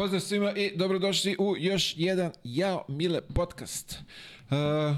[0.00, 3.98] Pozdrav svima i dobrodošli u još jedan Jao Mile podcast.
[4.50, 4.96] Uh,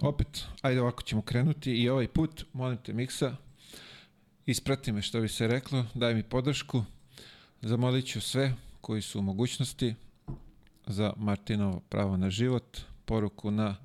[0.00, 1.72] opet, ajde ovako ćemo krenuti.
[1.72, 3.36] I ovaj put, molim te Miksa,
[4.46, 6.84] isprati me što bi se reklo, daj mi podršku,
[7.62, 9.94] zamolit ću sve koji su u mogućnosti
[10.86, 13.76] za Martinovo pravo na život, poruku na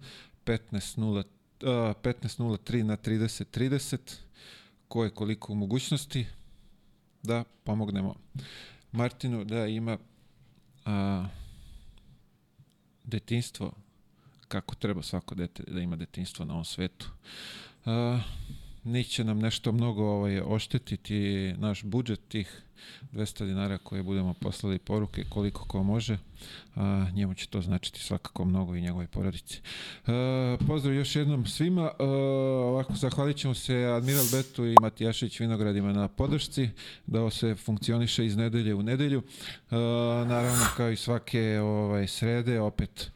[0.45, 3.97] 15.03 uh, 15 na 30.30,
[4.87, 6.25] ko je koliko u mogućnosti,
[7.23, 8.15] da pomognemo
[8.91, 9.97] Martinu da ima
[10.85, 11.25] a,
[13.03, 13.71] detinstvo
[14.47, 17.11] kako treba svako dete da ima detinstvo na ovom svetu.
[17.85, 18.19] A,
[18.83, 22.64] neće nam nešto mnogo ovaj, oštetiti naš budžet tih
[23.11, 26.17] 200 dinara koje budemo poslali poruke koliko ko može.
[26.75, 29.61] A, njemu će to značiti svakako mnogo i njegovoj porodici.
[30.07, 31.91] A, pozdrav još jednom svima.
[31.99, 36.69] A, ovako, zahvalit ćemo se Admiral Betu i Matijašić Vinogradima na podršci,
[37.07, 39.21] da ovo se funkcioniše iz nedelje u nedelju.
[39.71, 39.75] A,
[40.27, 43.11] naravno, kao i svake ovaj, srede, opet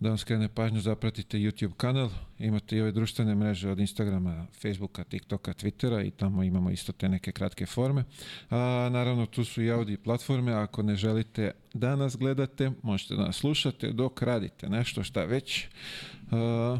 [0.00, 5.04] da vam skrene pažnju, zapratite YouTube kanal, imate i ove društvene mreže od Instagrama, Facebooka,
[5.04, 8.04] TikToka, Twittera i tamo imamo isto te neke kratke forme.
[8.50, 13.22] A, naravno, tu su i audio platforme, ako ne želite da nas gledate, možete da
[13.22, 15.66] nas slušate dok radite nešto šta već.
[16.30, 16.78] A,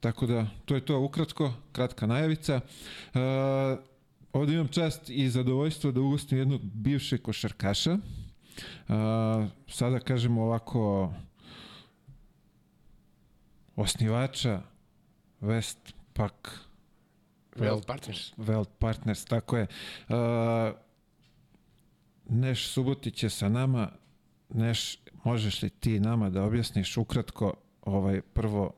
[0.00, 2.60] tako da, to je to ukratko, kratka najavica.
[3.14, 3.76] A,
[4.32, 7.98] ovdje imam čast i zadovoljstvo da ugostim jednog bivšeg košarkaša.
[8.88, 11.12] A, sada kažemo ovako
[13.76, 14.62] osnivača
[15.40, 16.32] Westpac
[17.56, 18.32] Welt Partners.
[18.36, 19.66] Welt Partners, tako je.
[20.08, 20.16] Uh,
[22.28, 23.92] Neš Subotić je sa nama.
[24.48, 28.74] Neš, možeš li ti nama da objasniš ukratko ovaj prvo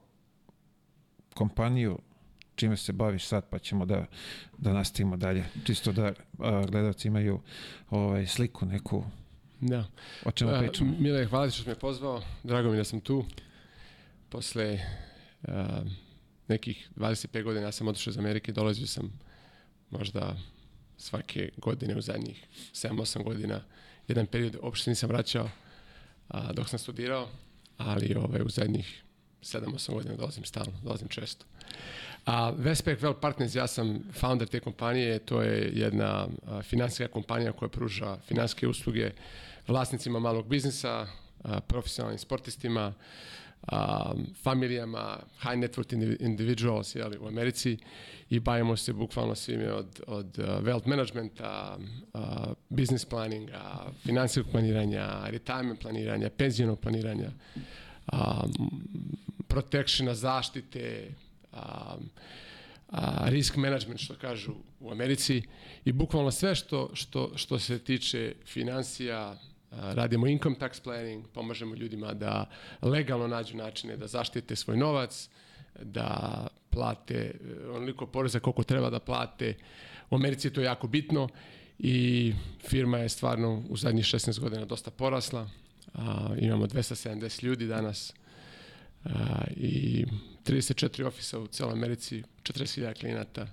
[1.35, 1.99] kompaniju
[2.55, 4.07] čime se baviš sad, pa ćemo da,
[4.59, 5.45] da nastavimo dalje.
[5.65, 7.41] Čisto da a, gledalci imaju
[7.91, 9.05] ovaj, sliku neku
[9.61, 9.85] Da.
[10.25, 10.95] o čemu pričamo.
[10.99, 12.23] Mile, hvala ti što si me pozvao.
[12.45, 13.25] Drago mi da sam tu.
[14.29, 14.81] Posle
[15.43, 15.55] uh,
[16.49, 19.21] nekih 25 godina ja sam otišao iz Amerike, dolazio sam
[19.91, 20.37] možda
[20.97, 23.61] svake godine u zadnjih 7-8 godina.
[24.09, 25.51] Jedan period uopšte nisam vraćao
[26.29, 27.29] a, dok sam studirao,
[27.77, 29.03] ali ovaj, u zadnjih
[29.43, 31.45] 7-8 godina dolazim stalno, dolazim često.
[32.27, 36.29] A Westpac Well Partners, ja sam founder te kompanije, to je jedna
[36.63, 39.11] finansijska kompanija koja pruža finansijske usluge
[39.67, 41.07] vlasnicima malog biznisa,
[41.43, 42.95] a, profesionalnim sportistima,
[43.63, 47.79] a, familijama, high net worth indivi- individuals jeli, u Americi
[48.31, 51.79] i bavimo se bukvalno svime od, od uh, wealth managementa,
[52.15, 52.21] uh,
[52.69, 57.31] business planninga, finansijskog planiranja, retirement planiranja, penzionog planiranja,
[58.13, 58.71] um,
[59.49, 61.09] protectiona, zaštite,
[61.53, 62.11] um,
[62.89, 65.43] a, risk management što kažu u Americi
[65.85, 69.37] i bukvalno sve što, što, što se tiče financija,
[69.71, 72.51] radimo income tax planning, pomažemo ljudima da
[72.83, 75.29] legalno nađu načine da zaštite svoj novac,
[75.83, 79.55] da plate e, onoliko poreza koliko treba da plate.
[80.11, 81.29] U Americi je to jako bitno
[81.79, 82.33] i
[82.69, 85.49] firma je stvarno u zadnjih 16 godina dosta porasla.
[85.95, 88.15] A, imamo 270 ljudi danas
[89.05, 90.05] a, i
[90.45, 93.47] 34 ofisa u celoj Americi, 40.000 klijenata,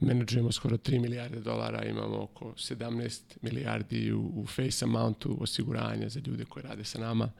[0.00, 6.20] menadžujemo skoro 3 milijarde dolara, imamo oko 17 milijardi u, u face amountu osiguranja za
[6.26, 7.30] ljude koji rade sa nama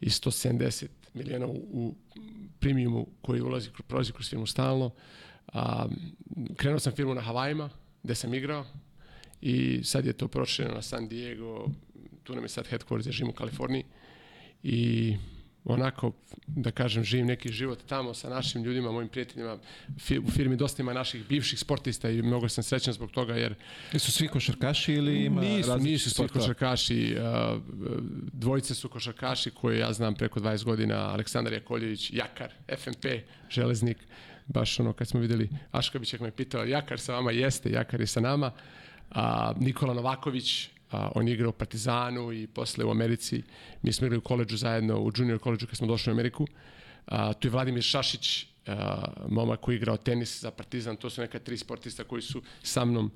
[0.00, 1.94] i 170 milijuna u, u
[2.60, 4.90] premiumu koji ulazi, prolazi kroz firmu stalno.
[5.52, 5.88] A,
[6.56, 7.70] krenuo sam firmu na Havajima,
[8.02, 8.66] gde sam igrao
[9.40, 11.68] i sad je to prošireno na San Diego,
[12.22, 13.84] tu nam je sad headquarters, ja živim u Kaliforniji
[14.62, 15.16] i
[15.64, 16.12] onako,
[16.46, 19.58] da kažem, živim neki život tamo sa našim ljudima, mojim prijateljima.
[20.26, 23.54] U firmi dosta ima naših bivših sportista i mnogo sam srećan zbog toga jer
[23.92, 27.16] Jesu svi košarkaši ili ima nisu, nisu svi košarkaši.
[28.32, 30.94] Dvojice su košarkaši koje ja znam preko 20 godina.
[30.94, 33.06] Aleksandar Jakoljević, Jakar, FNP,
[33.50, 33.98] Železnik.
[34.46, 38.20] Baš ono kad smo videli Aškabić me pitao, Jakar sa vama jeste, Jakar je sa
[38.20, 38.52] nama.
[39.10, 43.42] A, Nikola Novaković, a, on je igrao u Partizanu i posle u Americi.
[43.82, 46.46] Mi smo igrali u koleđu zajedno, u junior koleđu kad smo došli u Ameriku.
[47.06, 50.96] A, tu je Vladimir Šašić, a, momak koji je igrao tenis za Partizan.
[50.96, 53.10] To su neka tri sportista koji su sa mnom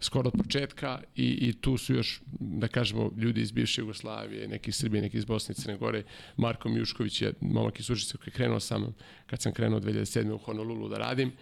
[0.00, 4.70] skoro od početka i, i tu su još, da kažemo, ljudi iz bivše Jugoslavije, neki
[4.70, 6.02] iz Srbije, neki iz Bosne i Crne Gore.
[6.36, 8.94] Marko Mijušković je momak iz Užice koji je krenuo sa mnom
[9.26, 10.32] kad sam krenuo 2007.
[10.32, 11.32] u Honolulu da radim.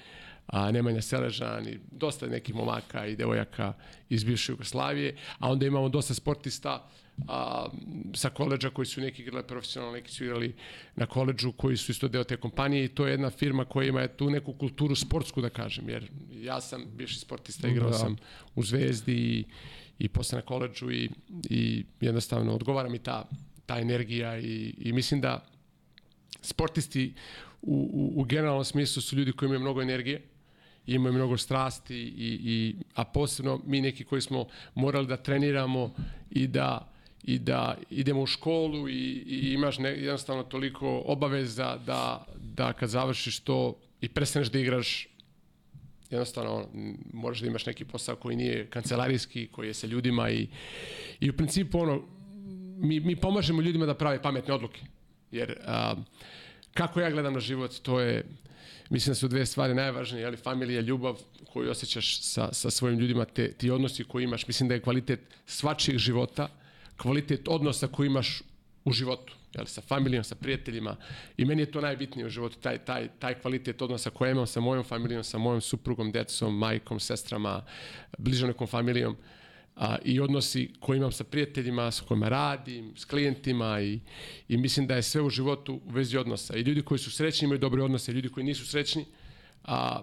[0.52, 3.72] A, Nemanja Seležan i dosta nekih momaka i devojaka
[4.08, 6.88] iz bivše Jugoslavije, a onda imamo dosta sportista
[7.28, 7.66] a,
[8.14, 10.54] sa koleđa koji su neki igrali profesionalno, neki su igrali
[10.96, 14.08] na koleđu koji su isto deo te kompanije i to je jedna firma koja ima
[14.08, 16.10] tu neku kulturu sportsku da kažem, jer
[16.42, 17.98] ja sam bivši sportista, igrao da.
[17.98, 18.16] sam
[18.54, 19.44] u Zvezdi i,
[19.98, 21.10] i posle na koleđu i,
[21.50, 23.28] i jednostavno odgovara mi ta,
[23.66, 25.46] ta energija i, i mislim da
[26.42, 27.14] sportisti
[27.62, 30.22] u, u, u generalnom smislu su ljudi koji imaju mnogo energije,
[30.94, 35.94] imaju mnogo strasti i, i, a posebno mi neki koji smo morali da treniramo
[36.30, 36.86] i da
[37.24, 42.26] i da idemo u školu i, i imaš ne, jednostavno toliko obaveza da,
[42.56, 45.08] da kad završiš to i prestaneš da igraš
[46.10, 46.68] jednostavno
[47.12, 50.46] možeš da imaš neki posao koji nije kancelarijski, koji je sa ljudima i,
[51.20, 52.02] i u principu ono
[52.78, 54.80] mi, mi pomažemo ljudima da prave pametne odluke.
[55.30, 55.94] Jer a,
[56.74, 58.24] kako ja gledam na život, to je
[58.90, 61.20] mislim da su dve stvari najvažnije, ali familija, ljubav
[61.52, 65.20] koju osjećaš sa, sa svojim ljudima, te, ti odnosi koji imaš, mislim da je kvalitet
[65.46, 66.48] svačijeg života,
[66.96, 68.42] kvalitet odnosa koji imaš
[68.84, 70.96] u životu, jel, sa familijom, sa prijateljima.
[71.36, 74.60] I meni je to najbitnije u životu, taj, taj, taj kvalitet odnosa koji imam sa
[74.60, 77.64] mojom familijom, sa mojom suprugom, decom, majkom, sestrama,
[78.18, 79.16] bližanekom familijom
[79.80, 84.00] a, i odnosi koje imam sa prijateljima, sa kojima radim, s klijentima i,
[84.48, 86.56] i mislim da je sve u životu u vezi odnosa.
[86.56, 89.04] I ljudi koji su srećni imaju dobre odnose, ljudi koji nisu srećni,
[89.64, 90.02] a,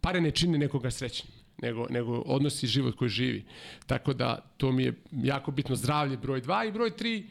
[0.00, 3.44] pare ne čine nekoga srećnim nego, nego odnosi život koji živi.
[3.86, 7.24] Tako da to mi je jako bitno zdravlje broj 2 i broj 3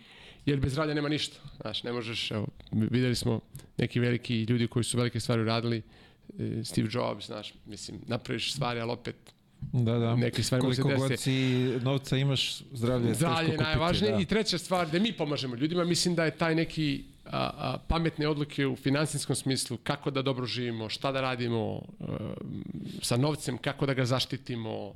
[0.45, 1.39] jer bez zdravlja nema ništa.
[1.61, 3.39] Znaš, ne možeš, evo, videli smo
[3.77, 5.81] neki veliki ljudi koji su velike stvari uradili,
[6.39, 9.32] e, Steve Jobs, znaš, mislim, napraviš stvari, ali opet
[9.71, 10.15] Da, da.
[10.15, 14.13] Neke stvari Koliko god si novca imaš, zdravlje je zdravlje je najvažnije.
[14.13, 14.19] Da.
[14.21, 18.27] I treća stvar, da mi pomažemo ljudima, mislim da je taj neki a, a, pametne
[18.27, 22.05] odluke u finansijskom smislu, kako da dobro živimo, šta da radimo a,
[23.01, 24.93] sa novcem, kako da ga zaštitimo,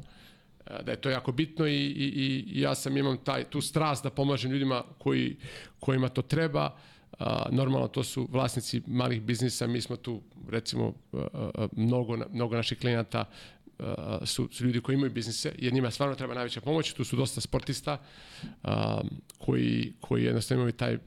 [0.66, 4.04] a, da je to jako bitno i, i, i ja sam imam taj, tu strast
[4.04, 5.36] da pomažem ljudima koji,
[5.80, 6.76] kojima to treba.
[7.20, 12.56] A, normalno to su vlasnici malih biznisa, mi smo tu recimo a, a, mnogo, mnogo
[12.56, 13.26] naših klijenata
[14.26, 17.42] su, su ljudi koji imaju biznise, jer njima stvarno treba najveća pomoć, tu su dosta
[17.42, 18.02] sportista
[18.64, 19.02] a,
[19.38, 20.98] koji, koji jednostavno imaju taj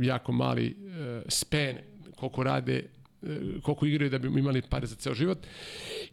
[0.00, 1.74] jako mali uh, span
[2.16, 2.84] koliko rade
[3.62, 5.46] koliko igraju da bi imali pare za ceo život.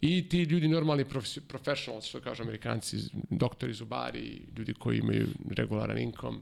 [0.00, 1.04] I ti ljudi normalni
[1.48, 2.96] professionals što kažu amerikanci
[3.30, 6.38] doktori, zubari ljudi koji imaju regularan income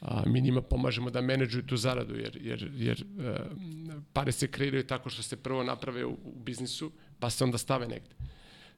[0.00, 4.86] a, mi njima pomažemo da menadžuju tu zaradu jer, jer, jer uh, pare se kreiraju
[4.86, 8.14] tako što se prvo naprave u, u biznisu pa se onda stave negde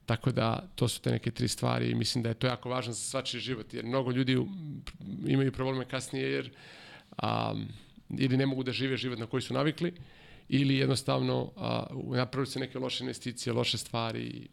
[0.05, 2.93] Tako da to su te neke tri stvari i mislim da je to jako važno
[2.93, 4.37] za svačiji život jer mnogo ljudi
[5.25, 6.51] imaju probleme kasnije jer
[7.17, 7.53] a,
[8.17, 9.93] ili ne mogu da žive život na koji su navikli,
[10.49, 14.47] ili jednostavno a, napravili se neke loše investicije, loše stvari i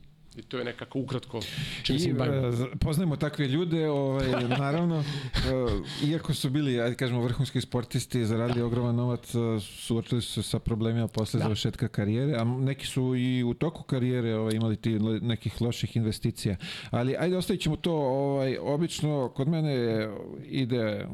[0.49, 1.41] to je nekako ukratko
[1.83, 2.49] čim se bavimo.
[2.49, 4.27] E, poznajemo takve ljude, ovaj,
[4.59, 8.67] naravno, e, iako su bili, ajde kažemo, vrhunski sportisti, zaradili da.
[8.67, 11.45] ogroman novac, e, suočili su se sa problemima posle da.
[11.45, 16.57] završetka karijere, a neki su i u toku karijere ovaj, imali ti nekih loših investicija.
[16.91, 20.09] Ali ajde, ostavit ćemo to, ovaj, obično kod mene
[20.45, 21.07] ide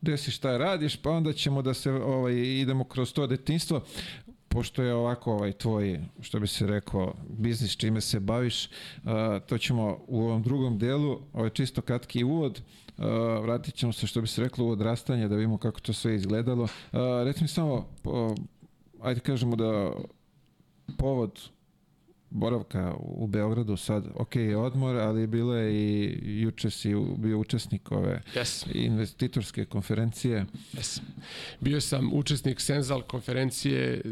[0.00, 3.82] desi šta radiš, pa onda ćemo da se ovaj, idemo kroz to detinstvo
[4.48, 9.10] pošto je ovako ovaj tvoj, što bi se rekao, biznis čime se baviš, uh,
[9.46, 12.62] to ćemo u ovom drugom delu, ovaj čisto kratki uvod,
[12.98, 13.04] uh,
[13.42, 16.62] vratit ćemo se, što bi se reklo, u odrastanje, da vidimo kako to sve izgledalo.
[16.62, 16.68] Uh,
[17.24, 17.74] recimo samo,
[18.04, 18.34] uh,
[19.00, 19.92] ajde kažemo da
[20.98, 21.40] povod
[22.30, 28.22] boravka u Beogradu sad, ok, odmor, ali bilo je i juče si bio učesnik ove
[28.34, 28.66] yes.
[28.74, 30.46] investitorske konferencije.
[30.72, 31.00] Yes.
[31.60, 34.02] Bio sam učesnik Senzal konferencije,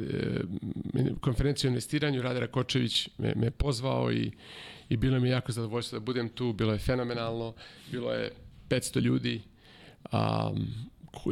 [0.95, 4.33] e, konferencije o investiranju, Rade Rakočević me, me pozvao i,
[4.89, 7.55] i bilo mi jako zadovoljstvo da budem tu, bilo je fenomenalno,
[7.91, 8.31] bilo je
[8.69, 9.43] 500 ljudi,
[10.13, 10.67] um,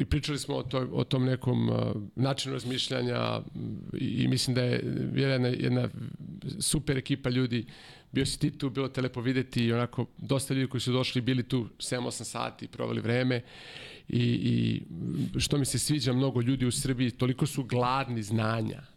[0.01, 1.77] i pričali smo o, to, o tom nekom uh,
[2.17, 3.41] načinu razmišljanja
[3.99, 4.83] i, i mislim da je
[5.15, 5.89] jedna, jedna
[6.61, 7.67] super ekipa ljudi.
[8.13, 11.21] Bio si ti tu, bilo te lepo videti i onako dosta ljudi koji su došli
[11.21, 13.43] bili tu 7-8 sati, proveli vreme.
[14.09, 14.83] I, i
[15.41, 18.95] što mi se sviđa mnogo ljudi u Srbiji, toliko su gladni znanja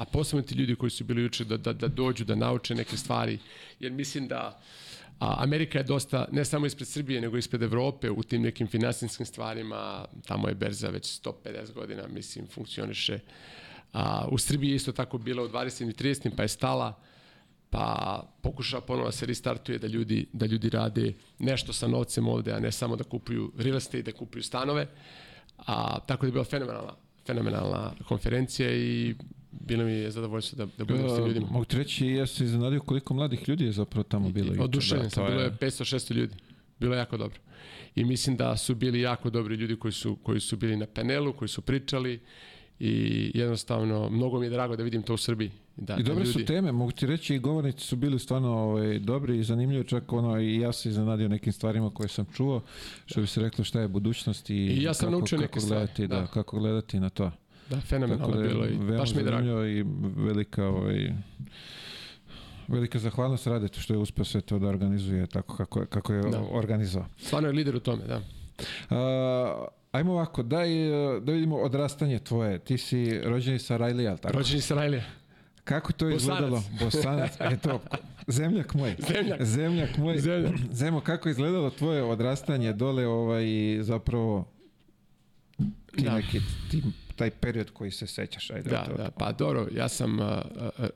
[0.00, 2.96] a posebno ti ljudi koji su bili juče da, da, da dođu, da nauče neke
[2.96, 3.38] stvari,
[3.80, 4.60] jer mislim da
[5.20, 9.26] A Amerika je dosta, ne samo ispred Srbije, nego ispred Evrope u tim nekim finansijskim
[9.26, 10.04] stvarima.
[10.26, 13.18] Tamo je berza već 150 godina, mislim, funkcioniše.
[13.92, 15.90] A, u Srbiji je isto tako bila u 20.
[15.90, 16.30] i 30.
[16.36, 17.00] pa je stala
[17.70, 22.52] pa pokuša ponovo da se restartuje da ljudi, da ljudi rade nešto sa novcem ovde,
[22.52, 24.86] a ne samo da kupuju real estate, da kupuju stanove.
[25.56, 26.94] A, tako da je bila fenomenalna,
[27.26, 29.14] fenomenalna konferencija i
[29.52, 31.46] bilo mi je zadovoljstvo da, da budem s tim ljudima.
[31.50, 34.64] Mogu ti reći, ja se iznenadio koliko mladih ljudi je zapravo tamo bilo.
[34.64, 36.34] Oduševljen Da, sam, bilo je 500-600 ljudi.
[36.80, 37.38] Bilo je jako dobro.
[37.94, 41.32] I mislim da su bili jako dobri ljudi koji su, koji su bili na panelu,
[41.32, 42.20] koji su pričali
[42.78, 45.50] i jednostavno mnogo mi je drago da vidim to u Srbiji.
[45.76, 48.48] Da, I dobre da su ljudi, teme, mogu ti reći, i govornici su bili stvarno
[48.48, 52.62] ovaj, dobri i zanimljivi, čak ono, i ja se iznenadio nekim stvarima koje sam čuo,
[53.06, 55.60] što bi se reklo šta je budućnost i, I ja sam kako, naučio kako neke
[55.60, 56.20] stvari, gledati, da.
[56.20, 56.26] da.
[56.26, 57.30] kako gledati na to.
[57.70, 59.64] Da, fenomenalno je bilo i baš mi je drago.
[59.64, 59.84] i
[60.16, 61.12] velika ovaj,
[62.68, 66.22] velika zahvalnost Radetu što je uspeo sve to da organizuje tako kako je, kako je
[66.22, 66.40] Da.
[66.42, 67.08] organizovao.
[67.18, 68.20] Stvarno je lider u tome, da.
[68.90, 70.68] A, ajmo ovako, daj
[71.20, 72.58] da vidimo odrastanje tvoje.
[72.58, 74.36] Ti si rođeni sa Rajlija, tako?
[74.36, 75.02] Rođeni sa Rajlija.
[75.64, 76.20] Kako to Bosanac.
[76.22, 76.62] izgledalo?
[76.80, 77.32] Bosanac.
[77.42, 77.80] Eto,
[78.28, 78.96] zemljak moj.
[79.08, 79.42] Zemljak.
[79.44, 80.18] Zemljak moj.
[80.18, 80.52] Zemljak.
[80.70, 83.44] Zemo, kako je izgledalo tvoje odrastanje dole ovaj,
[83.80, 84.48] zapravo
[85.96, 86.14] ti Da.
[86.16, 86.82] neki, ti,
[87.20, 88.50] taj period koji se sećaš.
[88.50, 90.42] Ajde, Da, to, da, pa dobro, ja sam a,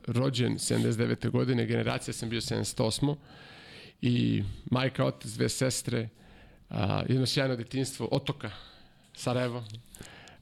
[0.07, 1.31] rođen 79.
[1.31, 3.16] godine, generacija sam bio 78.
[4.02, 6.09] I majka, otac, dve sestre,
[6.71, 8.50] a, jedno sjajno detinstvo, otoka,
[9.14, 9.64] Sarajevo.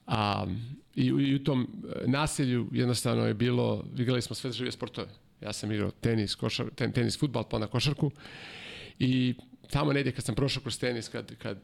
[0.07, 0.47] A,
[0.95, 5.09] i, u- I u tom e, naselju jednostavno je bilo, igrali smo sve žive sportove.
[5.41, 8.11] Ja sam igrao tenis, košar, ten, tenis, futbal, pa onda košarku.
[8.99, 9.35] I
[9.71, 11.59] tamo negdje kad sam prošao kroz tenis, kad, kad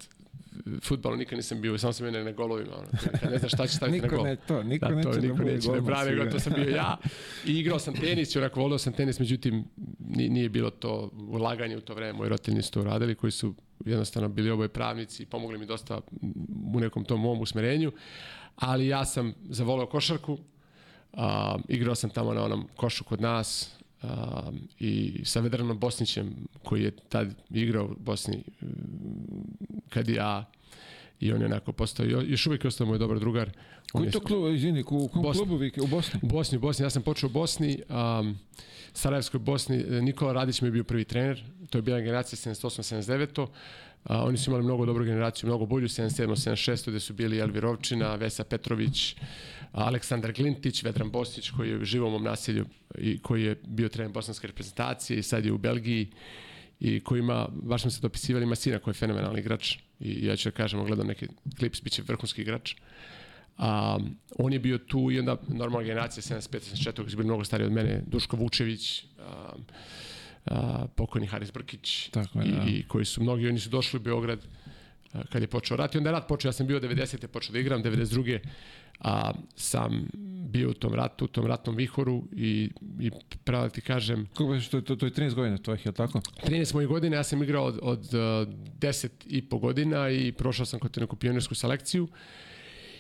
[0.83, 2.71] futbalu nikad nisam bio, samo sam bio na, na golovima.
[2.73, 2.87] Ono,
[3.31, 4.25] ne znaš šta će staviti na Niko gol.
[4.25, 6.33] ne, to, niko Da, neće to da niko neće da brani, nego sigurno.
[6.33, 6.97] to sam bio ja.
[7.47, 9.65] I igrao sam tenis i onako volio sam tenis, međutim
[10.01, 12.13] ni- nije bilo to ulaganje u to vreme.
[12.13, 16.01] Moji roditelji nisu to uradili, koji su jednostavno bili oboje pravnici i pomogli mi dosta
[16.75, 17.93] u nekom tom mom usmerenju.
[18.57, 20.39] Ali ja sam zavoleo košarku,
[21.13, 24.51] a, igrao sam tamo na onom košu kod nas a,
[24.81, 26.31] i sa Vedranom Bosnićem
[26.63, 28.67] koji je tad igrao u Bosni mm,
[29.89, 30.45] kad ja
[31.21, 33.51] i on je onako postao, još uvijek je ostao moj dobar drugar.
[33.93, 35.39] Koji je- to klub, izvini, u kom Bosna.
[35.39, 36.21] klubu u Bosni?
[36.23, 36.85] u Bosni, u Bosni.
[36.85, 37.83] Ja sam počeo u Bosni,
[38.21, 38.39] um,
[38.93, 39.77] Sarajevskoj Bosni.
[39.79, 41.45] e, Nikola Radić mi je bio prvi trener.
[41.71, 43.47] To je bila generacija 78-79.
[44.05, 48.15] A, oni su imali mnogo dobru generaciju, mnogo bolju, 77-76, gde su bili Elvir Ovčina,
[48.15, 49.17] Vesa Petrović, a,
[49.73, 52.67] Aleksandar Glintić, Vedran Bosnić, koji je živo u mom naselju
[52.99, 56.11] i koji je bio trener bosanske reprezentacije i sad je u Belgiji
[56.81, 60.37] i koji ima, baš smo se dopisivali, ima sina koji je fenomenalni igrač i ja
[60.37, 61.27] ću da kažem, gledam neki
[61.59, 62.75] klips, bit će vrhunski igrač.
[63.59, 63.99] A,
[64.39, 67.73] on je bio tu i onda normalna generacija 75-74 koji su bili mnogo stariji od
[67.73, 69.53] mene, Duško Vučević, a,
[70.47, 72.65] a, pokojni Haris Brkić Tako je, i, da.
[72.69, 74.47] i koji su mnogi, oni su došli u Beograd
[75.33, 77.27] kad je počeo rat i onda je rat počeo, ja sam bio 90.
[77.27, 78.39] počeo da igram, 92.
[79.01, 80.09] A, sam
[80.49, 83.11] bio u tom ratu, u tom ratnom vihoru i, i
[83.45, 86.21] pravo da ti kažem, Kako beše, to, to, je 13 godina tvojih, je li tako?
[86.47, 88.21] 13 mojih godina, ja sam igrao od, od uh,
[88.81, 92.09] 10 i po godina i prošao sam kod neku pioniersku selekciju.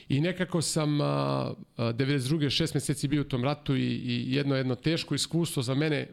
[0.08, 2.50] I nekako sam uh, uh, 92.
[2.50, 6.08] šest meseci bio u tom ratu i, i jedno jedno teško iskustvo za mene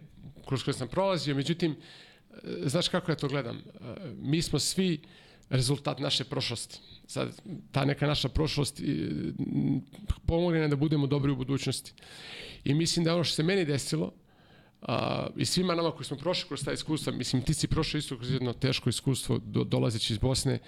[0.47, 1.35] kroz koje sam prolazio.
[1.35, 3.57] Međutim, uh, znaš kako ja to gledam?
[3.57, 3.87] Uh,
[4.17, 4.99] mi smo svi
[5.49, 6.79] rezultat naše prošlosti.
[7.07, 8.81] Sad, ta neka naša prošlost
[10.25, 11.93] pomogne nam da budemo dobri u budućnosti.
[12.63, 14.11] I mislim da ono što se meni desilo,
[14.81, 18.17] a, i svima nama koji smo prošli kroz ta iskustva, mislim ti si prošao isto
[18.17, 20.59] kroz jedno teško iskustvo do, dolazeći iz Bosne,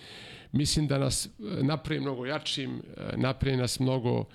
[0.51, 1.29] mislim da nas e,
[1.63, 4.25] napravi mnogo jačim, e, napravi nas mnogo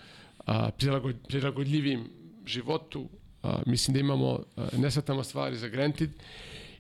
[0.47, 2.11] a, prilagod, prilagodljivim
[2.47, 3.09] životu,
[3.43, 6.11] a, mislim da imamo, a, ne shvatamo stvari za granted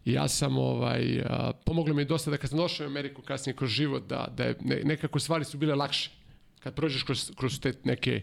[0.04, 1.25] ja sam ovaj,
[1.64, 4.56] pomoglo mi dosta da kad sam došao u Ameriku kasnije kroz život, da, da je,
[4.61, 6.11] ne, nekako stvari su bile lakše.
[6.61, 8.23] Kad prođeš kroz, kroz te neke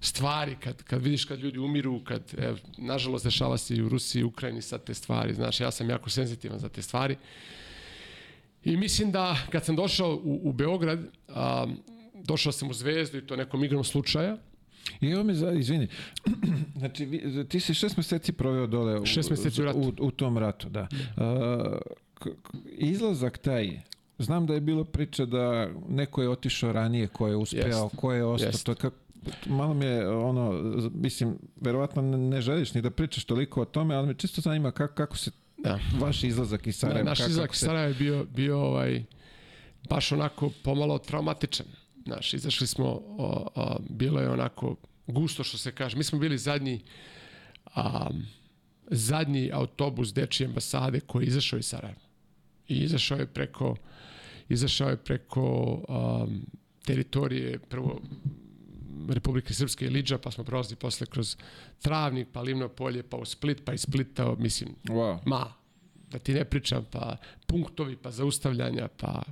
[0.00, 4.20] stvari, kad, kad vidiš kad ljudi umiru, kad, ev, nažalost, dešava se i u Rusiji
[4.20, 7.16] i Ukrajini sad te stvari, znaš, ja sam jako senzitivan za te stvari.
[8.64, 11.66] I mislim da kad sam došao u, u Beograd, a,
[12.14, 14.36] došao sam u Zvezdu i to nekom igrom slučaja,
[15.00, 15.88] I evo me, za, izvini,
[16.78, 19.78] znači vi, ti si šest meseci proveo dole u, Šest meseci u ratu.
[19.78, 20.88] u, u tom ratu, da.
[21.16, 21.78] Uh,
[22.14, 23.80] k- k- izlazak taj,
[24.18, 27.96] znam da je bilo priča da neko je otišao ranije, ko je uspeo, Jest.
[27.96, 28.96] ko je ostao, to je kako
[29.46, 30.52] malo mi je ono,
[30.94, 34.94] mislim, verovatno ne, želiš ni da pričaš toliko o tome, ali me čisto zanima kako,
[34.94, 35.78] kako se da.
[35.98, 37.58] vaš izlazak iz Sarajeva, naš kako, izlazak iz.
[37.58, 39.04] Sarajeva je bio, bio ovaj,
[39.88, 41.66] baš onako pomalo traumatičan.
[42.08, 42.86] Znaš, izašli smo,
[43.18, 45.96] o, o, bilo je onako gusto što se kaže.
[45.96, 46.80] Mi smo bili zadnji
[47.74, 48.10] a,
[48.90, 52.00] zadnji autobus dečije ambasade koji je izašao iz Sarajeva.
[52.68, 53.76] I izašao je preko
[54.48, 55.44] izašao je preko
[55.88, 56.46] um,
[56.84, 58.00] teritorije prvo
[59.08, 61.36] Republike Srpske i Liđa, pa smo prolazili posle kroz
[61.82, 65.18] Travnik, pa Livno polje, pa u Split, pa iz Splita, mislim, Wow.
[65.26, 65.52] ma,
[66.10, 69.22] da ti ne pričam, pa punktovi, pa zaustavljanja, pa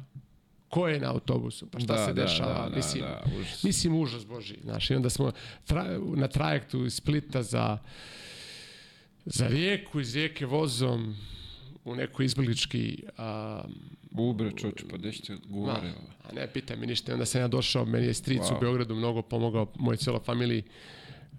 [0.69, 3.63] ko je na autobusu, pa šta Da, se da, dešava, da, mislim, da, užas.
[3.63, 5.33] mislim užas Boži, znaš, i onda smo
[5.65, 5.85] tra,
[6.17, 7.79] na trajektu iz Splita za,
[9.25, 11.17] za rijeku, iz rijeke vozom
[11.85, 13.63] u neko izbjeglički a,
[14.13, 15.93] Ubre, čoč, pa gde Ma, govore?
[16.25, 17.13] a ne pitaj me ništa.
[17.13, 18.57] Onda sam ja došao, meni je stric Wow.
[18.57, 20.63] u Beogradu mnogo pomogao, moj cijela familiji.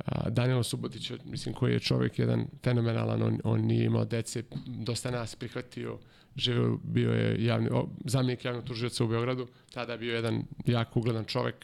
[0.06, 5.12] A, Danilo Subotić, mislim, koji je čovjek jedan fenomenalan, on, on nije imao dece, dosta
[5.12, 6.00] nas prihvatio,
[6.38, 11.00] živeo, bio je javni, o, zamjenik javnog tužioca u Beogradu, tada je bio jedan jako
[11.00, 11.56] ugledan čovjek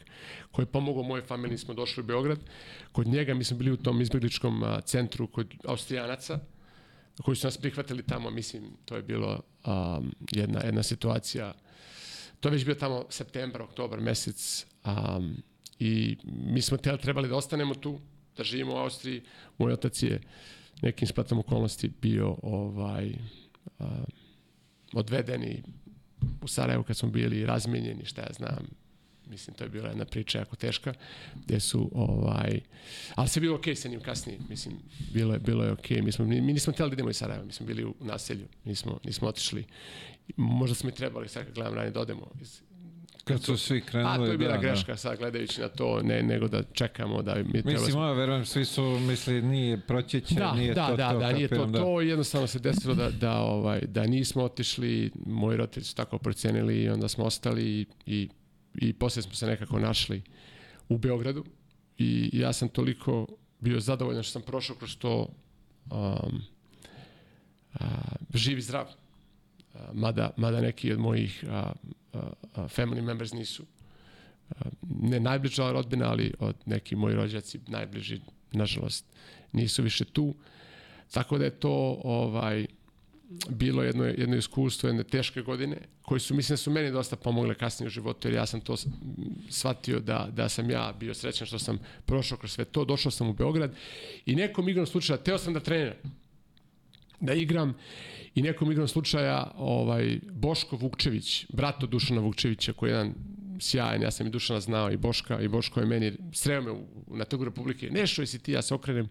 [0.51, 2.39] koji je pomogao mojoj familiji, smo došli u Beograd.
[2.91, 6.39] Kod njega mi smo bili u tom izbjegličkom a, centru kod Austrijanaca,
[7.23, 11.53] koji su nas prihvatili tamo, mislim, to je bilo um, jedna, jedna situacija
[12.43, 15.35] to je već bio tamo septembar, oktobar mesec um,
[15.79, 17.99] i mi smo tel, trebali da ostanemo tu,
[18.37, 19.21] da živimo u Austriji.
[19.57, 20.21] Moj otac je
[20.81, 23.13] nekim splatom okolnosti bio ovaj
[23.79, 23.87] um,
[24.93, 25.63] odveden i
[26.41, 28.67] u Sarajevu kad smo bili razmenjeni, šta ja znam,
[29.29, 30.93] mislim to je bila jedna priča jako teška,
[31.45, 32.59] gde su ovaj,
[33.15, 34.75] ali se bilo okej sa njim kasnije, mislim,
[35.13, 37.53] bilo je, bilo je okej, mi, smo, mi nismo htjeli da idemo iz Sarajeva, mi
[37.53, 39.65] smo bili u naselju, nismo, nismo otišli,
[40.37, 42.61] možda smo i trebali, sad kad gledam ranije, da odemo iz,
[43.23, 46.23] Kad su svi krenuli, a to je bila da, greška sad gledajući na to, ne,
[46.23, 47.61] nego da čekamo da mi Da.
[47.61, 51.19] treba Mislim, ja verujem, svi su misli nije proćeće, da, nije da, to da, to,
[51.19, 55.11] da, nije to kapiram, to i jednostavno se desilo da, da, ovaj, da nismo otišli,
[55.25, 58.29] moji roditelji su tako procenili i onda smo ostali i,
[58.75, 60.21] i, poslije smo se nekako našli
[60.89, 61.45] u Beogradu
[61.97, 63.27] i ja sam toliko
[63.59, 65.27] bio zadovoljan što sam prošao kroz to
[65.91, 66.41] um,
[67.73, 67.85] a,
[68.33, 69.02] živ i zdrav.
[69.93, 71.71] Mada, mada neki od mojih a,
[72.13, 72.19] a,
[72.55, 73.63] a, family members nisu.
[74.49, 78.19] A, ne najbliža rodbina, ali od neki moji rođaci najbliži,
[78.51, 79.05] nažalost,
[79.51, 80.35] nisu više tu.
[81.11, 82.65] Tako da je to ovaj
[83.49, 87.55] bilo jedno, jedno iskustvo, jedne teške godine, koji su, mislim da su meni dosta pomogle
[87.55, 88.75] kasnije u životu, jer ja sam to
[89.49, 93.29] shvatio da, da sam ja bio srećan što sam prošao kroz sve to, došao sam
[93.29, 93.75] u Beograd
[94.25, 95.95] i nekom igrom slučaja, teo sam da treniram,
[97.25, 97.73] da igram
[98.35, 103.13] i nekom igrom slučaja ovaj, Boško Vukčević, brat od Dušana Vukčevića, koji je jedan
[103.59, 106.85] sjajan, ja sam i Dušana znao i Boška, i Boško je meni, sreo me u,
[107.07, 109.09] na trgu Republike, Nešo, jesi ti, ja se okrenem,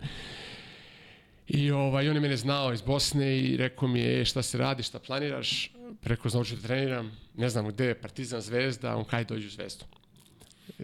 [1.48, 4.58] I ovaj, on je mene znao iz Bosne i rekao mi je, e, šta se
[4.58, 5.70] radi, šta planiraš?
[6.00, 9.84] Preko znači da treniram, ne znam gde Partizan Zvezda, on kaj dođe u Zvezdu.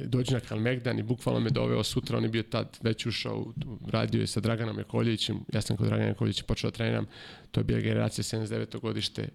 [0.05, 3.53] Dođe na Kalmegdan i bukvalno me doveo sutra, on je bio tad već ušao,
[3.87, 7.07] radio je sa Draganom Jakovljevićem, ja sam kod Dragana Jakovljevića počeo da treniram,
[7.51, 8.81] to je bila generacija 79.
[8.81, 9.29] godište,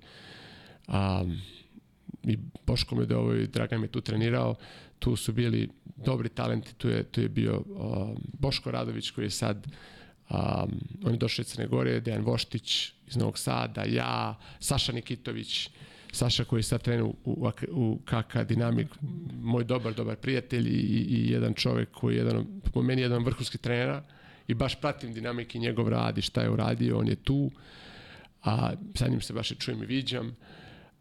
[0.87, 1.41] um,
[2.23, 4.55] i Boško me doveo i Dragan me tu trenirao,
[4.99, 9.29] tu su bili dobri talenti, tu je, tu je bio um, Boško Radović koji je
[9.29, 9.67] sad
[10.29, 15.69] Um, on je došao iz Crne Gore, Dejan Voštić iz Novog Sada, ja, Saša Nikitović,
[16.13, 18.87] Saša koji sad trenu u, u, u KK Dinamik,
[19.41, 23.57] moj dobar, dobar prijatelj i, i, jedan čovek koji je jedan, po meni jedan vrhunski
[23.57, 24.03] trenera
[24.47, 27.51] i baš pratim dinamik i njegov rad i šta je uradio, on je tu,
[28.43, 30.35] a sa njim se baš i čujem i viđam.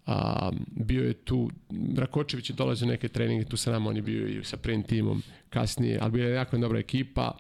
[0.07, 1.51] A, bio je tu,
[1.96, 5.22] Rakočević je dolazio neke treninge tu sa nama, on je bio i sa prvim timom
[5.51, 7.38] kasnije, ali bio je jako dobra ekipa.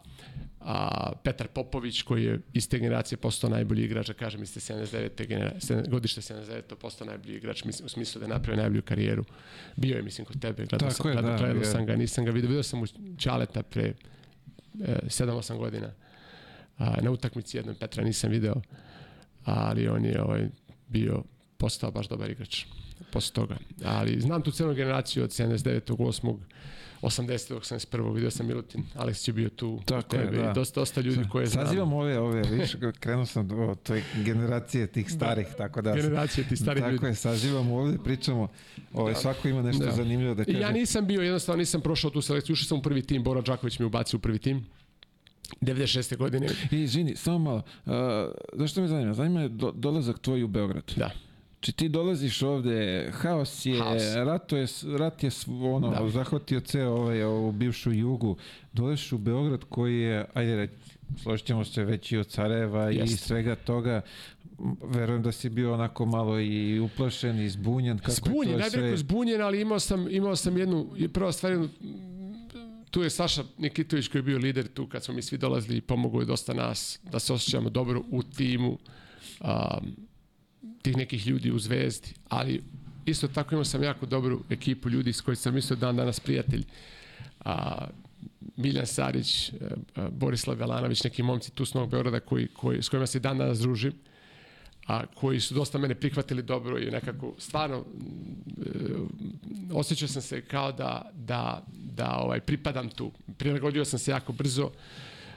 [0.64, 4.60] A, Petar Popović koji je iz te generacije postao najbolji igrač, da kažem iz te
[4.60, 5.26] 79.
[5.28, 6.74] Genera, sedam- godište 79.
[6.74, 9.24] postao najbolji igrač mislim, u smislu da je napravio najbolju karijeru.
[9.76, 12.24] Bio je, mislim, kod tebe, gledao, Tako sam, je, gledao, da, gledao sam ga, nisam
[12.24, 12.86] ga vidio, vidio sam u
[13.18, 13.82] Ćaleta pre
[14.84, 15.90] e, 7-8 godina
[16.78, 18.54] a, na utakmici jednom Petra nisam video,
[19.44, 20.48] ali on je ovaj,
[20.88, 21.22] bio
[21.56, 22.64] postao baš dobar igrač
[23.10, 23.56] posle toga.
[23.84, 25.80] Ali znam tu celu generaciju od 79.
[25.96, 26.36] 8.
[27.02, 27.54] 80.
[27.54, 28.14] 81.
[28.14, 30.50] Vidio sam Milutin, Aleksić je bio tu, Tako je, tebe da.
[30.50, 31.66] i dosta, dosta ljudi koje znam.
[31.66, 35.94] Sazivam ove, ove, viš, krenuo sam do toj generacije tih starih, tako da...
[35.94, 37.06] Generacije ti starih Tako ljudi.
[37.06, 38.48] je, saživamo ovde, pričamo,
[38.92, 39.90] ovaj, svako ima nešto Da.
[39.92, 40.58] zanimljivo da kaže.
[40.58, 43.78] ja nisam bio, jednostavno nisam prošao tu selekciju, ušao sam u prvi tim, Bora Đaković
[43.78, 44.66] me ubacio u prvi tim.
[45.60, 46.16] 96.
[46.16, 46.48] godine.
[46.70, 47.92] I, izvini, samo malo, uh,
[48.52, 49.14] zašto me zanima?
[49.14, 50.92] Zanima me do, dolazak tvoj u Beograd.
[50.96, 51.10] Da.
[51.62, 54.02] Či ti dolaziš ovde, haos je, Haos.
[54.16, 54.66] Rato je,
[54.98, 55.30] rat je
[55.62, 56.08] ono, Da.
[56.08, 58.36] zahvatio ceo ovaj, ovu bivšu jugu.
[58.72, 60.72] Dolaziš u Beograd koji je, ajde reći,
[61.22, 63.16] složit ćemo se već i od Sarajeva i Jeste.
[63.16, 64.00] svega toga.
[64.84, 67.98] Verujem da si bio onako malo i uplašen i zbunjen.
[67.98, 71.08] Kako je Zbunjen, to ne bih rekao zbunjen, ali imao sam, imao sam jednu, i
[71.08, 71.68] prva stvar, jednu,
[72.90, 75.80] tu je Saša Nikitović koji je bio lider tu kad smo mi svi dolazili i
[75.80, 78.78] pomogao je dosta nas da se osjećamo dobro u timu
[79.40, 79.96] um,
[80.82, 82.62] tih nekih ljudi u Zvezdi, ali
[83.06, 86.64] isto tako imao sam jako dobru ekipu ljudi s kojima sam mislio dan danas prijatelj.
[87.44, 87.86] A,
[88.56, 89.52] Miljan Sarić, e,
[89.96, 93.38] e, Borislav Velanović, neki momci tu s Novog Beograda koji, koji, s kojima se dan
[93.38, 93.92] danas družim.
[94.86, 97.84] a koji su dosta mene prihvatili dobro i nekako stvarno e,
[99.72, 103.12] osjećao sam se kao da, da, da ovaj, pripadam tu.
[103.38, 104.70] Prilagodio sam se jako brzo,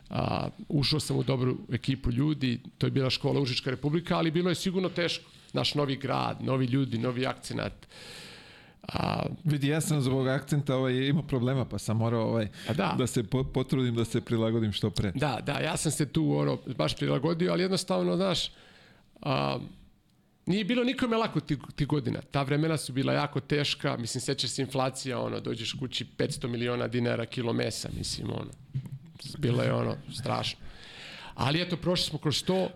[0.09, 4.49] a, ušao sam u dobru ekipu ljudi, to je bila škola Užička republika, ali bilo
[4.49, 5.34] je sigurno teško.
[5.55, 7.87] Naš novi grad, novi ljudi, novi akcenat.
[8.93, 12.95] A, vidi, ja sam zbog akcenta ovaj, imao problema, pa sam morao ovaj, da.
[12.97, 15.11] da se potrudim da se prilagodim što pre.
[15.15, 18.51] Da, da, ja sam se tu ono, baš prilagodio, ali jednostavno, znaš,
[19.21, 19.57] a,
[20.45, 22.21] nije bilo nikome lako ti, ti godina.
[22.31, 26.87] Ta vremena su bila jako teška, mislim, sećaš se inflacija, ono, dođeš kući 500 miliona
[26.87, 28.51] dinara kilo mesa, mislim, ono,
[29.37, 30.59] bilo je ono, strašno.
[31.35, 32.69] Ali eto, prošli smo kroz to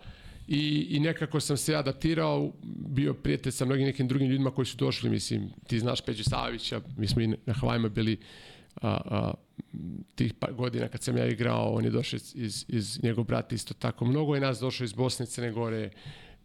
[0.50, 2.52] i, i nekako sam se adaptirao,
[2.88, 6.82] bio prijatelj sa mnogim nekim drugim ljudima koji su došli, mislim, ti znaš Peđu Savića,
[6.98, 8.18] mi smo i na Havajima bili
[8.82, 9.34] a, a,
[10.16, 13.74] tih pa godina kad sam ja igrao, on je došao iz, iz, njegov brat isto
[13.74, 14.06] tako.
[14.06, 15.90] Mnogo je nas došlo iz Bosne, Crne Gore,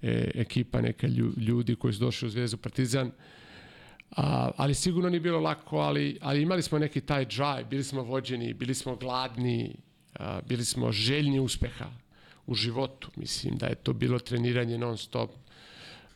[0.03, 3.11] e, ekipa neka ljudi koji su došli u Zvezdu Partizan.
[4.17, 8.03] A, ali sigurno nije bilo lako, ali, ali imali smo neki taj drive, bili smo
[8.03, 9.77] vođeni, bili smo gladni,
[10.15, 12.04] a, bili smo željni uspeha
[12.47, 13.11] u životu.
[13.17, 15.31] Mislim da je to bilo treniranje non stop.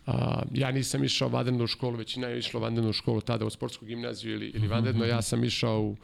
[0.07, 3.51] A, ja nisam išao vanredno u školu, većina je išla vanredno u školu tada u
[3.51, 5.05] sportsku gimnaziju ili, ili vanredno.
[5.05, 5.97] Ja sam išao u,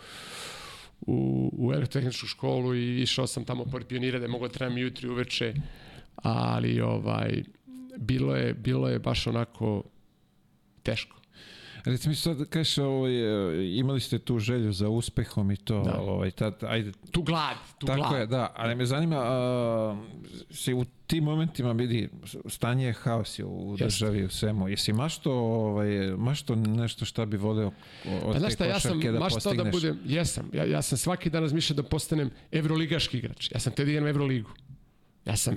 [1.01, 4.79] u, u elektrotehničku školu i išao sam tamo pored pionira da je moglo da trebam
[4.79, 5.55] jutri uveče,
[6.17, 7.43] ali ovaj,
[7.99, 9.83] bilo je, bilo je baš onako
[10.83, 11.24] teško.
[11.85, 13.13] Recimo mi sad kažeš, ovaj,
[13.77, 16.01] imali ste tu želju za uspehom i to, da.
[16.01, 16.93] ovaj, tad, ajde.
[17.11, 18.21] Tu glad, tu Tako glad.
[18.21, 19.97] je, da, ali me zanima, a,
[20.51, 22.09] si u tim momentima vidi,
[22.47, 24.69] stanje je haos je u državi, u svemu.
[24.69, 27.73] Jesi mašto, ovaj, mašto nešto šta bi voleo
[28.23, 31.31] od pa, znaš šta, ja sam da maštao da budem, jesam, ja, ja sam svaki
[31.31, 33.51] dan razmišljao da postanem evroligaški igrač.
[33.53, 34.51] Ja sam te da Evroligu.
[35.25, 35.55] Ja sam,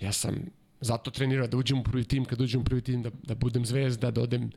[0.00, 0.34] ja sam
[0.80, 3.66] zato trenirao da uđem u prvi tim, kad uđem u prvi tim da, da budem
[3.66, 4.50] zvezda, da odem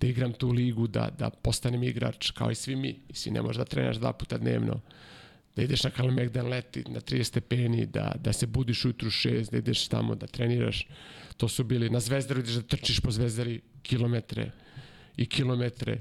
[0.00, 3.00] da igram tu ligu, da, da postanem igrač kao i svi mi.
[3.08, 4.80] Mislim, ne možeš da trenaš dva puta dnevno,
[5.56, 9.58] da ideš na Kalemegdan leti na 30 stepeni, da, da se budiš ujutru 6, da
[9.58, 10.88] ideš tamo da treniraš.
[11.36, 14.50] To su bili na zvezdaru, ideš da trčiš po zvezdari kilometre
[15.16, 16.00] i kilometre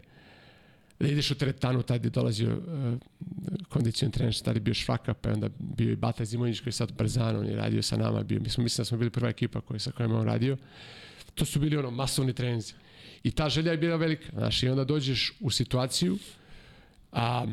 [0.99, 5.29] da ideš u teretanu, tada je dolazio uh, kondicijon trener, tada je bio Švaka, pa
[5.29, 7.97] je onda bio i Bata Zimonjić koji je sad u Parzanu, on je radio sa
[7.97, 10.57] nama, bio, mi smo mislim da smo bili prva ekipa koja, sa kojom on radio.
[11.35, 12.73] To su bili ono masovni treninzi.
[13.23, 16.17] I ta želja je bila velika, znaš, i onda dođeš u situaciju,
[17.11, 17.45] a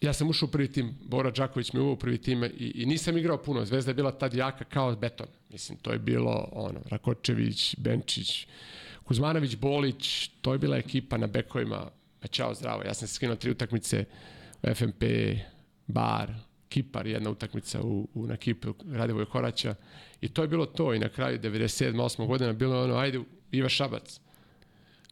[0.00, 2.86] ja sam ušao u prvi tim, Bora Đaković me uvao u prvi tim i, i
[2.86, 5.26] nisam igrao puno, Zvezda je bila tad jaka kao beton.
[5.50, 8.46] Mislim, to je bilo ono, Rakočević, Benčić,
[9.04, 11.90] Kuzmanović, Bolić, to je bila ekipa na bekovima,
[12.22, 12.82] Pa čao, zdravo.
[12.82, 14.04] Ja sam se skinuo tri utakmice
[14.62, 15.02] u FMP,
[15.86, 16.32] Bar,
[16.68, 19.74] Kipar, jedna utakmica u, u, na Kipu Radivoj Koraća.
[20.20, 20.94] I to je bilo to.
[20.94, 21.94] I na kraju 97.
[21.94, 22.26] 8.
[22.26, 24.20] godina bilo je ono, ajde, Iva Šabac,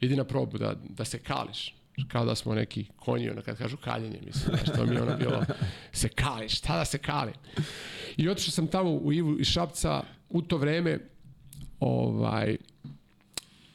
[0.00, 1.74] idi na probu da, da se kališ.
[2.08, 5.16] Kao da smo neki konji, ono kad kažu kaljenje, mislim, znaš, to mi je ono
[5.16, 5.44] bilo,
[5.92, 7.34] se kališ, šta da se kalim.
[8.16, 10.98] I otišao sam tamo u Ivu i Šapca u to vreme,
[11.80, 12.56] ovaj,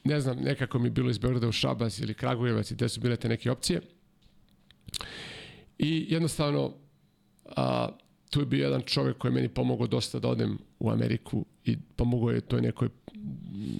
[0.05, 3.01] ne znam, nekako mi je bilo iz Beograda u Šabas ili Kragujevac i gde su
[3.01, 3.81] bile te neke opcije.
[5.77, 6.73] I jednostavno,
[7.45, 7.89] a,
[8.29, 11.77] tu je bio jedan čovek koji je meni pomogao dosta da odem u Ameriku i
[11.95, 12.89] pomogao je toj nekoj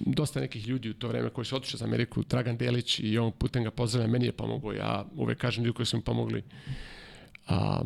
[0.06, 3.32] dosta nekih ljudi u to vreme koji su otišli za Ameriku, Dragan Delić i on
[3.32, 6.42] putem ga pozdravljam, meni je pomogao, ja uvek kažem ljudi koji su mi pomogli.
[7.48, 7.82] A,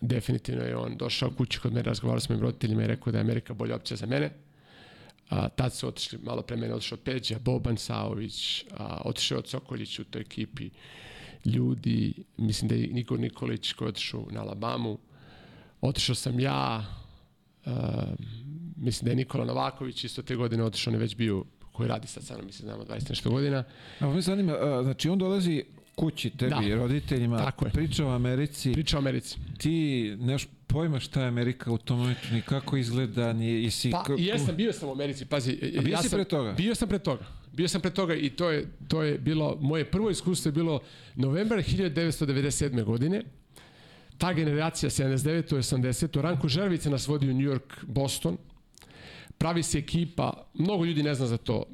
[0.00, 3.22] definitivno je on došao kući kod mene, razgovarao s mojim roditeljima i rekao da je
[3.22, 4.30] Amerika bolja opcija za mene
[5.30, 9.98] A, tad su otišli, malo pre mene otišao Peđa, Boban Saović, a, otišao od Sokoljić
[9.98, 10.70] u toj ekipi
[11.44, 14.98] ljudi, mislim da je Niko Nikolić koji je otišao na Alabamu,
[15.80, 16.84] otišao sam ja,
[17.66, 18.04] a,
[18.76, 22.06] mislim da je Nikola Novaković isto te godine otišao, on je već bio koji radi
[22.06, 23.64] sad sa mnom, mislim, znamo 20 nešto godina.
[24.00, 25.64] A me zanima, a, znači on dolazi
[25.94, 26.74] kući tebi, da.
[26.76, 27.70] roditeljima, Tako je.
[27.70, 28.72] priča o Americi.
[28.72, 29.36] Priča o Americi.
[29.58, 33.90] Ti neš pojma šta je Amerika u tom momentu, ni kako izgleda, ni jesi...
[33.90, 35.74] Pa, jesam, bio sam u Americi, pazi.
[35.78, 36.52] A bio ja si sam, pre toga?
[36.52, 37.24] Bio sam pre toga.
[37.52, 40.80] Bio sam pre toga i to je, to je bilo, moje prvo iskustvo je bilo
[41.14, 42.84] novembar 1997.
[42.84, 43.22] godine.
[44.18, 45.56] Ta generacija 79.
[45.56, 46.20] 80.
[46.20, 48.36] Ranko Žervica nas vodi u New York, Boston.
[49.38, 51.64] Pravi se ekipa, mnogo ljudi ne zna za to.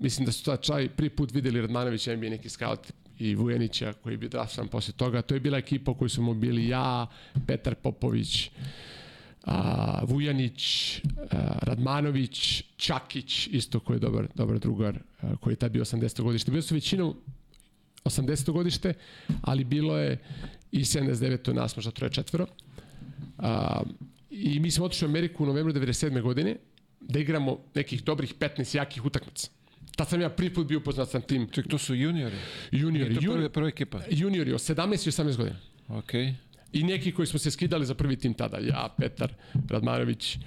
[0.00, 4.16] Mislim da su ta čaj prvi put videli Radmanović, NBA neki scout i Vujanića koji
[4.16, 5.22] bio draftan posle toga.
[5.22, 7.06] To je bila ekipa u kojoj smo bili ja,
[7.46, 8.50] Petar Popović,
[9.44, 15.72] a, Vujanić, a, Radmanović, Čakić, isto koji je dobar, dobar drugar, a, koji je tad
[15.72, 16.22] bio 80.
[16.22, 16.50] godište.
[16.50, 17.14] Bilo su većinom
[18.04, 18.52] 80.
[18.52, 18.94] godište,
[19.42, 20.18] ali bilo je
[20.72, 21.52] i 79.
[21.52, 22.46] nas možda troje četvero.
[23.38, 23.82] A,
[24.30, 26.22] I mi smo otišli u Ameriku u novembru 97.
[26.22, 26.56] godine
[27.00, 29.50] da igramo nekih dobrih 15 jakih utakmica.
[29.96, 32.36] Tad sam ja prvi put bio upoznat sa tim Ček, to su juniori.
[32.70, 33.14] juniori.
[33.14, 34.00] Je to prva, Juni, prva ekipa?
[34.10, 35.56] juniori od 17 i 18 godina.
[35.88, 36.14] Ok.
[36.72, 38.58] I neki koji smo se skidali za prvi tim tada.
[38.58, 39.34] Ja, Petar,
[39.68, 40.38] Radmanović,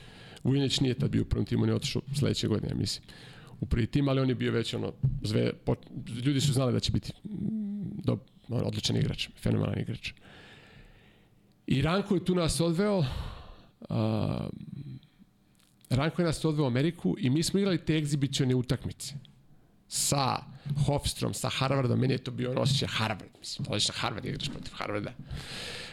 [0.43, 3.03] Vujnić nije tad bio u prvom timu, on je otišao sledeće godine, ja mislim
[3.59, 5.75] u prvi tim, ali on je bio već ono, zve, po,
[6.25, 8.17] ljudi su znali da će biti mm, do,
[8.49, 10.13] on, odličan igrač, fenomenalan igrač.
[11.67, 13.07] I Ranko je tu nas odveo, uh,
[15.89, 19.15] Ranko je nas odveo u Ameriku i mi smo igrali te egzibicione utakmice
[19.87, 20.37] sa
[20.85, 24.49] Hofstrom, sa Harvardom, meni je to bio on osjećaj Harvard, mislim, dođeš na Harvard, igraš
[24.49, 25.11] protiv Harvarda,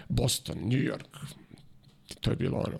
[0.08, 1.18] Boston, New York,
[2.20, 2.78] to je bilo ono,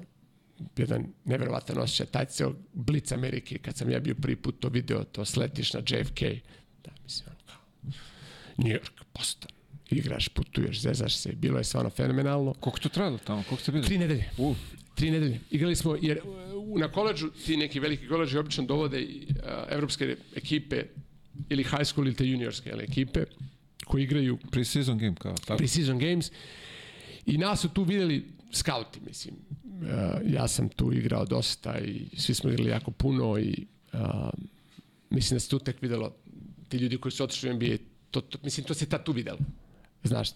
[0.77, 5.05] jedan neverovatan osjećaj, taj ceo blic Amerike, kad sam ja bio prvi put to video,
[5.05, 6.21] to sletiš na JFK,
[6.85, 7.93] da, mislim, ono kao,
[8.57, 9.51] New York, Boston,
[9.91, 12.55] igraš, putuješ, zezaš se, bilo je stvarno fenomenalno.
[12.55, 13.43] Koliko to trajalo tamo?
[13.49, 13.87] Koliko ste bili?
[13.87, 14.31] Tri nedelje.
[14.39, 14.55] U,
[14.95, 15.41] Tri nedelje.
[15.51, 19.37] Igrali smo, jer uh, na koleđu, ti neki veliki koleđi obično dovode uh,
[19.71, 20.83] evropske ekipe
[21.49, 23.25] ili high school ili te juniorske ili ekipe
[23.85, 25.63] koji igraju pre-season game kao, tako?
[25.63, 26.31] pre-season games
[27.27, 29.35] i nas su tu videli skauti, mislim.
[29.65, 34.01] Uh, ja sam tu igrao dosta i svi smo igrali jako puno i uh,
[35.11, 36.15] mislim da se tu tek videlo
[36.73, 37.77] ti ljudi koji su otišli u NBA,
[38.11, 39.39] to, to, mislim, to se tad tu videlo.
[40.05, 40.29] Znaš,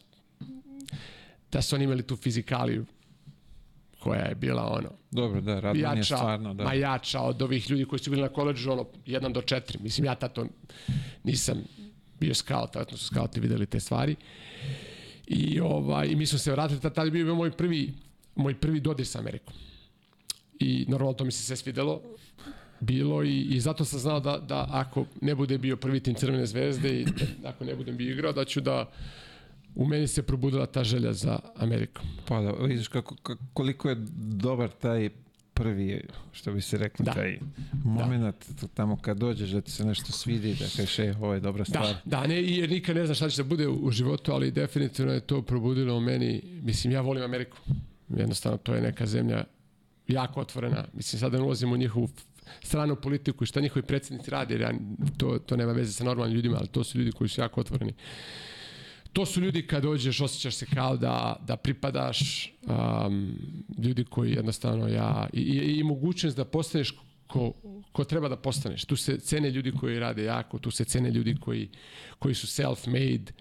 [1.53, 2.87] da su oni imali tu fizikaliju
[4.07, 6.65] koja je bila ono Dobro, da, Radman je jača, stvarno, da.
[6.65, 9.81] ma jača od ovih ljudi koji su bili na koleđu, ono, 1 do 4.
[9.81, 10.47] Mislim, ja tato
[11.25, 11.65] nisam
[12.21, 14.17] bio scout, vjerojatno su scouti videli te stvari.
[15.27, 17.93] I, ovaj, i mi smo se vratili, tada je bio moj prvi,
[18.35, 19.55] moj prvi dodir sa Amerikom.
[20.59, 22.03] I normalno to mi se sve svidelo
[22.81, 26.47] bilo i, i zato sam znao da, da ako ne bude bio prvi tim Crvene
[26.47, 27.07] zvezde i
[27.45, 28.91] ako ne budem bio igrao, da ću da
[29.77, 32.07] u meni se probudila ta želja za Amerikom.
[32.29, 33.17] Pa da, vidiš kako,
[33.53, 35.11] koliko je dobar taj
[35.55, 37.13] prvi, što bi se rekli, Da.
[37.13, 37.39] taj
[37.85, 38.37] moment
[38.75, 41.87] tamo kad dođeš da ti se nešto svidi, da kažeš, e, ovo je dobra stvar.
[41.87, 45.13] Da, da, ne, jer nikad ne znaš šta će da bude u životu, ali definitivno
[45.13, 47.59] je to probudilo u meni, mislim, ja volim Ameriku.
[48.09, 49.45] Jednostavno, to je neka zemlja
[50.09, 50.85] jako otvorena.
[50.93, 52.09] Mislim, sada ne ulazimo u njihovu
[52.63, 54.73] stranu politiku i šta njihovi predsjednici rade, jer ja,
[55.17, 57.93] to, to nema veze sa normalnim ljudima, ali to su ljudi koji su jako otvoreni.
[59.17, 63.39] To su ljudi kad dođeš, osjećaš se kao da, da pripadaš, um,
[63.79, 66.95] ljudi koji jednostavno ja, i, i, i mogućnost da postaneš
[67.27, 67.53] ko,
[67.93, 68.85] ko treba da postaneš.
[68.85, 71.69] Tu se cene ljudi koji rade jako, tu se cene ljudi koji,
[72.19, 73.33] koji su self-made,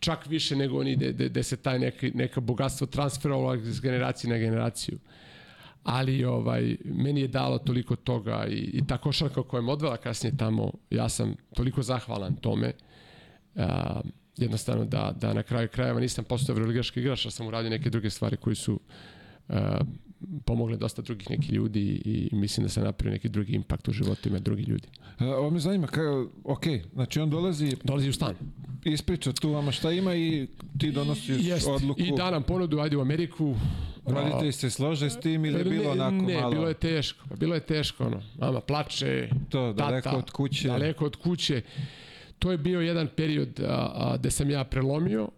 [0.00, 4.30] čak više nego oni gde, gde, gde se taj neki, neka bogatstvo transferovalo iz generacije
[4.30, 4.98] na generaciju.
[5.84, 10.36] Ali ovaj, meni je dalo toliko toga i, i ta košarka koja me odvela kasnije
[10.36, 12.72] tamo, ja sam toliko zahvalan tome.
[13.54, 13.64] Uh,
[14.36, 18.10] jednostavno da, da na kraju krajeva nisam postao evroligaški igrač, a sam uradio neke druge
[18.10, 18.80] stvari koji su
[19.48, 19.56] uh,
[20.44, 23.92] pomogle dosta drugih nekih ljudi i, i mislim da sam napravio neki drugi impakt u
[23.92, 24.88] životima drugih ljudi.
[25.20, 28.34] E, Ovo me zanima, kao, ok, znači on dolazi, Dolazi u stan.
[28.84, 30.46] ispriča tu vama šta ima i
[30.78, 31.66] ti donosiš Jest.
[31.68, 32.00] odluku.
[32.02, 33.54] I da nam ponudu, ajde u Ameriku.
[34.04, 36.50] Roditelji se slože s tim ili je bilo ne, onako ne, malo?
[36.50, 37.24] bilo je teško.
[37.36, 38.22] Bilo je teško, ono.
[38.38, 40.68] Mama plače, To, daleko tata, od kuće.
[40.68, 41.62] Daleko od kuće.
[42.38, 45.28] To je bio jedan period a, a, gde sam ja prelomio.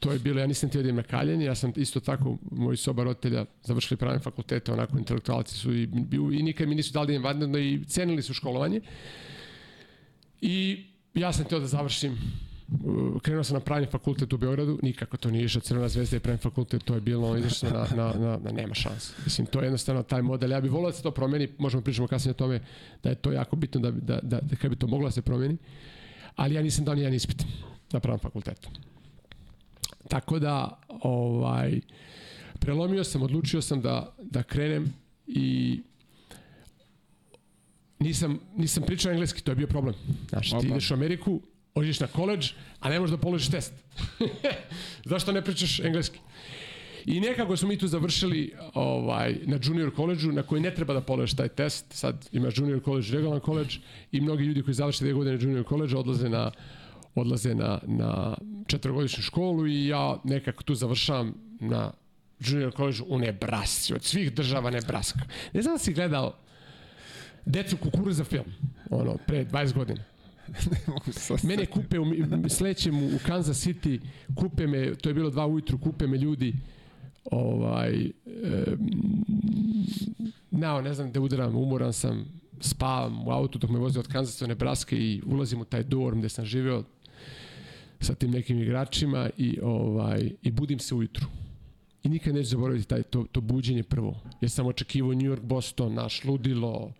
[0.00, 2.76] To je bilo, ja nisam htio da idem na kaljenje, ja sam isto tako, moji
[2.76, 7.12] soba roditelja završili pravne fakultete, onako intelektualci su i, i nikad mi nisu dali da
[7.12, 8.80] idem vanredno i cenili su školovanje.
[10.40, 12.12] I ja sam htio da završim
[12.84, 16.20] uh, krenuo sam na pravni fakultet u Beogradu, nikako to nije išao Crvena zvezda i
[16.20, 19.12] pravni fakultet, to je bilo izašlo na, na, na, na, nema šanse.
[19.24, 20.50] Mislim, to je jednostavno taj model.
[20.50, 22.60] Ja bih volio da se to promeni, možemo pričamo kasnije o tome
[23.02, 25.22] da je to jako bitno da, da, da, da kad bi to moglo da se
[25.22, 25.56] promeni,
[26.38, 27.44] ali ja nisam dao nijedan ispit
[27.92, 28.68] na pravnom fakultetu.
[30.08, 31.80] Tako da, ovaj,
[32.60, 34.94] prelomio sam, odlučio sam da, da krenem
[35.26, 35.80] i
[37.98, 39.94] nisam, nisam pričao engleski, to je bio problem.
[40.28, 40.66] Znaš, ti Opa.
[40.66, 41.40] ideš u Ameriku,
[41.74, 43.72] hoćeš na koleđ, a ne možeš da položiš test.
[45.10, 46.18] Zašto ne pričaš engleski?
[47.08, 51.00] I nekako smo mi tu završili ovaj, na junior koleđu na koji ne treba da
[51.00, 51.86] položiš taj test.
[51.90, 53.78] Sad ima junior koleđ, regularan koleđ
[54.12, 56.50] i mnogi ljudi koji završe dve godine junior koleđa odlaze na
[57.14, 61.92] odlaze na, na četvrogodišnju školu i ja nekako tu završavam na
[62.40, 65.20] junior koleđu u Nebrasci, od svih država Nebraska.
[65.52, 66.34] Ne znam da si gledao
[67.44, 68.44] Decu kukuruza film,
[68.90, 70.04] ono, pre 20 godina.
[71.48, 72.06] Mene kupe, u,
[72.48, 74.00] slećem u Kansas City,
[74.34, 76.54] kupe me, to je bilo dva ujutru, kupe me ljudi,
[77.30, 78.10] ovaj,
[80.50, 82.24] nao, ne znam da udaram, umoran sam,
[82.60, 86.18] spavam u autu dok me vozi od Kansasa do Nebraska i ulazim u taj dorm
[86.18, 86.84] gde sam živeo
[88.00, 91.26] sa tim nekim igračima i, ovaj, i budim se ujutru.
[92.02, 94.20] I nikad neću zaboraviti taj, to, to buđenje prvo.
[94.40, 96.92] Jer sam očekivao New York, Boston, naš ludilo,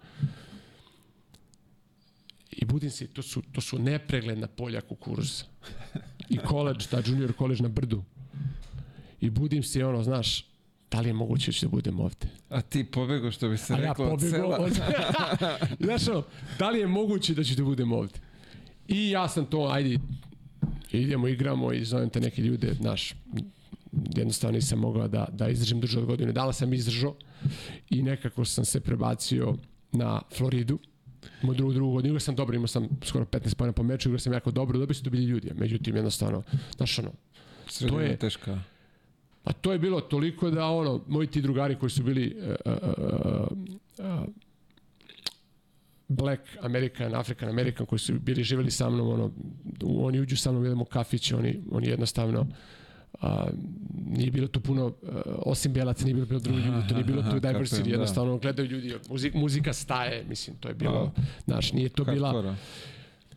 [2.68, 5.44] budim se, to su, to su nepregledna polja kukuruza.
[6.28, 8.02] I koleđ, ta junior koleđ na brdu.
[9.20, 10.44] I budim se ono, znaš,
[10.90, 12.26] da li je moguće da budem ovde?
[12.48, 14.58] A ti pobego što bi se A ja reklo od pobegao sela.
[14.58, 14.72] od...
[15.86, 16.22] Znaš ono,
[16.58, 18.14] da li je moguće da ću da budem ovde?
[18.88, 19.98] I ja sam to, ajde,
[20.92, 23.14] idemo, igramo i zovem te neke ljude, znaš,
[24.16, 26.32] jednostavno nisam mogao da, da izdržim duže od godine.
[26.32, 27.14] Dala sam izdržao
[27.90, 29.56] i nekako sam se prebacio
[29.92, 30.78] na Floridu.
[31.42, 34.18] Moj drugu, drugu godinu, igrao sam dobro, imao sam skoro 15 pojena po meču, igrao
[34.18, 36.42] sam jako dobro, dobili su to bili ljudi, međutim, jednostavno,
[36.76, 37.12] znaš ono,
[37.68, 38.58] Sredina to je teška.
[39.48, 43.48] A to je bilo toliko da ono, moji ti drugari koji su bili uh, uh,
[43.98, 44.24] uh,
[46.08, 49.30] Black American, African American koji su bili živeli sa mnom, ono,
[49.82, 52.46] oni uđu sa mnom, jedemo kafić, oni, oni jednostavno
[53.20, 53.46] a,
[54.06, 54.92] nije bilo tu puno, uh,
[55.26, 57.90] osim belaca, nije bilo, bilo drugi ljudi, to nije bilo tu diversity, kapiram, da.
[57.90, 61.12] jednostavno gledaju ljudi, muzik, muzika staje, mislim, to je bilo,
[61.44, 62.56] znaš, nije to bila, Hardcore.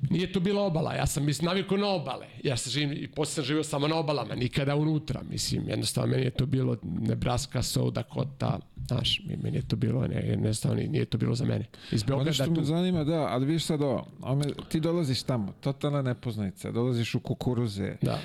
[0.10, 2.26] Nije to bila obala, ja sam mislim navikao na obale.
[2.44, 6.24] Ja sam živim i posle sam živio samo na obalama, nikada unutra, mislim, jednostavno meni
[6.24, 11.06] je to bilo Nebraska, South Dakota, znaš, meni je to bilo, ne, jednostavno ni- nije
[11.06, 11.66] to bilo za mene.
[11.92, 15.24] Iz Ono Beograda što me tu, zanima, da, ali vidiš sad ovo, ome, ti dolaziš
[15.24, 18.20] tamo, totalna nepoznanica, dolaziš u kukuruze, da,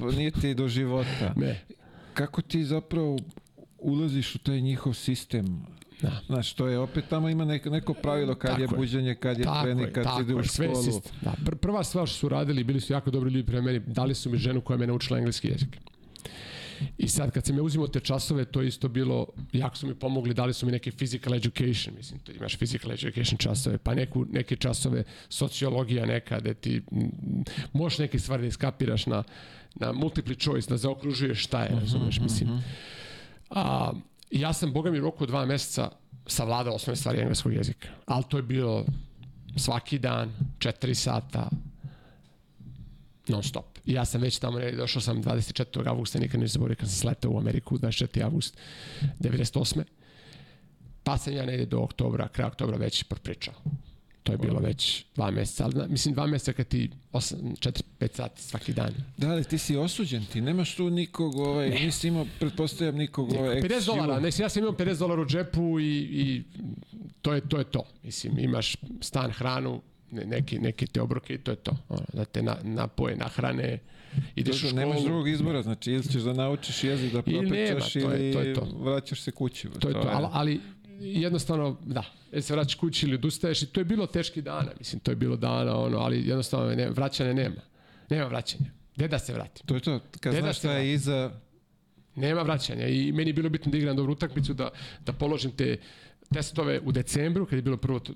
[0.00, 1.32] pa nije ti do života.
[1.36, 1.64] ne,
[2.14, 3.18] Kako ti zapravo
[3.78, 5.62] ulaziš u taj njihov sistem?
[6.02, 6.20] Da.
[6.26, 8.76] Znaš, to je opet tamo ima neko, neko pravilo kad Tako je je.
[8.76, 11.00] buđenje, kad je trening, kad tako ide u sve školu.
[11.20, 14.14] Da, pr prva stvar što su radili, bili su jako dobri ljudi prema meni, dali
[14.14, 15.76] su mi ženu koja me naučila engleski jezik.
[16.98, 19.94] I sad kad sam ja uzimao te časove, to je isto bilo, jako su mi
[19.94, 24.26] pomogli, dali su mi neke physical education, mislim, to imaš physical education časove, pa neku,
[24.32, 26.82] neke časove sociologija neka, gde ti
[27.72, 29.22] možeš neke stvari da iskapiraš na,
[29.74, 32.62] na multiple choice, da zaokružuješ šta je, razumeš, mislim.
[33.50, 33.92] A,
[34.30, 35.90] ja sam, boga mi, u roku dva meseca
[36.26, 37.88] savladao osnovne stvari engleskog jezika.
[38.06, 38.84] Ali to je bilo
[39.56, 41.50] svaki dan, četiri sata,
[43.28, 43.78] non stop.
[43.86, 45.88] I ja sam već tamo negdje, došao sam 24.
[45.88, 48.24] augusta, nikad ne zaboravim kad sam sletao u Ameriku, 24.
[48.24, 48.56] august
[49.20, 49.82] 98.
[51.04, 53.54] Pa sam ja negdje do oktobra, kraj oktobra već propričao.
[54.30, 58.08] To je bilo već dva meseca, ali mislim dva meseca kad ti 8, 4, 5
[58.12, 58.94] sati svaki dan.
[59.16, 63.60] Da, ali ti si osuđen, ti nemaš tu nikog, ovaj, nisi imao, pretpostavljam, nikog ovaj,
[63.62, 66.42] 50 dolara, ne, ja sam imao 50 dolara u džepu i, i
[67.22, 67.82] to, je, to je to.
[68.02, 71.76] Mislim, imaš stan, hranu, ne, neki, neki te obroke i to je to.
[71.88, 73.78] Ono, da te na, napoje, nahrane,
[74.36, 74.88] ideš u Dobro, školu.
[74.88, 78.40] nemaš drugog izbora, znači ili ćeš da naučiš jezik da Ili nema, to je- to
[78.40, 78.68] je to.
[78.74, 79.68] vraćaš se kući.
[79.70, 80.60] To je to, ali, ali
[81.00, 85.00] jednostavno, da, ili se vraćaš kući ili odustaješ i to je bilo teški dana, mislim,
[85.00, 87.60] to je bilo dana, ono, ali jednostavno ne, vraćanja nema.
[88.10, 88.70] Nema vraćanja.
[88.96, 89.66] Gde da se vratim?
[89.66, 91.30] To je to, kad Ne znaš daš se šta je iza,
[92.16, 94.70] Nema vraćanja i meni je bilo bitno da igram dobru utakmicu, da,
[95.06, 95.76] da položim te
[96.34, 98.12] testove u decembru, kad je bilo prvo to,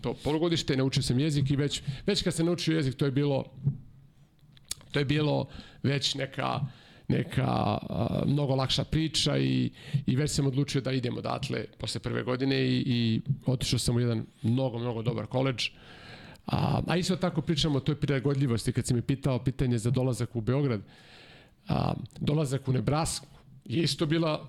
[0.00, 3.44] to polugodište, naučio sam jezik i već, već kad sam naučio jezik, to je bilo
[4.90, 5.48] to je bilo
[5.82, 6.60] već neka
[7.10, 9.70] neka a, mnogo lakša priča i,
[10.06, 14.00] i već sam odlučio da idem odatle posle prve godine i, i otišao sam u
[14.00, 15.68] jedan mnogo, mnogo dobar koleđ.
[16.46, 20.36] A, a isto tako pričamo o toj prilagodljivosti, kad si mi pitao pitanje za dolazak
[20.36, 20.80] u Beograd,
[21.68, 23.26] a, dolazak u Nebrasku
[23.64, 24.48] je isto bila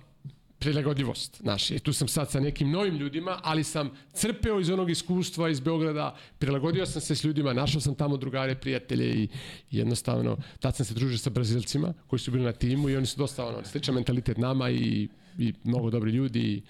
[0.62, 1.36] prilagodljivost.
[1.40, 5.48] Znaš, i tu sam sad sa nekim novim ljudima, ali sam crpeo iz onog iskustva
[5.50, 9.22] iz Beograda, prilagodio sam se s ljudima, našao sam tamo drugare, prijatelje i,
[9.70, 13.06] i jednostavno tad sam se družio sa Brazilcima koji su bili na timu i oni
[13.06, 16.62] su dosta ono, sličan mentalitet nama i, i mnogo dobri ljudi i,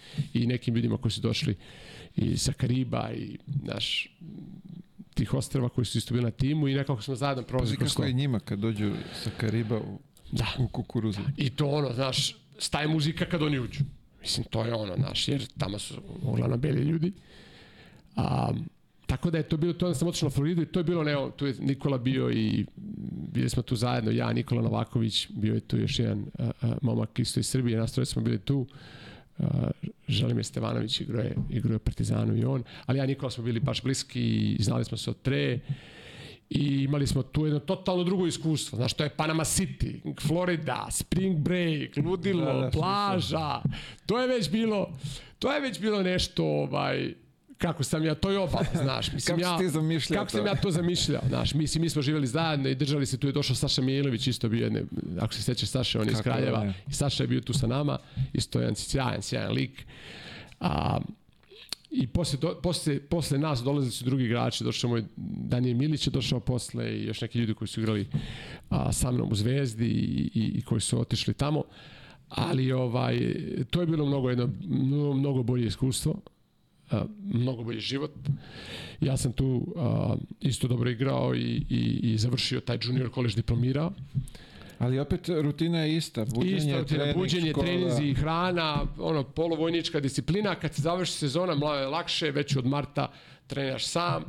[0.43, 1.57] i nekim ljudima koji su došli
[2.17, 4.09] i sa Kariba i naš
[5.15, 8.05] tih ostrava koji su isto bili na timu i nekako smo zajedno prolazili kroz kako
[8.05, 8.93] je njima kad dođu
[9.25, 9.99] sa Kariba u,
[10.33, 10.47] Da.
[10.59, 11.21] u kukuruzu.
[11.37, 13.85] I to ono, znaš, staje muzika kad oni uđu.
[14.21, 17.13] Mislim, to je ono, znaš, jer tamo su uglavnom beli ljudi.
[18.17, 18.53] A,
[19.07, 21.05] tako da je to bilo, to onda sam otišao na Floridu i to je bilo,
[21.05, 22.67] ne, tu je Nikola bio i
[23.33, 27.19] bili smo tu zajedno, ja, Nikola Novaković, bio je tu još jedan a, a, momak
[27.19, 28.67] isto iz Srbije, nas troje smo bili tu.
[29.39, 29.47] Uh,
[30.09, 33.83] Želimir Stevanović igrao je, igrao je Partizanu i on, ali ja Nikola smo bili baš
[33.83, 34.23] bliski
[34.59, 35.59] i znali smo se od pre
[36.55, 38.77] i imali smo tu jedno totalno drugo iskustvo.
[38.77, 43.63] Znaš, to je Panama City, Florida, Spring Break, ludilo, Da, da, da, da, plaža.
[44.07, 44.91] To je već bilo,
[45.39, 47.15] to je već bilo nešto, ovaj,
[47.59, 49.13] kako sam ja, to je obala, znaš.
[49.13, 50.37] Mislim, Kako ja, ti zamišljao Kako to?
[50.39, 51.55] sam ja to zamišljao, znaš.
[51.55, 54.65] Mislim, mi smo živjeli zajedno i držali se, tu je došao Saša Mijailović, isto bio
[54.65, 54.83] jedne,
[55.21, 56.65] ako se sećaš Saše, on je iz da Kraljeva.
[56.65, 56.75] ne.
[56.89, 57.99] I Saša je bio tu sa nama,
[58.33, 59.87] isto jedan sjajan, sjajan lik.
[60.61, 60.99] A,
[61.95, 66.11] I posle, do, posle, posle nas dolazili su drugi igrači, došao moj Danijel Milić je
[66.11, 68.09] došao posle i još neki ljudi koji su igrali
[68.71, 69.89] a, sa mnom u Zvezdi
[70.35, 71.65] i, i koji su otišli tamo.
[72.29, 73.35] Ali ovaj,
[73.71, 76.21] to je bilo mnogo, jedno, mnogo, mnogo bolje iskustvo.
[76.91, 78.13] a, mnogo bolji život.
[79.01, 83.93] Ja sam tu a, isto dobro igrao i, i, i završio taj junior college diplomirao.
[84.83, 86.25] Ali opet rutina je ista.
[86.25, 87.67] Buđenje, Isto rutina, trening, buđenje, škola.
[87.67, 90.55] trenizi, hrana, ono, polovojnička disciplina.
[90.55, 93.13] Kad se završi sezona, malo je lakše, već od marta
[93.47, 94.25] treniraš sam.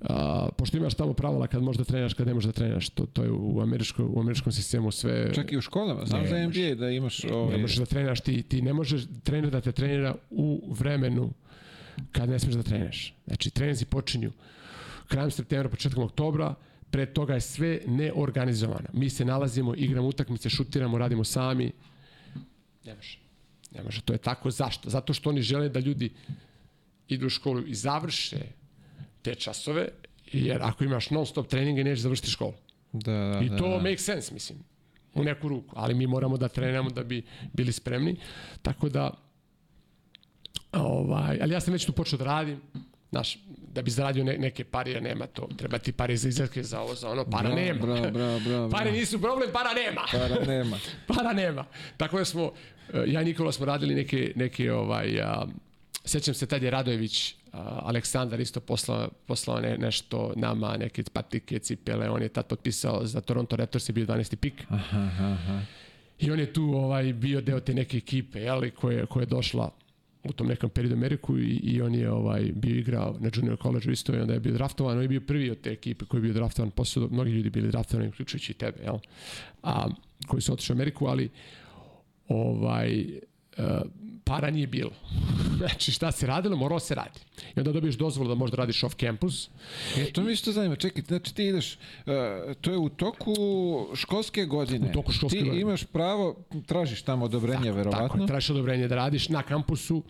[0.00, 2.88] A, pošto imaš tamo pravila kad možeš da treniraš, kad ne možeš da treniraš.
[2.88, 5.34] To, to je u, američko, u američkom sistemu sve...
[5.34, 6.06] Čak i u školama.
[6.06, 6.36] Znam Ne za.
[6.38, 7.24] NBA da imaš...
[7.24, 11.30] Ne Ovaj, možeš da treniraš, ti, ti ne možeš trener da te trenira u vremenu
[12.12, 13.14] kad ne smiješ da treniraš.
[13.26, 14.30] Znači, treninzi počinju
[15.08, 16.54] krajem septembra, početkom oktobra,
[16.90, 18.88] pre toga je sve neorganizovano.
[18.92, 21.72] Mi se nalazimo, igramo utakmice, šutiramo, radimo sami.
[22.84, 23.18] Ne može.
[23.74, 24.02] Ne može.
[24.02, 24.50] To je tako.
[24.50, 24.90] Zašto?
[24.90, 26.10] Zato što oni žele da ljudi
[27.08, 28.40] idu u školu i završe
[29.22, 29.88] te časove,
[30.32, 32.54] jer ako imaš non stop treninge, nećeš završiti školu.
[32.92, 33.78] da, da, I da, to da.
[33.78, 34.58] make sense, mislim,
[35.14, 35.74] u neku ruku.
[35.76, 37.22] Ali mi moramo da trenamo da bi
[37.52, 38.16] bili spremni.
[38.62, 39.10] Tako da,
[40.72, 42.60] ovaj, ali ja sam već tu počeo da radim.
[43.10, 43.38] Znaš,
[43.72, 45.48] da bi zaradio ne, neke pare, nema to.
[45.56, 47.24] Treba ti pare za izgledke, za ovo, za ono.
[47.24, 47.80] Para Bravo, nema.
[47.80, 48.70] Bravo, bravo, bravo.
[48.76, 50.00] Pare nisu problem, para nema.
[50.12, 50.78] Para nema.
[51.06, 51.64] para nema.
[51.96, 52.52] Tako da smo,
[52.92, 55.46] eh, ja i Nikola smo radili neke, neke ovaj, a,
[56.04, 61.58] Sjećam se, tad je Radojević, a, Aleksandar isto poslao, poslao ne, nešto nama, neke patike,
[61.58, 64.36] cipele, on je tad potpisao za Toronto Raptors je bio 12.
[64.36, 64.64] pik.
[64.68, 65.60] Aha, aha, aha.
[66.18, 69.70] I on je tu ovaj bio deo te neke ekipe, jeli, koja, koja je došla
[70.24, 73.92] u tom nekom periodu Ameriku i, i on je ovaj bio igrao na junior college
[73.92, 76.22] isto i onda je bio draftovan, on je bio prvi od te ekipe koji je
[76.22, 78.98] bio draftovan, posle mnogi ljudi bili draftovani, uključujući i tebe, jel?
[79.62, 79.88] A,
[80.26, 81.30] koji su otišli u Ameriku, ali
[82.28, 83.04] ovaj,
[84.24, 84.90] para nije bilo.
[85.58, 87.20] znači šta se radilo, moralo se radi.
[87.56, 89.48] I onda dobiješ dozvolu da možda radiš off campus.
[89.96, 90.76] E, to mi isto zanima.
[90.76, 92.12] Čekaj, znači ti ideš, uh,
[92.60, 93.34] to je u toku
[93.94, 94.88] školske godine.
[94.88, 95.60] U toku školske ti godine.
[95.60, 96.36] imaš pravo,
[96.66, 100.02] tražiš tamo odobrenje, Tako verovatno, je, tražiš odobrenje da radiš na kampusu,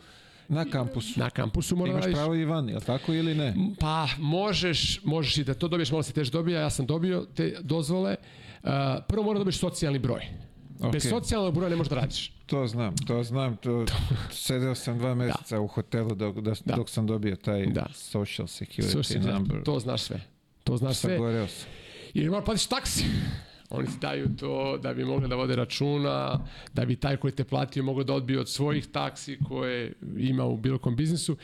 [0.49, 1.21] na kampusu.
[1.21, 3.55] na kampusu mora da Imaš pravo i van, je tako ili ne?
[3.81, 7.57] Pa možeš, možeš i da to dobiješ, malo se teže dobija, ja sam dobio te
[7.61, 8.17] dozvole.
[8.63, 8.71] Uh,
[9.09, 10.50] prvo mora da dobiješ socijalni broj.
[10.81, 10.93] Okay.
[10.93, 12.33] Bez socijalnog broja ne možeš da radiš.
[12.47, 13.57] To znam, to znam.
[13.57, 13.85] To,
[14.31, 16.77] sedeo sam dva meseca u hotelu dok, da, Da.
[16.77, 17.87] dok sam dobio taj Da.
[17.93, 19.63] social security Slušaj, number.
[19.63, 20.21] to znaš sve.
[20.65, 21.11] To znaš sve.
[21.17, 21.69] Sagoreo sam.
[22.15, 23.05] I mora platiš taksi.
[23.71, 26.41] Oni ti daju to da bi mogli da vode računa,
[26.75, 30.57] da bi taj koji te platio mogao da odbije od svojih taksi koje ima u
[30.57, 31.37] bilo kom biznisu.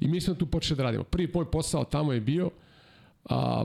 [0.00, 1.04] I mi smo tu počeli da radimo.
[1.04, 2.50] Prvi moj posao tamo je bio
[3.24, 3.64] a,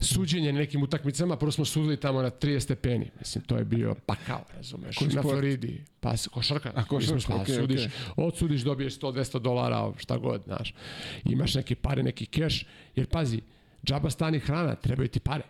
[0.00, 1.36] suđenje na nekim utakmicama.
[1.36, 3.10] Prvo smo sudili tamo na 30 stepeni.
[3.18, 5.32] Mislim, to je bio pakao, razumeš, Koji na sport?
[5.34, 5.84] Floridi.
[6.00, 6.72] Pa košarka.
[6.74, 7.90] A, košarka, pa, okej, sudiš, okej.
[8.16, 10.74] odsudiš, dobiješ 100-200 dolara, šta god, znaš.
[11.24, 13.40] Imaš neke pare, neki keš, jer pazi,
[13.84, 15.42] džaba stani hrana, trebaju ti pare.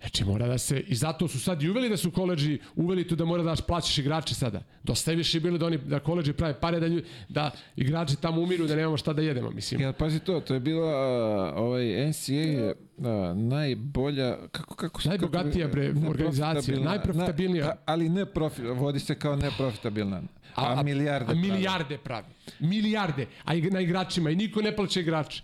[0.00, 3.16] Znači mora da se, i zato su sad i uveli da su koleđi, uveli tu
[3.16, 4.62] da mora da plaćaš igrače sada.
[4.82, 6.88] Dosta je više bilo da oni, da koleđi prave pare, da,
[7.28, 9.80] da igrači tamo umiru, da nemamo šta da jedemo, mislim.
[9.80, 12.72] Ja, pazi to, to je bila a, ovaj NCAA
[13.04, 15.08] a, najbolja, kako, kako se...
[15.08, 17.66] Najbogatija, kako- bre, organizacija, najprofitabilnija.
[17.66, 20.22] Na, ali ne profi, vodi se kao neprofitabilna.
[20.58, 21.24] A, a milijarde.
[21.24, 21.40] A pravi.
[21.40, 22.26] milijarde pravi.
[22.60, 23.26] Milijarde.
[23.44, 24.30] A i na igračima.
[24.30, 25.42] I niko ne plaća igrače.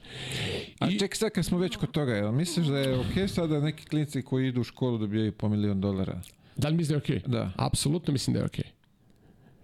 [0.79, 3.61] A I, ček sad kad smo već kod toga, jel misliš da je okej sada
[3.61, 6.21] neki klinci koji idu u školu dobijaju po milion dolara?
[6.57, 7.23] da li misliš da je okej?
[7.27, 7.51] Da.
[7.57, 8.65] Apsolutno mislim da je okej.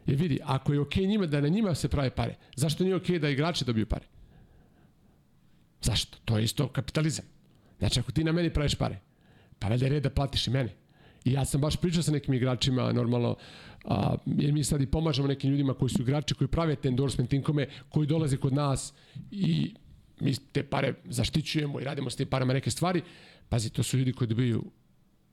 [0.06, 3.18] Jer vidi, ako je okej njima da na njima se prave pare, zašto nije okej
[3.18, 4.06] da igrači dobiju pare?
[5.82, 6.18] Zašto?
[6.24, 7.24] To je isto kapitalizam.
[7.78, 8.98] Znači, ako ti na meni praviš pare,
[9.58, 10.74] pa valjda je red da platiš i mene.
[11.24, 13.36] I ja sam baš pričao sa nekim igračima, normalno,
[13.90, 17.32] a, jer mi sad i pomažemo nekim ljudima koji su igrači, koji prave te endorsement
[17.32, 18.92] inkome, koji dolaze kod nas
[19.30, 19.74] i
[20.20, 23.02] mi te pare zaštićujemo i radimo s tim parama neke stvari.
[23.48, 24.64] Pazi, to su ljudi koji dobiju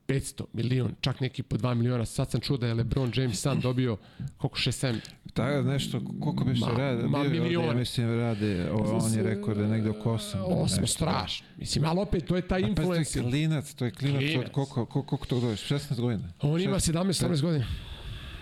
[0.08, 2.04] 500 milion, čak neki po 2 miliona.
[2.04, 3.96] Sad sam čuo da je LeBron James sam dobio
[4.36, 4.94] koliko 6-7
[5.34, 7.02] Tako nešto, koliko bi se rade?
[7.02, 7.68] ma bio je ovde, milione.
[7.68, 10.36] Ja mislim rade, o, on je rekao da je negde oko 8.
[10.38, 11.46] Osmo, strašno.
[11.56, 13.22] Mislim, ali opet, to je taj Pa to je influencer.
[13.22, 14.46] klinac, to je klinac, Klinac.
[14.46, 15.68] od koliko, koliko, koliko to dođeš?
[15.68, 16.28] 16 godina?
[16.40, 17.64] On ima 17-18 godina.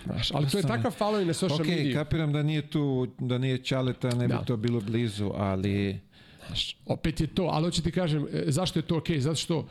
[0.07, 1.93] Znaš, ali to je takav following na social Ok, mediji.
[1.93, 4.43] kapiram da nije tu, da nije Ćaleta, ne bi Da.
[4.43, 5.99] to bilo blizu, ali...
[6.47, 9.19] Znaš, opet je to, ali hoću ti kažem, e, zašto je to okej?
[9.19, 9.67] Zato što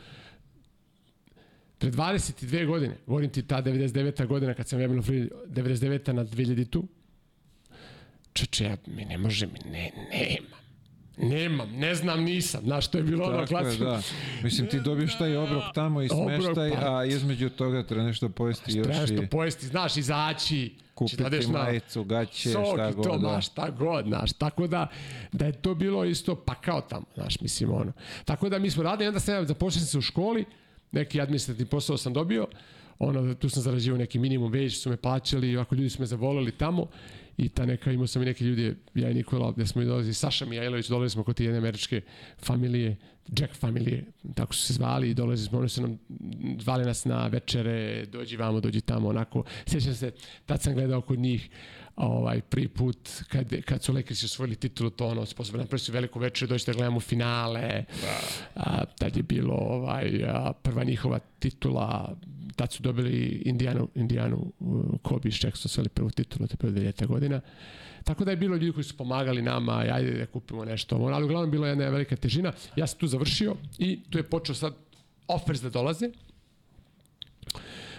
[1.77, 4.25] pre 22 godine, govorim ti ta 99.
[4.25, 6.11] godina kad sam ja bilo free, 99.
[6.11, 6.87] na 2000-tu,
[8.33, 10.66] čeče, ja, mi ne može, mi ne, nemam.
[11.17, 12.61] Nemam, ne znam, nisam.
[12.63, 13.85] Znaš, to je bilo ono klasično.
[13.85, 14.01] da.
[14.43, 16.97] Mislim, ti dobiješ taj obrok tamo i Obrok, smeštaj, pa.
[16.97, 21.29] a između toga treba nešto pojesti još Treba nešto i pojesti, znaš, izaći, kupiti da
[21.51, 23.03] majicu, gaće, sok šta i god.
[23.03, 23.19] to, da.
[23.19, 24.87] znaš, šta god, znaš, tako da,
[25.31, 27.91] da je to bilo isto pakao tamo, znaš, mislim, ono.
[28.25, 30.45] Tako da mi smo radili, onda sam ja sam se u školi,
[30.91, 32.47] neki administrativni posao sam dobio,
[32.99, 36.51] ono, tu sam zarađivao neki minimum već, su me plaćali, ovako ljudi su me zavolali
[36.51, 36.87] tamo
[37.37, 40.13] i ta neka, imao sam i neke ljudi, ja i Nikola, gde smo i dolazi,
[40.13, 42.01] Saša Mijailović, dolazili smo kod te jedne američke
[42.41, 42.97] familije,
[43.39, 45.97] Jack familije, tako su se zvali i dolazili smo, oni su nam
[46.59, 50.11] zvali nas na večere, dođi vamo, dođi tamo, onako, sjećam se,
[50.45, 51.49] tad sam gledao kod njih,
[51.97, 56.19] ovaj prvi put kad, kad su Lakersi osvojili titulu to ono sposobno napravili su veliku
[56.19, 58.19] večer doći da gledamo finale da.
[58.55, 62.15] a, tad je bilo ovaj a, prva njihova titula
[62.55, 64.51] tad su dobili Indijanu, Indijanu
[65.01, 67.05] Kobe iz su osvojili prvu titulu to je 2000.
[67.05, 67.41] godina
[68.03, 71.51] Tako da je bilo ljudi koji su pomagali nama, ajde da kupimo nešto, ali uglavnom
[71.51, 72.53] bilo je jedna velika težina.
[72.75, 74.73] Ja sam tu završio i tu je počeo sad
[75.27, 76.09] offers da dolaze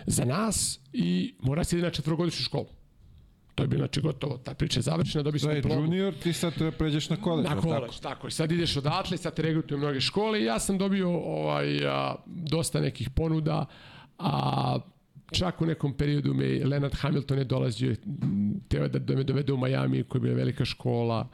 [0.06, 2.77] za nas i mora se ide na četvrogodišnju školu.
[3.58, 5.76] To je bilo znači gotovo, ta priča je završena, dobio sam diplomu.
[5.76, 7.46] To je junior, ti sad pređeš na koleđ.
[7.46, 8.02] Na koleđ, tako?
[8.02, 8.28] tako.
[8.28, 12.14] I sad ideš odatle, sad te regrutuju mnoge škole i ja sam dobio ovaj, a,
[12.26, 13.66] dosta nekih ponuda,
[14.18, 14.78] a
[15.30, 17.96] čak u nekom periodu me Leonard Hamilton je dolazio,
[18.68, 21.28] teo da, da me dovede u Miami, koja je bila velika škola,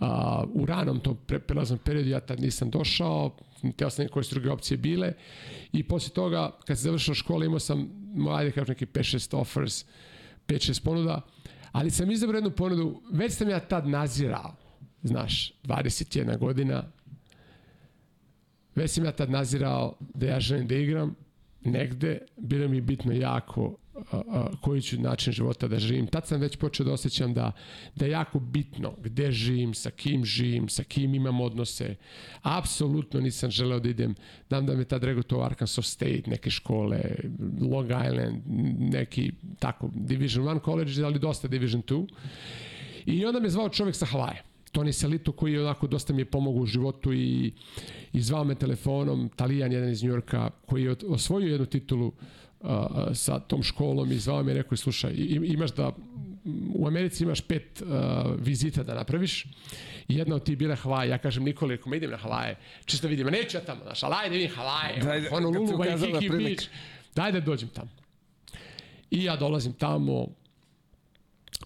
[0.00, 3.36] a, u ranom tom pre, prelaznom periodu ja tad nisam došao,
[3.76, 5.12] teo sam koje su druge opcije bile
[5.72, 7.88] i posle toga, kad se završila škola, imao sam,
[8.30, 9.84] ajde kažem, neki 5-6 offers,
[10.48, 11.20] 5-6 ponuda,
[11.72, 14.54] ali sam izabrao jednu ponudu, već sam ja tad nazirao,
[15.02, 16.84] znaš, 21 godina,
[18.74, 21.14] već sam ja tad nazirao da ja želim da igram
[21.64, 23.76] negde, bilo mi bitno jako
[24.60, 26.06] koji ću način života da živim.
[26.06, 27.52] Tad sam već počeo da osjećam da,
[27.94, 31.96] da je jako bitno gde živim, sa kim živim, sa kim imam odnose.
[32.42, 34.14] Apsolutno nisam želeo da idem,
[34.48, 37.00] znam da me tad rego to Arkansas State, neke škole,
[37.60, 38.42] Long Island,
[38.78, 42.06] neki tako Division 1 college, ali dosta Division 2.
[43.06, 44.42] I onda me zvao čovjek sa Havaja.
[44.72, 47.52] Toni Salito koji je onako dosta mi je pomogao u životu i,
[48.12, 52.12] i zvao me telefonom, Talijan jedan iz Njorka koji je osvojio jednu titulu
[52.60, 55.12] a, sa tom školom i zvao me i rekao, slušaj,
[55.44, 55.92] imaš da
[56.74, 57.88] u Americi imaš pet uh,
[58.38, 59.46] vizita da napraviš.
[60.08, 61.10] Jedna od tih bila Havaje.
[61.10, 64.14] Ja kažem Nikoli, ako me idem na Havaje, čisto vidim, neću ja tamo, znaš, ali
[64.22, 66.68] ajde vidim Havaje, Daj, Honolulu, Waikiki Beach,
[67.14, 67.90] daj da dođem tamo.
[69.10, 70.26] I ja dolazim tamo,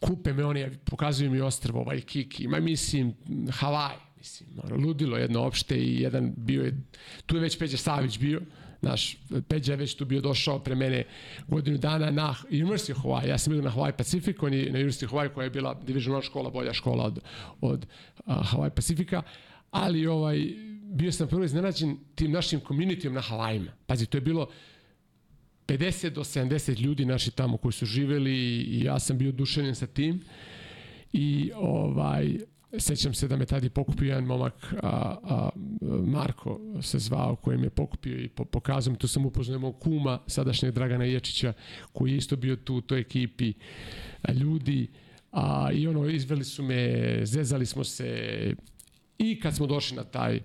[0.01, 3.15] kupe me oni, pokazuju mi ostrvo, Waikiki, ma mislim,
[3.51, 6.81] Havaj, mislim, ludilo jedno opšte i jedan bio je,
[7.27, 8.41] tu je već Peđa Savić bio,
[8.85, 9.17] naš
[9.49, 11.05] Peđa je već tu bio došao pre mene
[11.49, 13.29] godinu dana na University of Hawaii.
[13.29, 15.75] Ja sam bio na Hawaii Pacific, on je na University of Hawaii koja je bila
[15.75, 17.19] division škola, bolja škola od,
[17.61, 17.87] od
[18.27, 19.23] uh, Hawaii Pacifika,
[19.71, 23.73] ali ovaj, bio sam prvo iznenađen tim našim komunitijom na Havajima.
[23.87, 24.49] Pazi, to je bilo
[25.67, 29.87] 50 do 70 ljudi naši tamo koji su živeli i ja sam bio dušenjen sa
[29.87, 30.25] tim.
[31.13, 32.39] I ovaj,
[32.79, 35.49] sećam se da me tada pokupio jedan momak, a, a,
[36.07, 40.19] Marko se zvao, koji me pokupio i po, pokazao mi, tu sam upoznao mog kuma,
[40.27, 41.53] sadašnjeg Dragana Ječića,
[41.93, 43.53] koji je isto bio tu u toj ekipi
[44.35, 44.89] ljudi,
[45.33, 48.55] a, i ono, izveli su me, zezali smo se
[49.19, 50.41] i kad smo došli na taj,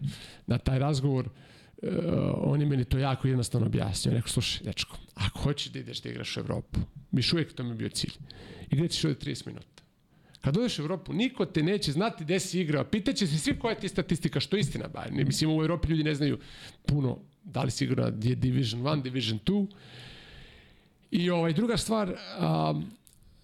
[0.47, 1.89] na taj razgovor, uh,
[2.37, 4.13] on je meni to jako jednostavno objasnio.
[4.13, 6.79] Rekao, slušaj, dečko, ako hoćeš da ideš da igraš u Evropu,
[7.11, 8.13] miš uvijek to mi bio cilj,
[8.71, 9.78] igrat ćeš ovde 30 minuta.
[10.41, 12.83] Kad dođeš u Evropu, niko te neće znati gde si igrao.
[12.83, 14.87] Pitaće se svi koja ti je statistika, što je istina.
[14.87, 15.05] Ba.
[15.11, 16.39] Ne, mislim, u Evropi ljudi ne znaju
[16.85, 19.67] puno da li si igrao na Division 1, Division 2.
[21.11, 22.85] I ovaj, druga stvar, um,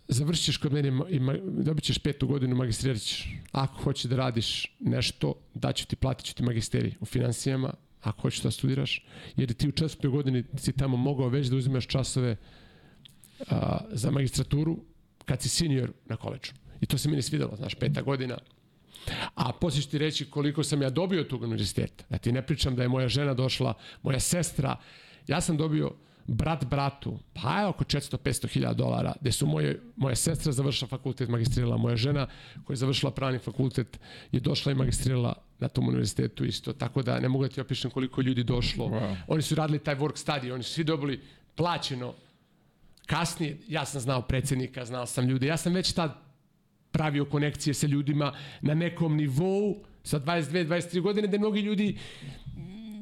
[0.07, 1.19] završit ćeš kod mene i
[1.63, 3.27] dobit ćeš petu godinu, magistrirat ćeš.
[3.51, 8.41] Ako hoćeš da radiš nešto, daću ti, platit ću ti magisterij u financijama, ako hoćeš
[8.41, 12.35] da studiraš, jer ti u četvrtoj godini si tamo mogao već da uzimaš časove
[13.49, 14.77] a, za magistraturu
[15.25, 16.51] kad si senior na koleđu.
[16.81, 18.37] I to se meni svidelo, znaš, peta godina.
[19.35, 22.03] A poslije ću ti reći koliko sam ja dobio tog univerziteta.
[22.09, 23.73] Da ti ne pričam da je moja žena došla,
[24.03, 24.75] moja sestra,
[25.27, 25.91] ja sam dobio
[26.27, 31.29] brat bratu, pa je oko 400-500 hiljada dolara, gde su moje, moja sestra završila fakultet,
[31.29, 32.27] magistrirala, moja žena
[32.63, 33.99] koja je završila pravni fakultet
[34.31, 37.91] je došla i magistrirala na tom univerzitetu isto, tako da ne mogu da ti opišem
[37.91, 38.85] koliko ljudi došlo.
[38.85, 39.15] Wow.
[39.27, 41.21] Oni su radili taj work study, oni su svi dobili
[41.55, 42.13] plaćeno.
[43.05, 46.24] Kasnije, ja sam znao predsednika, znao sam ljude, ja sam već tad
[46.95, 51.97] pravio konekcije sa ljudima na nekom nivou sa 22-23 godine, da mnogi ljudi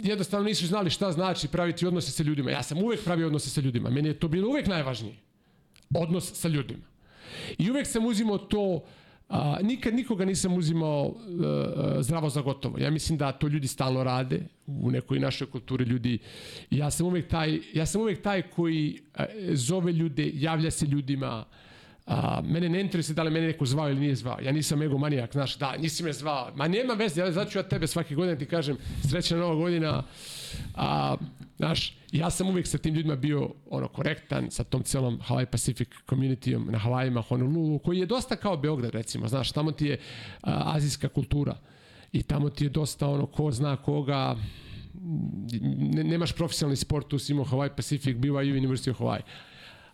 [0.04, 2.52] jednostavno nisu znali šta znači praviti odnose sa ljudima.
[2.52, 3.90] Ja sam uvek pravio odnose sa ljudima.
[3.90, 5.16] Meni je to bilo uvek najvažnije.
[5.96, 6.84] Odnos sa ljudima.
[7.58, 8.84] I uvek sam uzimao to
[9.30, 11.16] A, nikad nikoga nisam uzimao uh,
[12.00, 12.78] zdravo za gotovo.
[12.78, 16.20] Ja mislim da to ljudi stalno rade u nekoj našoj kulturi ljudi.
[16.70, 21.28] Ja sam uvek taj, ja sam uvek taj koji uh, zove ljude, javlja se ljudima,
[21.28, 21.46] A,
[22.44, 24.38] mene ne interesuje da li mene neko zvao ili nije zvao.
[24.42, 26.52] Ja nisam egomanijak, znaš, da, nisi me zvao.
[26.56, 28.78] Ma nema veze, ja začu ja tebe svake godine ti kažem,
[29.10, 30.04] srećna nova godina.
[30.76, 31.16] A,
[31.58, 35.90] znaš, ja sam uvijek sa tim ljudima bio ono korektan, sa tom celom Hawaii Pacific
[36.10, 40.00] communityom na Havajima, Honolulu, koji je dosta kao Beograd, recimo, znaš, tamo ti je
[40.42, 41.58] a, azijska kultura
[42.12, 44.36] i tamo ti je dosta ono ko zna koga,
[45.94, 49.22] ne, nemaš profesionalni sport, tu si imao Hawaii Pacific, BYU University of Hawaii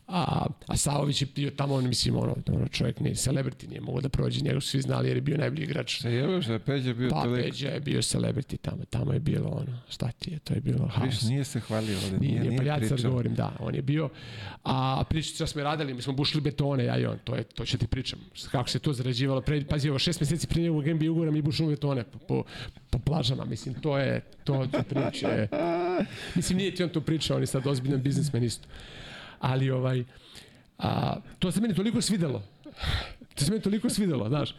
[0.09, 4.01] a, a Savović je bio tamo, on, mislim, ono, ono čovjek nije celebrity, nije mogo
[4.01, 6.01] da prođe, njega su svi znali jer je bio najbolji igrač.
[6.01, 7.43] Se jebe se, Peđa bio pa, toliko.
[7.43, 10.87] Peđa je bio celebrity tamo, tamo je bilo ono, šta ti je, to je bilo
[10.87, 11.13] haos.
[11.13, 13.81] Viš, nije se hvalio ovde, Nije, nije, nije, pa ja sad govorim, da, on je
[13.81, 14.09] bio,
[14.63, 17.77] a pričati smo radili, mi smo bušili betone, ja i on, to je, to ću
[17.77, 18.19] ti pričam,
[18.51, 21.69] kako se to zarađivalo, pre, pazi, ovo šest meseci prije njegovog NBA ugovora mi bušili
[21.69, 22.43] betone po, po,
[22.89, 25.47] po plažama, mislim, to je, to je priče,
[26.35, 28.67] mislim, nije ti on to pričao, on je sad ozbiljan biznismen isto,
[29.39, 30.03] ali ovaj,
[30.77, 32.43] a, to se meni toliko svidelo,
[33.35, 34.55] to se meni toliko svidelo, znaš,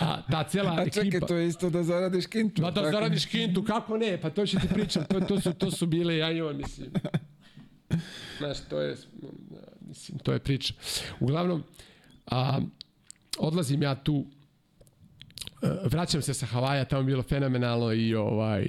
[0.00, 1.04] a ta cela A ekipa...
[1.04, 2.62] čekaj, to je isto da zaradiš kintu.
[2.62, 2.92] Ma da tako?
[2.92, 4.20] zaradiš kintu, kako ne?
[4.20, 6.90] Pa to ću ti pričam, to, to, su, to su bile ja i on, mislim.
[8.38, 8.96] Znaš, to je,
[9.80, 10.74] mislim, to je priča.
[11.20, 11.64] Uglavnom,
[12.26, 12.60] a,
[13.38, 14.26] odlazim ja tu,
[15.84, 18.66] vraćam se sa Havaja, tamo je bilo fenomenalno i ovaj,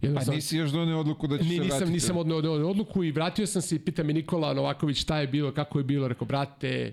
[0.00, 1.92] Pa jednostavno, nisi još donio odluku da ćeš Ni, se nisam, vratiti.
[1.92, 5.26] nisam odneo od, odluku i vratio sam se i pita me Nikola Novaković šta je
[5.26, 6.92] bilo, kako je bilo, rekao, brate,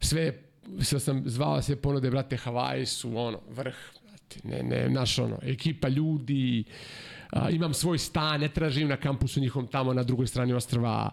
[0.00, 0.32] sve,
[0.80, 5.38] sve sam zvao sve ponude, brate, Havaji su, ono, vrh, brate, ne, ne, naš, ono,
[5.42, 6.64] ekipa ljudi,
[7.30, 11.10] a, imam svoj stan, ne tražim na kampusu njihovom tamo na drugoj strani ostrva,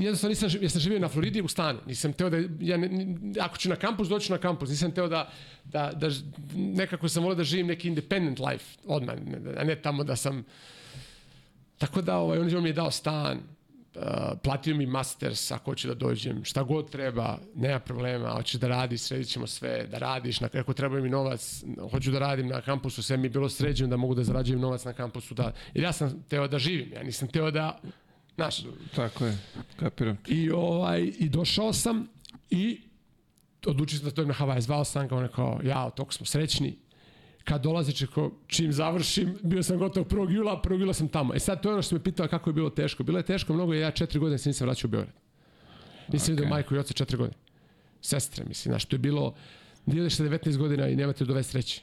[0.00, 3.56] jednostavno nisam, ja sam živio na Floridi u stanu, nisam teo da, ja ne, ako
[3.56, 5.30] ću na kampus, doću na kampus, nisam teo da,
[5.64, 6.08] da, da
[6.54, 9.16] nekako sam volio da živim neki independent life odmah,
[9.56, 10.44] a ne tamo da sam,
[11.80, 14.02] Tako da ovaj, on, on mi je dao stan, uh,
[14.44, 19.00] platio mi masters ako hoću da dođem, šta god treba, nema problema, hoćeš da radiš,
[19.00, 23.02] sredit ćemo sve, da radiš, na, ako treba mi novac, hoću da radim na kampusu,
[23.02, 25.92] sve mi je bilo sređeno da mogu da zarađujem novac na kampusu, da, jer ja
[25.92, 27.80] sam teo da živim, ja nisam teo da,
[28.40, 28.62] znaš,
[28.96, 29.38] Tako je,
[29.76, 30.18] kapiram.
[30.26, 32.08] I, ovaj, I došao sam
[32.50, 32.80] i
[33.66, 34.60] odlučio sam da to na Havaj.
[34.60, 36.76] Zvao sam ga, on je kao, ja, toliko smo srećni.
[37.44, 40.30] Kad dolazi, čeko, čim završim, bio sam gotov 1.
[40.30, 40.80] jula, 1.
[40.80, 41.34] jula sam tamo.
[41.34, 43.02] E sad, to je ono što me pitao kako je bilo teško.
[43.02, 45.14] Bilo je teško mnogo, jer ja četiri godine se nisam vraćao u Beograd.
[46.08, 46.30] Nisam okay.
[46.30, 47.38] vidio majku i oca četiri godine.
[48.00, 49.34] Sestre, mislim, znaš, to je bilo,
[49.86, 51.80] ideš sa 19 godina i nemate do 23.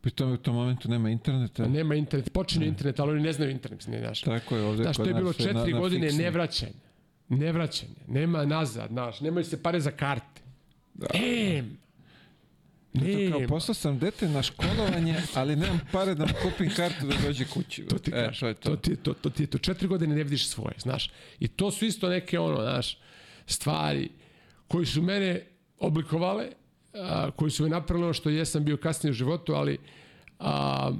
[0.00, 1.68] Pri tome u tom momentu nema interneta.
[1.68, 4.20] Nema internet, počinje internet, ali oni ne znaju internet, mislim, znaš.
[4.20, 6.24] Tako je ovde Znaš, to je bilo četiri na, na godine fiksni.
[6.24, 6.72] nevraćanja.
[7.28, 7.94] Nevraćanje.
[8.06, 9.20] Nema nazad, znaš.
[9.20, 10.42] Nemaju se pare za karte.
[10.94, 11.06] Da.
[11.14, 11.78] Em.
[12.92, 17.44] Ne, kao, poslao sam dete na školovanje, ali nemam pare da kupim kartu da dođe
[17.44, 17.82] kući.
[17.82, 18.54] to ti e, kažem.
[18.54, 18.70] to to.
[18.70, 18.76] to.
[18.76, 19.58] ti je to, to ti je to.
[19.58, 21.10] Četiri godine ne vidiš svoje, znaš.
[21.40, 22.98] I to su isto neke, ono, znaš,
[23.46, 24.08] stvari
[24.68, 25.46] koji su mene
[25.78, 26.48] oblikovale,
[26.94, 29.78] a, koji su me napravili ono što jesam bio kasnije u životu, ali
[30.38, 30.92] a,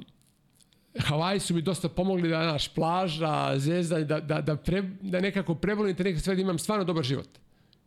[0.99, 5.55] Havaji su mi dosta pomogli da, naš, plaža, zvezda, da, da, da, pre, da nekako
[5.55, 7.29] prebolim te neke stvari, da imam stvarno dobar život.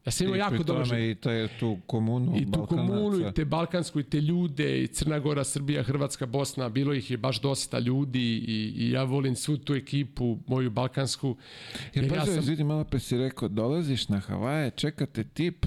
[0.06, 1.00] Ja sam imao I jako dobar život.
[1.00, 5.20] I taj, tu komunu I tu komunu, i te balkansku, i te ljude, i Crna
[5.20, 9.58] Gora, Srbija, Hrvatska, Bosna, bilo ih je baš dosta ljudi i, i ja volim svu
[9.58, 11.36] tu ekipu, moju balkansku.
[11.74, 15.66] Ja jer pa ja sam- vidim malo pre si rekao, dolaziš na Havaje, čekate tip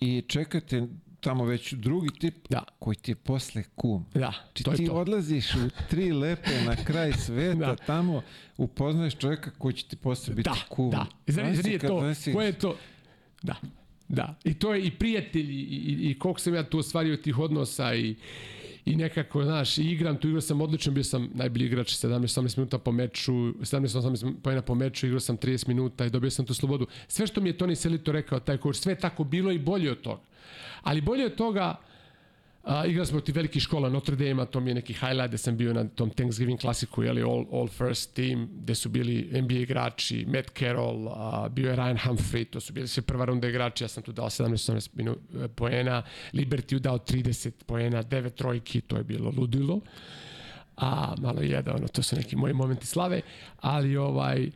[0.00, 0.86] i čekate
[1.20, 2.64] tamo već drugi tip Da.
[2.78, 4.04] koji ti je posle kum.
[4.14, 4.92] Da, Či to je ti to.
[4.92, 5.58] odlaziš u
[5.90, 7.76] tri lepe na kraj sveta, Da.
[7.76, 8.22] tamo
[8.56, 10.90] upoznaješ čovjeka koji će ti posle biti Da, kum.
[10.90, 11.06] da.
[11.28, 12.00] Si nije kad to?
[12.00, 12.76] nosiš- Ko je to?
[13.42, 13.54] Da,
[14.08, 14.34] da.
[14.44, 17.94] I to je i prijatelji i, i, i koliko sam ja tu ostvario tih odnosa
[17.94, 18.14] i,
[18.92, 22.92] i nekako, znaš, igram tu, igrao sam odlično, bio sam najbolji igrač 17-18 minuta po
[22.92, 26.86] meču, 17-18 pojena po meču, igrao sam 30 minuta i dobio sam tu slobodu.
[27.08, 29.90] Sve što mi je Toni Selito rekao, taj coach, sve je tako bilo i bolje
[29.90, 30.22] od toga.
[30.82, 31.76] Ali bolje od toga,
[32.68, 35.56] A, igrali smo ti velikih škola Notre Dame, to mi je neki highlight da sam
[35.56, 40.26] bio na tom Thanksgiving klasiku, jeli, all, all first team, gde su bili NBA igrači,
[40.28, 43.88] Matt Carroll, a, bio je Ryan Humphrey, to su bili sve prva runda igrači, ja
[43.88, 46.02] sam tu dao 17-18 minu, e, poena,
[46.32, 49.80] Liberty dao 30 poena, 9 trojki, to je bilo ludilo.
[50.76, 53.20] A, malo je da, ono, to su neki moji momenti slave,
[53.60, 54.50] ali ovaj,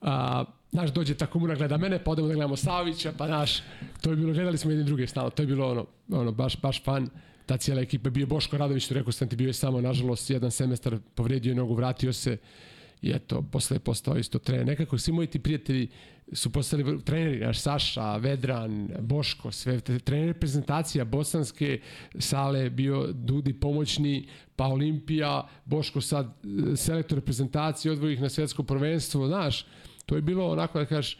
[0.00, 3.62] a, znaš, dođe ta komuna, gleda mene, pa odemo da gledamo Savića, pa znaš,
[4.00, 6.84] to je bilo, gledali smo jedni druge stalno, to je bilo ono, ono baš, baš
[6.84, 7.10] fan,
[7.46, 10.50] ta cijela ekipa, bio Boško Radović, što rekao sam ti, bio je samo, nažalost, jedan
[10.50, 12.36] semestar povredio nogu, vratio se,
[13.02, 14.66] i eto, posle je postao isto trener.
[14.66, 15.88] Nekako svi moji ti prijatelji
[16.32, 21.80] su postali treneri, naš Saša, Vedran, Boško, sve trener reprezentacija bosanske
[22.18, 28.62] sale bio Dudi pomoćni, pa Olimpija, Boško sad e, selektor reprezentacije, odvoji ih na svetsko
[28.62, 29.66] prvenstvo, znaš,
[30.06, 31.18] to je bilo onako da kažeš,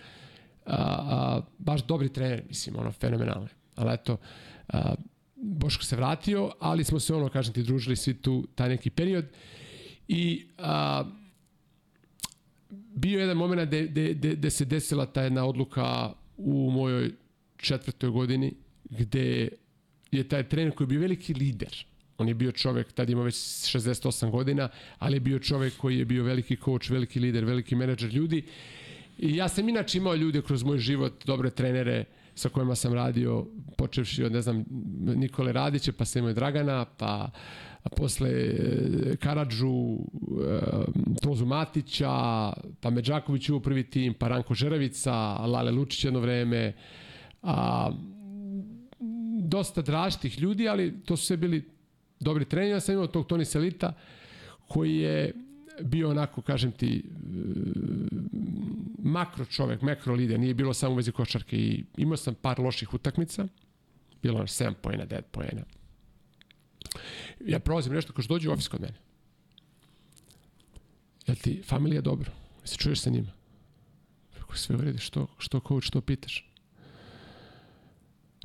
[0.67, 3.49] a, a, baš dobri trener, mislim, ono, fenomenalni.
[3.77, 4.17] Ali eto,
[4.69, 4.95] a,
[5.43, 9.25] Boško se vratio, ali smo se ono, kažem ti, družili svi tu taj neki period.
[10.09, 11.05] I a,
[12.71, 17.11] bio je jedan moment gde, gde, gde, gde se desila ta jedna odluka u mojoj
[17.57, 19.49] četvrtoj godini, gde
[20.13, 21.85] je taj trener koji je bio veliki lider,
[22.19, 24.69] on je bio čovek, tad ima već 68 godina,
[24.99, 28.45] ali je bio čovek koji je bio veliki coach, veliki lider, veliki menadžer ljudi.
[29.19, 32.05] I ja sam inače imao ljude kroz moj život, dobre trenere,
[32.35, 34.65] sa kojima sam radio, počevši od, ne znam,
[35.01, 37.31] Nikole Radića, pa imao Dragana, pa
[37.83, 40.61] a posle e, Karadžu, e,
[41.23, 45.13] Tozu Matića, pa Međaković u prvi tim, pa Ranko Žeravica,
[45.47, 46.73] Lale Lučić jedno vreme,
[47.43, 47.91] a,
[49.41, 51.71] dosta draštih ljudi, ali to su sve bili
[52.21, 52.71] dobri treneri.
[52.71, 53.93] Ja sam imao tog Toni Selita,
[54.69, 55.35] koji je
[55.81, 57.05] bio onako, kažem ti,
[59.03, 62.95] makro čovek, makro lider, nije bilo samo u vezi košarke i imao sam par loših
[62.95, 63.47] utakmica,
[64.23, 65.63] bilo je 7 pojena, 9 pojena.
[67.41, 68.95] Ja prolazim nešto, što dođe u ofis kod mene.
[71.27, 72.31] Jel ti familija dobro?
[72.65, 73.33] Se čuješ sa njima?
[74.39, 76.51] Kako sve uredi, što, što coach, što pitaš?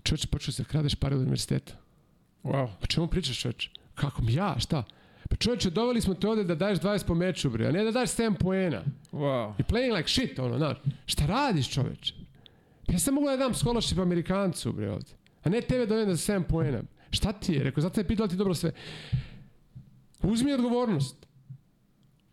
[0.03, 1.73] Čovječ, počeo se da kradeš pare od univerziteta.
[2.43, 2.69] Wow.
[2.81, 3.69] Pa čemu pričaš čovječ?
[3.95, 4.83] Kako mi ja, šta?
[5.29, 7.91] Pa čovječe, doveli smo te ovde da daješ 20 po meču, bre, a ne da
[7.91, 8.83] daješ 7 poena.
[9.11, 9.53] Wow.
[9.59, 10.77] I playing like shit, ono, znaš.
[11.05, 12.13] Šta radiš, čoveče?
[12.85, 15.11] Pa ja sam mogu da dam scholarship Amerikancu, bre, ovde.
[15.43, 16.81] A ne tebe dovedem za 7 poena.
[17.09, 17.63] Šta ti je?
[17.63, 18.71] Rekao, zato ne pitala ti dobro sve.
[20.21, 21.27] Uzmi odgovornost.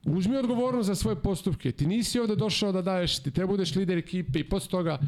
[0.07, 1.73] Uzmi odgovornost za svoje postupke.
[1.73, 4.99] Ti nisi ovde došao da daješ, ti treba budeš lider ekipe i posle toga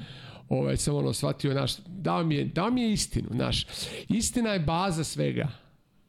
[0.49, 3.66] ovaj, sam ono shvatio, naš, dao mi je, dao mi je istinu, naš.
[4.09, 5.66] Istina je baza svega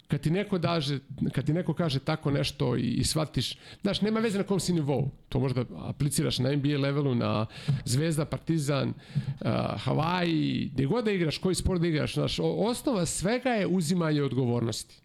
[0.08, 1.00] kad ti neko daže,
[1.32, 4.74] kad ti neko kaže tako nešto i, i shvatiš, znaš, nema veze na kom si
[4.74, 5.12] nivou.
[5.30, 7.46] To možda apliciraš na NBA levelu, na
[7.86, 9.48] Zvezda, Partizan, uh,
[9.86, 14.96] Hawaii, gde god da igraš, koji sport da igraš, znaš, osnova svega je uzimanje odgovornosti.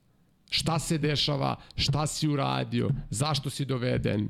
[0.50, 4.28] Šta se dešava, šta si uradio, zašto si doveden,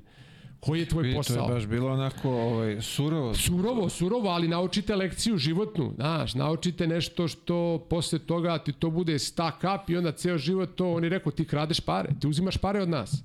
[0.62, 1.36] Koji je tvoj posao?
[1.36, 3.34] To je baš bilo onako ovaj, surovo.
[3.34, 9.18] Surovo, surovo, ali naučite lekciju životnu, znaš, naučite nešto što posle toga ti to bude
[9.18, 12.82] stack up i onda ceo život to, oni rekao, ti kradeš pare, ti uzimaš pare
[12.82, 13.22] od nas.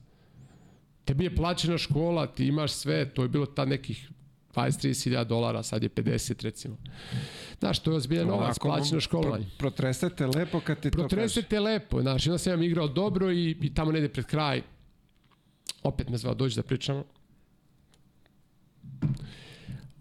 [1.06, 4.10] Tebi je plaćena škola, ti imaš sve, to je bilo ta nekih
[4.56, 6.78] 20-30 dolara, sad je 50 recimo.
[7.60, 9.46] Znaš, to je ozbiljan novac, plaćeno školovanje.
[9.46, 11.10] Pro, protresete lepo kad ti to kažeš.
[11.10, 14.62] Protresete lepo, znaš, onda sam ja igrao dobro i, i tamo negde pred kraj
[15.84, 17.04] opet me zvao dođi da pričamo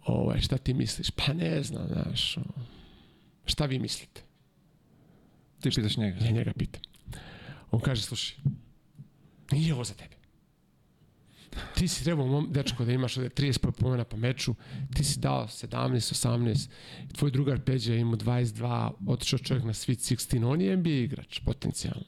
[0.07, 1.11] ovaj, šta ti misliš?
[1.11, 2.39] Pa ne znam, znaš,
[3.45, 4.23] šta vi mislite?
[5.61, 6.25] Ti pitaš njega?
[6.25, 6.83] Ja njega pitam.
[7.71, 8.37] On kaže, slušaj,
[9.53, 10.17] nije ovo za tebe.
[11.75, 14.55] Ti si trebao, mom, dečko, da imaš ovde 30 pomena po meču,
[14.95, 16.69] ti si dao 17, 18,
[17.13, 22.05] tvoj drugar Peđa ima 22, otišao čovjek na Sweet 16, on je NBA igrač, potencijalno.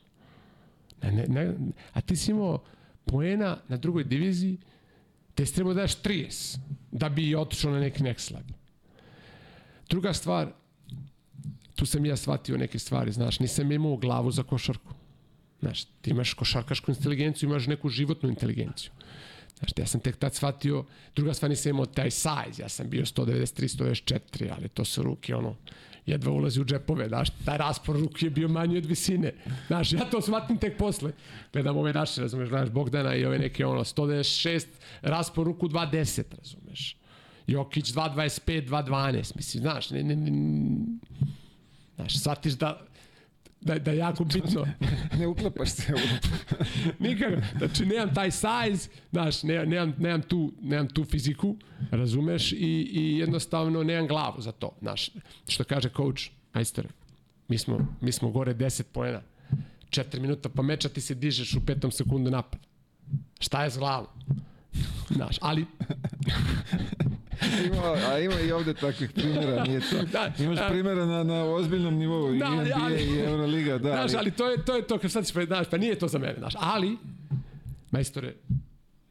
[1.02, 1.54] Ne, ne, ne,
[1.92, 2.62] a ti si imao
[3.04, 4.58] poena na drugoj diviziji,
[5.34, 6.58] te si trebao da daš 30
[6.92, 8.56] da bi otišao na neki next level.
[9.88, 10.52] Druga stvar,
[11.74, 14.94] tu sam ja shvatio neke stvari, znaš, nisam imao glavu za košarku.
[15.60, 18.90] Znaš, ti imaš košarkašku inteligenciju, imaš neku životnu inteligenciju.
[19.58, 20.84] Znaš, ja sam tek tad shvatio,
[21.16, 25.34] druga stvar nisam imao taj size, ja sam bio 193, 194, ali to su ruke,
[25.34, 25.56] ono,
[26.08, 29.32] jedva ulazi u džepove, znaš, taj raspor ruke je bio manji od visine.
[29.66, 31.12] Znaš, ja to shvatim tek posle.
[31.52, 34.66] Gledam ove naše, razumeš, znaš, Bogdana i ove neke, ono, 196,
[35.02, 36.96] raspor ruku 210, razumeš.
[37.46, 40.30] Jokić 2.25, 2.12, mislim, znaš, ne, ne, ne,
[41.96, 42.80] znaš, shvatiš da,
[43.60, 44.66] da, da je jako bitno.
[45.18, 45.98] ne uklapaš se u...
[47.04, 47.36] Nikako.
[47.58, 51.56] Znači, nemam taj size, znaš, nemam, nemam, nemam, tu, nemam tu fiziku,
[51.90, 52.56] razumeš, i,
[52.92, 55.10] i jednostavno nemam glavu za to, znaš.
[55.48, 56.22] Što kaže coach,
[56.54, 56.88] majstore,
[57.48, 59.20] mi smo, mi smo gore 10 poena,
[59.90, 62.60] 4 minuta pa meča ti se dižeš u petom sekundu napad.
[63.40, 64.06] Šta je s glavom?
[65.10, 65.66] Znaš, ali...
[67.66, 70.02] ima, a ima i ovde takvih primjera, nije to.
[70.12, 73.92] Da, Imaš primjera na, na ozbiljnom nivou, da, i NBA ali, i Euroliga, da.
[73.92, 76.18] Znaš, ali to je, to je to, kad sad ćeš, znaš, pa nije to za
[76.18, 76.96] mene, znaš, ali,
[77.90, 78.34] majstore,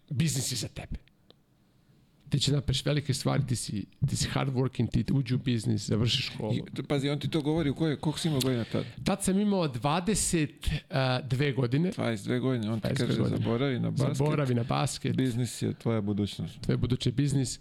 [0.10, 1.07] biznis je za tebe
[2.30, 5.88] ti će napraviš velike stvari, ti si, ti si hard working, ti uđi u biznis,
[5.88, 6.53] završiš školu.
[6.53, 8.86] I, pazi, on ti to govori u koje, koliko si imao godina tad?
[9.03, 11.91] Tad sam imao 22 godine.
[11.91, 13.38] 22 godine, on ti kaže godine.
[13.38, 14.17] zaboravi na basket.
[14.17, 15.15] Zaboravi na basket.
[15.15, 16.61] Biznis je tvoja budućnost.
[16.61, 17.59] Tvoj budući biznis.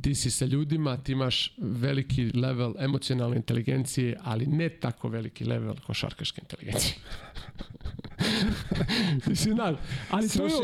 [0.00, 5.74] Ti si sa ljudima, ti imaš veliki level emocionalne inteligencije, ali ne tako veliki level
[5.86, 6.94] košarkaške inteligencije.
[9.26, 9.76] Mislim, ali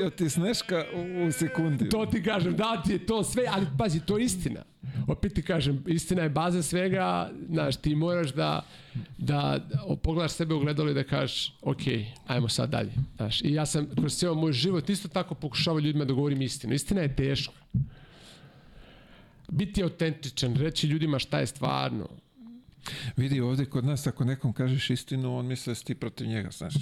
[0.03, 0.11] je...
[0.11, 1.89] ti sneška u, u sekundi.
[1.89, 4.63] To ti kažem, da ti je to sve, ali pazi, to je istina.
[5.07, 8.63] opet ti kažem, istina je baza svega, znaš, ti moraš da,
[9.19, 9.61] da
[10.03, 11.81] pogledaš sebe u gledalo i da kažeš, ok,
[12.27, 12.93] ajmo sad dalje.
[13.17, 16.75] Znaš, I ja sam kroz cijel moj život isto tako pokušavao ljudima da govorim istinu.
[16.75, 17.53] Istina je teška.
[19.49, 22.09] Biti autentičan, reći ljudima šta je stvarno.
[23.17, 26.51] Vidi ovde kod nas, ako nekom kažeš istinu, on misle da si ti protiv njega,
[26.51, 26.75] znaš.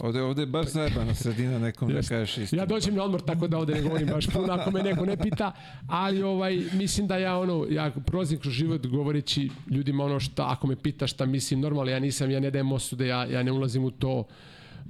[0.00, 2.62] Ovde, ovde je baš zajebana sredina nekom da kažeš istinu.
[2.62, 5.16] Ja dođem na odmor tako da ovde ne govorim baš puno ako me neko ne
[5.16, 5.52] pita,
[5.88, 10.66] ali ovaj mislim da ja ono ja prolazim kroz život govoreći ljudima ono šta ako
[10.66, 13.84] me pita šta mislim normalno ja nisam ja ne dajem osude ja ja ne ulazim
[13.84, 14.24] u to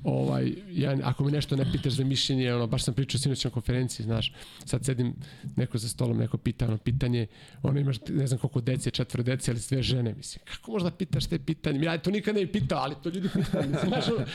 [0.05, 3.51] ovaj, ja, ako me nešto ne pitaš za mišljenje, ono, baš sam pričao sinoć na
[3.51, 4.33] konferenciji, znaš,
[4.65, 5.15] sad sedim
[5.57, 7.27] neko za stolom, neko pita ono pitanje,
[7.63, 11.27] ono imaš, ne znam koliko dece, četvro dece, ali sve žene, mislim, kako možda pitaš
[11.27, 11.85] te pitanje?
[11.85, 14.27] Ja to nikad ne pitao, ali to ljudi pitaju, mislim, znaš, ono,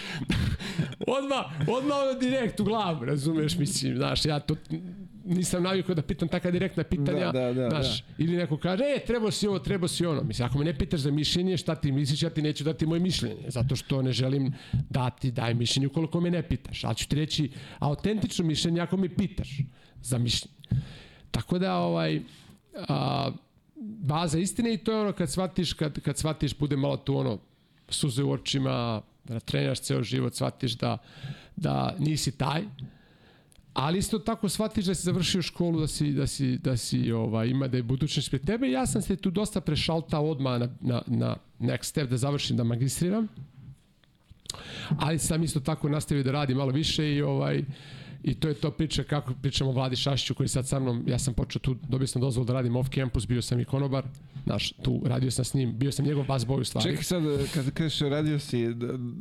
[1.08, 4.56] odmah, odmah ono direkt u glavu, razumeš, mislim, znaš, ja to
[5.24, 8.14] nisam navikao da pitam taka direktna pitanja, da, da, da, znaš, da.
[8.18, 10.24] ili neko kaže, e, treba si ovo, treba si ono.
[10.24, 13.00] Mislim, ako me ne pitaš za mišljenje, šta ti misliš, ja ti neću dati moje
[13.00, 14.54] mišljenje, zato što ne želim
[14.90, 16.84] dati, daj mišljenje ukoliko me ne pitaš.
[16.84, 19.58] Ali ću ti reći autentično mišljenje ako me pitaš
[20.02, 20.56] za mišljenje.
[21.32, 22.22] Tako da, ovaj,
[22.88, 23.32] a,
[23.84, 27.40] baza istine i to je ono kad shvatiš, kad, kad shvatiš, bude malo tu ono,
[27.90, 30.98] suze u očima, da treniraš ceo život, shvatiš da,
[31.56, 32.64] da nisi taj,
[33.74, 37.48] ali isto tako shvatiš da si završio školu, da si, da si, da si ovaj,
[37.48, 38.72] ima da je budućnost pred tebe.
[38.72, 42.64] Ja sam se tu dosta prešaltao odmah na, na, na next step da završim, da
[42.64, 43.28] magistriram.
[44.98, 47.64] Ali sam isto tako nastavio da radim malo više i ovaj,
[48.24, 51.20] I to je to priča kako pričamo o Vladi Šašću koji sad sa mnom, ja
[51.20, 54.04] sam počeo tu, dobio sam dozvolu da radim off campus, bio sam i konobar,
[54.46, 56.90] znaš, tu radio sam s njim, bio sam njegov bas boy u stvari.
[56.90, 58.74] Čekaj sad, kad kažeš radio si,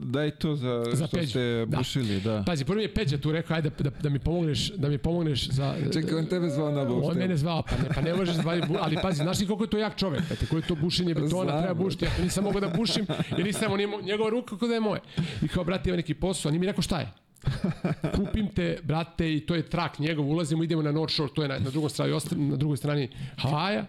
[0.02, 1.30] daj to za, za što peđu.
[1.30, 1.76] ste da.
[1.76, 2.42] bušili, da.
[2.46, 5.48] Pazi, prvo mi je Peđa tu rekao, ajde da, da, mi pomogneš, da mi pomogneš
[5.48, 5.74] za...
[5.92, 7.10] Čekaj, on tebe zvao na buštenje.
[7.10, 9.70] On mene zvao, pa ne, pa ne možeš zvati, ali pazi, znaš li koliko je
[9.70, 11.62] to jak čovek, pa koji je to bušenje betona, Znam.
[11.62, 14.80] treba bušiti, ja nisam mogao da bušim, jer nisam, on njegova ruka kako da je
[14.80, 15.00] moje.
[15.42, 17.12] I kao, brate, ima neki posao, on mi rekao šta je?
[18.16, 21.48] kupim te, brate, i to je trak njegov, ulazimo, idemo na North Shore, to je
[21.48, 23.86] na, na drugoj strani, na drugoj strani Havaja.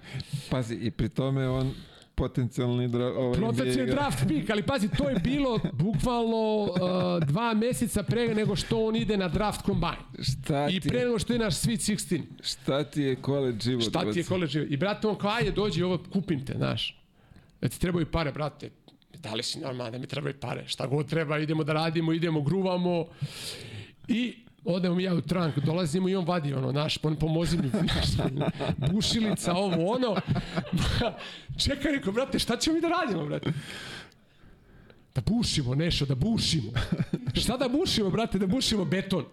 [0.49, 1.73] Pazi, i pri tome on
[2.15, 8.03] potencijalni dra, ovaj potencijalni draft pick, ali pazi, to je bilo bukvalno uh, dva meseca
[8.03, 9.97] pre nego što on ide na draft combine.
[10.19, 12.21] Šta ti I pre nego što je naš Sweet 16.
[12.41, 13.83] Šta ti je college život?
[13.83, 14.67] Šta ti je college život?
[14.71, 16.99] I brate, on kao, ajde, dođi ovo, kupim te, znaš.
[17.61, 18.69] Da ti trebaju pare, brate,
[19.23, 22.41] da li si normalno da mi trebaju pare, šta god treba, idemo da radimo, idemo,
[22.41, 23.07] gruvamo
[24.07, 28.31] i odemo ja u trank, dolazimo i on vadi ono, naš, on pomozi mi, naš,
[28.91, 30.15] bušilica, ovo, ono.
[31.65, 33.53] Čekaj, reko, brate, šta ćemo mi da radimo, brate?
[35.15, 36.71] Da bušimo nešto, da bušimo.
[37.33, 39.25] Šta da bušimo, brate, da bušimo beton.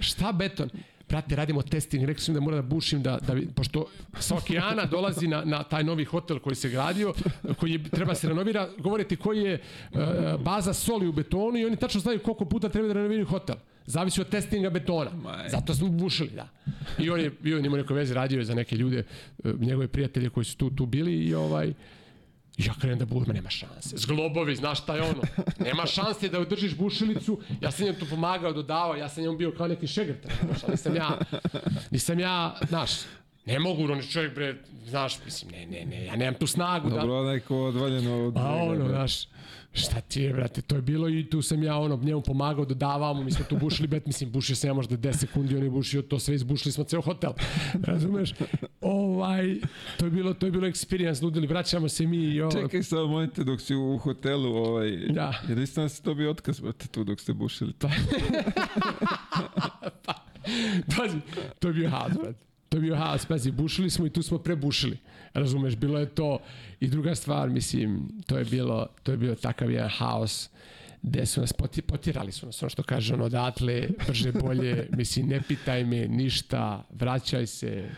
[0.00, 0.70] Šta beton?
[1.08, 3.86] Brate, radimo testing, rekao sam da moram da bušim, da, da, pošto
[4.20, 7.14] sa okeana dolazi na, na taj novi hotel koji se gradio,
[7.58, 9.60] koji je, treba se renovira, govorite koji je
[9.92, 10.00] uh,
[10.40, 13.56] baza soli u betonu i oni tačno znaju koliko puta treba da renoviraju hotel.
[13.86, 15.10] Zavisi od testinga betona.
[15.48, 16.48] Zato smo bušili, da.
[16.98, 19.04] I on je bio, nima neko veze, radio je za neke ljude,
[19.44, 21.72] uh, njegove prijatelje koji su tu, tu bili i ovaj,
[22.58, 23.96] ja krenem da bušim, nema šanse.
[23.96, 25.22] Zglobovi, znaš šta je ono?
[25.58, 27.40] Nema šanse da održiš bušilicu.
[27.60, 30.26] Ja sam njemu tu pomagao, dodavao, ja sam njemu bio kao neki šegrt.
[30.46, 31.18] Znaš, nisam ja,
[31.90, 32.90] nisam ja, znaš,
[33.46, 34.54] Ne mogu, on je čovjek, bre,
[34.86, 36.88] znaš, mislim, ne, ne, ne, ja nemam tu snagu.
[36.88, 37.06] Dobro, da...
[37.06, 38.36] Dobro, neko odvaljeno od...
[38.36, 39.26] A ono, znaš,
[39.74, 43.14] šta ti je, brate, to je bilo i tu sam ja ono, njemu pomagao, dodavao
[43.14, 45.70] mu, mi smo tu bušili bet, mislim, bušio sam ja možda 10 sekundi, on je
[45.70, 47.32] bušio to sve, izbušili smo ceo hotel,
[47.82, 48.34] razumeš?
[48.80, 49.56] Ovaj,
[49.96, 52.52] to je bilo, to je bilo experience, nudili, vraćamo se mi i ovo.
[52.52, 55.42] Čekaj samo, mojte, dok si u hotelu, ovaj, da.
[55.48, 57.72] jer isto nas to bi otkaz, brate, tu dok ste bušili.
[57.78, 57.88] Pa,
[60.04, 60.14] pa,
[60.96, 61.18] pazi,
[61.58, 62.44] to je bio haos, brate.
[62.68, 64.98] To je bio haos, pazi, bušili smo i tu smo prebušili.
[65.34, 66.38] Razumeš, bilo je to.
[66.84, 70.48] I druga stvar, mislim, to je bilo, to je bio takav jedan haos
[71.02, 75.28] gde su nas poti, potirali su nas, ono što kaže ono, odatle, brže, bolje, mislim,
[75.28, 77.88] ne pitaj me ništa, vraćaj se,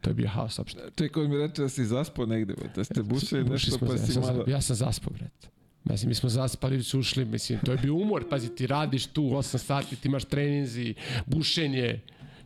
[0.00, 0.80] to je bio haos opšte.
[0.96, 4.44] Čekaj, mi reče da si zaspao negde, da ste bušili nešto pa si malo...
[4.46, 5.48] Ja sam zaspao, brate.
[5.84, 9.22] Mislim, mi smo zaspali, su ušli, mislim, to je bio umor, pazi, ti radiš tu
[9.22, 10.94] 8 sati, ti imaš treninzi,
[11.26, 12.00] bušenje,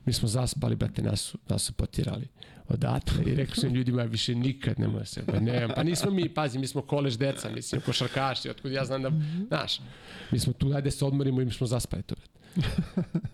[0.05, 2.29] mi smo zaspali, brate, nas su, nas su potirali
[2.69, 6.29] odatle i rekao sam ljudima više nikad ne može se, pa ne, pa nismo mi,
[6.29, 9.13] pazi, mi smo kolež deca, mislim, košarkaši, otkud ja znam da,
[9.49, 9.81] znaš,
[10.31, 12.15] mi smo tu, ajde se odmorimo i mi smo zaspali to.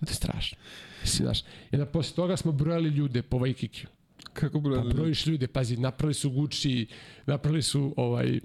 [0.04, 0.58] To je strašno.
[1.02, 3.88] Mislim, znaš, i onda posle toga smo brojali ljude po Vajkikiju.
[4.32, 4.90] Kako brojali?
[4.90, 6.86] Pa brojiš ljude, pazi, napravili su Gucci,
[7.26, 8.40] napravili su ovaj,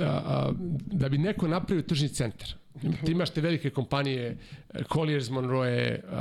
[0.00, 0.52] a, a,
[0.86, 4.36] da bi neko napravio tržni centar Ti imaš te velike kompanije,
[4.92, 6.18] Colliers, Monroe, uh,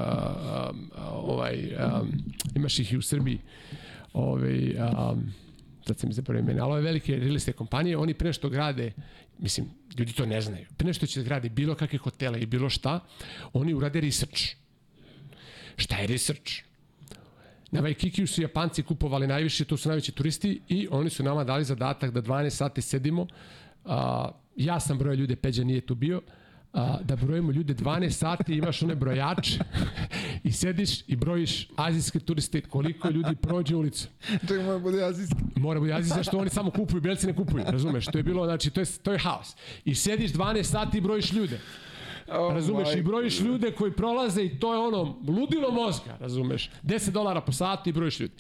[0.70, 2.12] um, ovaj, um,
[2.56, 3.40] imaš ih i u Srbiji.
[4.14, 5.34] ovaj, um,
[5.88, 8.92] sad sam mi zaboravio mene, ali ove velike real kompanije, oni pre što grade,
[9.40, 12.70] mislim, ljudi to ne znaju, pre što će da grade bilo kakve hotele i bilo
[12.70, 13.00] šta,
[13.54, 14.42] oni urade research.
[15.78, 16.52] Šta je research?
[17.72, 21.64] Na Waikikiju su Japanci kupovali najviše, to su najveći turisti i oni su nama dali
[21.64, 23.28] zadatak da 12 sati sedimo.
[23.86, 26.22] A, ja sam broj ljude, Peđa nije tu bio,
[26.74, 29.60] a, da brojimo ljude 12 sati, imaš one brojače
[30.44, 34.08] i sediš i brojiš azijske turiste koliko ljudi prođe ulicu.
[34.42, 35.36] Čekaj, mora bude azijski.
[35.56, 38.06] Mora bude azijski, zašto oni samo kupuju, belci ne kupuju, razumeš?
[38.06, 39.56] To je bilo, znači, to je, to je haos.
[39.86, 41.60] I sediš 12 sati i brojiš ljude.
[42.28, 46.70] Oh, Razumeš, i brojiš ljude koji prolaze i to je ono, ludilo mozga, razumeš.
[46.84, 48.34] 10 dolara po satu i brojiš ljude.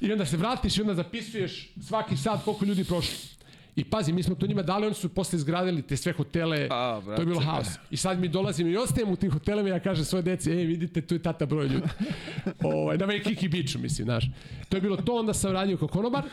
[0.00, 3.39] I onda se vratiš i onda zapisuješ svaki sat koliko ljudi prošlo.
[3.76, 7.00] I pazi, mi smo to njima dali, oni su posle izgradili te sve hotele, A,
[7.04, 7.50] to je bilo brate.
[7.50, 7.68] haos.
[7.90, 10.64] I sad mi dolazimo i ostajemo u tim hotelima i ja kažem svoje deci, ej,
[10.64, 11.88] vidite, tu je tata broj ljudi.
[12.62, 14.30] ovaj, na Waikiki Beachu, mislim, znaš.
[14.68, 16.24] To je bilo to, onda sam radio kao konobar,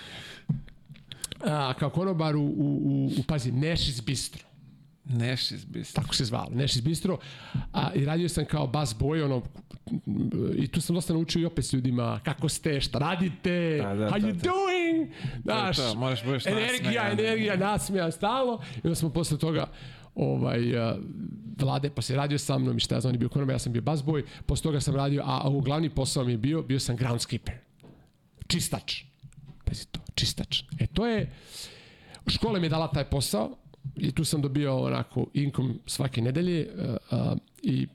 [1.39, 4.47] a, kao konobar u, u, u, u pazi, Nash's Bistro
[5.09, 5.95] Neš izbist.
[5.95, 7.17] tako se zvalo, Nešis Bistro,
[7.73, 9.41] a, i radio sam kao bus boy, ono,
[10.55, 14.09] i tu sam dosta naučio i opet s ljudima, kako ste, šta radite, Da, da,
[14.09, 14.49] how to, you to.
[14.49, 15.09] doing,
[15.43, 17.19] znaš, to, moraš budeš energija, nasmejan.
[17.19, 19.67] energija, nasmejan stalno, i onda smo posle toga,
[20.15, 20.97] ovaj, a,
[21.59, 23.59] Vlade, pa se radio sa mnom i šta ja znam, on je bio konobar, ja
[23.59, 26.61] sam bio bus boy, posle toga sam radio, a, a glavni posao mi je bio,
[26.61, 27.55] bio sam groundskeeper,
[28.47, 29.03] čistač,
[29.65, 30.63] pazi to, čistač.
[30.79, 31.31] E to je,
[32.27, 33.57] škola mi je dala taj posao
[33.95, 37.87] i tu sam dobio onako income svake nedelje uh, uh, i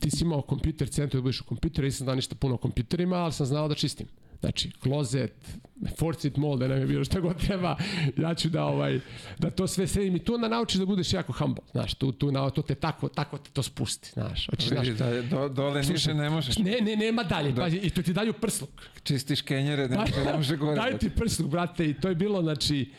[0.00, 3.16] ti si imao kompjuter centru da budeš u kompjuteru, nisam znao ništa puno o kompjuterima,
[3.16, 4.06] ali sam znao da čistim.
[4.40, 5.58] Znači, klozet,
[5.98, 7.76] forcit mold, da nam je bilo šta god treba,
[8.16, 9.00] ja ću da, ovaj,
[9.38, 12.32] da to sve sredim i tu onda naučiš da budeš jako humble, znaš, tu, tu,
[12.32, 16.14] na, to te tako, tako te to spusti, znaš, hoćeš, znaš, da, do, dole niže
[16.14, 16.58] ne možeš.
[16.58, 18.70] ne, ne, nema dalje, pazi, i to ti daju prsluk.
[19.02, 20.76] Čistiš kenjere, ne, ne može gore.
[20.76, 22.92] Daj ti prsluk, brate, i to je bilo, znači,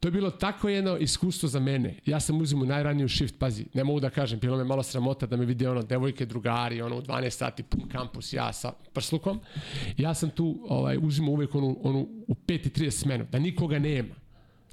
[0.00, 1.98] to je bilo tako jedno iskustvo za mene.
[2.06, 5.26] Ja sam uzim u najraniju shift, pazi, ne mogu da kažem, bilo me malo sramota
[5.26, 9.40] da me vidi ono, devojke, drugari, ono, u 12 sati pun kampus, ja sa prslukom.
[9.96, 14.25] Ja sam tu, ovaj, uzimao uvek onu, onu u 5.30 smenu, da nikoga nema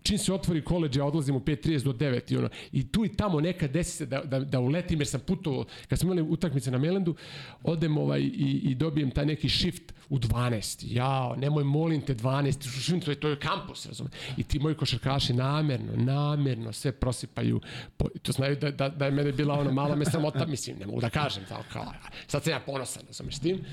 [0.04, 3.10] čim se otvori koleđ, ja odlazim u 5.30 do 9 i ono, i tu i
[3.10, 6.72] tamo nekad desi se da, da, da uletim, jer sam putovao, kad smo imali utakmice
[6.72, 7.16] na Melendu,
[7.64, 10.86] odem ovaj, i, i dobijem taj neki shift u 12.
[10.88, 12.70] Jao, nemoj, molim te, 12.
[12.70, 14.12] Šušim, to je, to je kampus, razumem.
[14.38, 17.62] I ti moji košarkaši namerno, namerno sve prosipaju.
[17.98, 20.86] Po, to znaju da, da, da je mene bila ono, malo me sramota, mislim, ne
[20.86, 21.94] mogu da kažem, kao, kao,
[22.28, 23.66] sad sam ja ponosan, razumeš, s tim.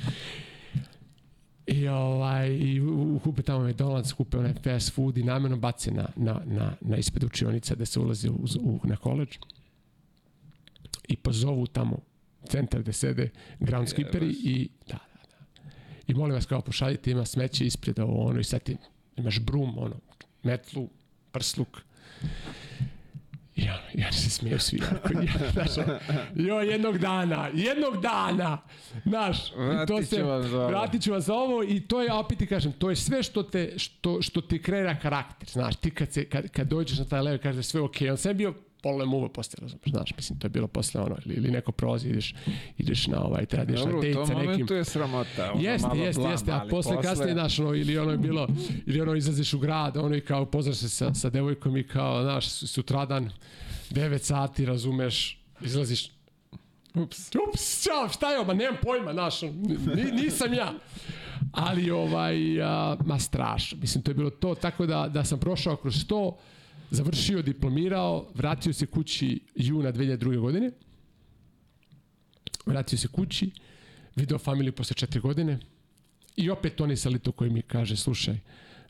[1.71, 2.81] I, ovaj, i
[3.25, 7.25] kupe tamo McDonald's, kupe onaj fast food i namjerno bace na, na, na, na ispred
[7.25, 9.29] učionica da se ulazi u, u, na koleđ.
[11.09, 11.99] I pozovu tamo
[12.49, 15.71] centar gde sede groundskeeperi i da, da, da.
[16.07, 18.77] I molim vas kao pošaljite, ima smeće ispred ovo ono i sad ti
[19.17, 19.97] imaš brum, ono,
[20.43, 20.89] metlu,
[21.33, 21.81] prsluk.
[23.69, 24.79] Ono, ja se smiju svi.
[24.79, 25.87] Jako, ja, znaš,
[26.35, 28.59] jo, jednog dana, jednog dana,
[29.05, 32.13] znaš, i to Vratit se, vam za vratit ću vam za ovo i to je,
[32.13, 35.91] opet ti kažem, to je sve što te, što, što ti kreira karakter, znaš, ti
[35.91, 39.07] kad, se, kad, kad dođeš na taj level, kažeš sve ok, on sam bio pole
[39.07, 42.35] muva posle, razumiješ, znaš, mislim, to je bilo posle ono, ili, ili neko prolazi, ideš,
[42.79, 45.53] ideš na ovaj, treba ideš Dobro, na u date tom sa nekim, momentu je sramota.
[45.53, 48.19] ono, Jeste, malo jeste, blam, jeste, a ali posle kasnije, znaš, ono, ili ono je
[48.19, 48.49] bilo,
[48.87, 52.23] ili ono izlaziš u grad, ono i kao pozdraš se sa, sa devojkom i kao,
[52.23, 53.31] znaš, sutradan,
[53.91, 56.11] 9 sati, razumeš, izlaziš,
[56.95, 57.31] Ups.
[57.49, 59.41] ups, čao, šta je ovo, ma nemam pojma, znaš,
[60.13, 60.73] nisam ja.
[61.53, 65.77] Ali, ovaj, a, ma strašno, mislim, to je bilo to, tako da, da sam prošao
[65.77, 66.37] kroz to,
[66.91, 70.39] završio, diplomirao, vratio se kući juna 2002.
[70.39, 70.71] godine,
[72.67, 73.51] vratio se kući,
[74.17, 75.59] video familiju posle četiri godine
[76.37, 78.39] i opet Toni Salito koji mi kaže, slušaj,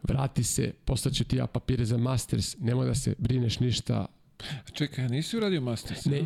[0.02, 4.06] vrati se, poslaću ti ja papire za masters, nemoj da se brineš ništa,
[4.72, 6.04] Čekaj, nisi uradio Masters?
[6.04, 6.22] Ne,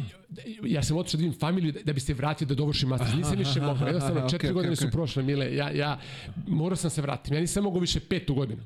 [0.64, 3.16] ja sam otišao da vidim familiju da, da bi se vratio da dovršim master.
[3.16, 3.86] Nisam više mogao.
[3.86, 5.54] Jednostavno, četiri okej, godine okej, su prošle, Mile.
[5.54, 6.00] Ja, ja
[6.46, 7.34] morao sam se vratiti.
[7.34, 8.62] Ja nisam mogao više petu godinu.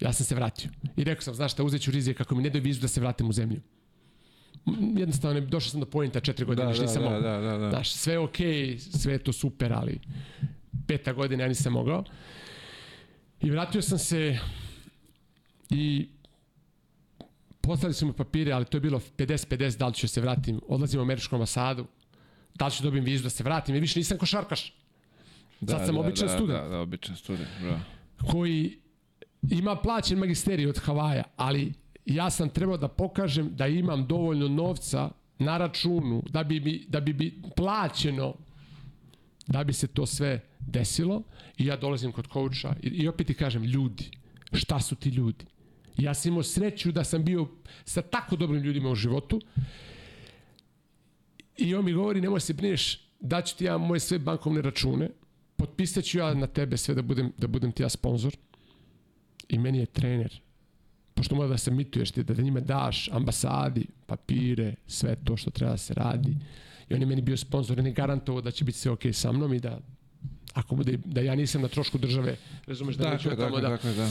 [0.00, 0.70] Ja sam se vratio.
[0.96, 3.00] I rekao sam, znaš šta, uzet ću rizije kako mi ne daju vizu da se
[3.00, 3.60] vratim u zemlju.
[4.96, 7.20] Jednostavno, došao sam do pojenta četiri godine, Da, više da, nisam da, mogao.
[7.22, 7.70] da, da, da.
[7.70, 10.00] Znaš, sve je okej, sve je to super, ali
[10.86, 12.04] peta godina ja nisam mogao.
[13.40, 14.38] I vratio sam se
[15.70, 16.08] i
[17.60, 21.00] poslali su mi papire, ali to je bilo 50-50 da li ću se vratim, odlazim
[21.00, 21.86] u američku ambasadu,
[22.54, 24.74] da li ću dobijem vizu da se vratim, i više nisam košarkaš,
[25.60, 26.62] Da, sad sam da, običan da, student.
[26.62, 27.80] Da, da, običan student, bravo.
[28.30, 28.78] koji
[29.50, 31.72] ima plaćen magisterij od Havaja, ali
[32.06, 37.00] ja sam trebao da pokažem da imam dovoljno novca na računu da bi mi, da
[37.00, 38.34] bi mi plaćeno
[39.46, 41.22] da bi se to sve desilo.
[41.58, 44.10] I ja dolazim kod kouča i, i opet ti kažem ljudi,
[44.52, 45.44] šta su ti ljudi?
[45.96, 47.48] Ja sam imao sreću da sam bio
[47.84, 49.40] sa tako dobrim ljudima u životu.
[51.56, 55.10] I on mi govori nemoj se brineš, daću ti ja moje sve bankovne račune,
[55.56, 58.36] potpisat ću ja na tebe sve da budem, da budem ti ja sponsor
[59.48, 60.40] i meni je trener
[61.16, 65.50] pošto mora da se mituješ ti, da, da njima daš ambasadi, papire, sve to što
[65.50, 66.36] treba da se radi.
[66.88, 69.14] I on je meni bio sponsor, on je garantovao da će biti sve okej okay
[69.14, 69.80] sa mnom i da
[70.52, 72.36] ako bude, da ja nisam na trošku države,
[72.66, 73.68] razumeš, da Dakle, neću dakle, tamo da...
[73.68, 74.10] dakle, da.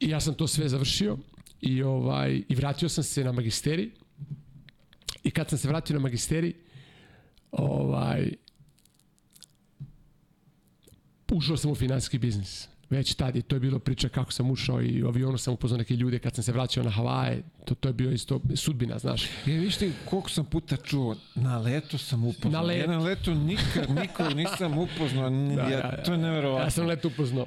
[0.00, 1.18] I ja sam to sve završio
[1.60, 3.90] i, ovaj, i vratio sam se na magisteri
[5.24, 6.54] i kad sam se vratio na magisteri
[7.52, 8.32] ovaj,
[11.32, 12.68] ušao sam u finansijski biznis.
[12.90, 15.78] Već tad je to je bilo priča kako sam ušao i u avionu sam upoznao
[15.78, 17.42] neke ljude kad sam se vraćao na Havaje.
[17.64, 19.22] To, to je bio isto sudbina, znaš.
[19.46, 22.62] Je, viš ti koliko sam puta čuo, na letu sam upoznao.
[22.62, 22.90] Na letu.
[22.90, 26.66] Ja na letu nikad nikog nisam upoznao, da, ja, ja, to je neverovatno.
[26.66, 27.46] Ja sam leto upoznao.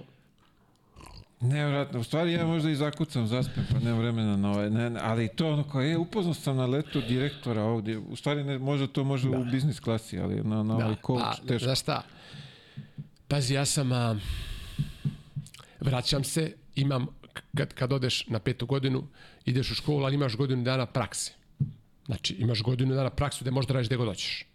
[1.41, 1.99] Nevjerojatno.
[1.99, 5.53] U stvari ja možda i zakucam, zaspem, pa nemam vremena na ovaj, ne, ali to
[5.53, 7.97] ono kao, je, upoznao sam na letu direktora ovdje.
[7.97, 9.37] U stvari ne, možda to može da.
[9.37, 10.85] u biznis klasi, ali na, na da.
[10.85, 11.65] ovaj coach pa, teško.
[11.65, 12.01] Znaš šta?
[13.27, 14.15] Pazi, ja sam, a,
[15.82, 17.07] vraćam se, imam,
[17.55, 19.07] kad, kad odeš na petu godinu,
[19.45, 21.34] ideš u školu, ali imaš godinu dana prakse.
[22.05, 24.45] Znači, imaš godinu dana praksu gde možeš da radiš gde god hoćeš.